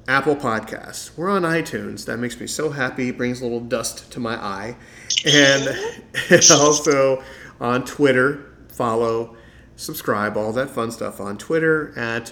Apple 0.08 0.36
Podcasts. 0.36 1.18
We're 1.18 1.30
on 1.30 1.42
iTunes. 1.42 2.06
That 2.06 2.18
makes 2.18 2.40
me 2.40 2.48
so 2.48 2.70
happy. 2.70 3.12
Brings 3.12 3.42
a 3.42 3.44
little 3.44 3.60
dust 3.60 4.12
to 4.12 4.20
my 4.20 4.36
eye. 4.36 4.76
And 5.26 6.52
also 6.52 7.24
on 7.60 7.84
Twitter, 7.86 8.54
follow, 8.70 9.36
subscribe, 9.76 10.38
all 10.38 10.52
that 10.54 10.70
fun 10.70 10.92
stuff 10.92 11.20
on 11.20 11.38
Twitter 11.38 11.98
at 11.98 12.32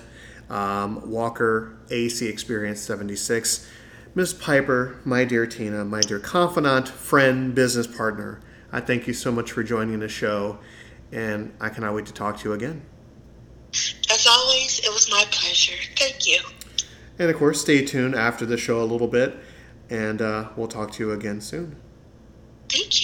um, 0.50 1.10
Walker 1.10 1.76
AC 1.90 2.28
Experience 2.28 2.80
76. 2.82 3.68
Miss 4.16 4.34
Piper, 4.34 5.00
my 5.06 5.24
dear 5.26 5.48
Tina, 5.48 5.84
my 5.84 6.02
dear 6.02 6.20
confidant, 6.20 6.88
friend, 6.88 7.56
business 7.56 7.88
partner, 7.88 8.42
I 8.72 8.80
thank 8.80 9.08
you 9.08 9.14
so 9.14 9.32
much 9.32 9.52
for 9.52 9.64
joining 9.64 10.00
the 10.00 10.08
show, 10.08 10.60
and 11.12 11.54
I 11.60 11.70
cannot 11.70 11.96
wait 11.96 12.06
to 12.08 12.14
talk 12.14 12.38
to 12.40 12.50
you 12.50 12.54
again. 12.54 12.84
As 14.12 14.28
always, 14.28 14.80
it 14.84 14.94
was 14.94 15.10
my 15.10 15.26
pleasure. 15.32 15.78
Thank 15.96 16.28
you. 16.28 16.40
And 17.24 17.32
of 17.32 17.38
course, 17.38 17.62
stay 17.62 17.86
tuned 17.86 18.16
after 18.16 18.46
the 18.46 18.58
show 18.58 18.82
a 18.82 18.84
little 18.84 19.08
bit, 19.08 19.38
and 19.90 20.22
uh, 20.22 20.50
we'll 20.58 20.68
talk 20.68 20.92
to 20.92 21.04
you 21.06 21.14
again 21.14 21.40
soon. 21.40 21.78
Thank 22.68 22.88
you. 22.88 23.02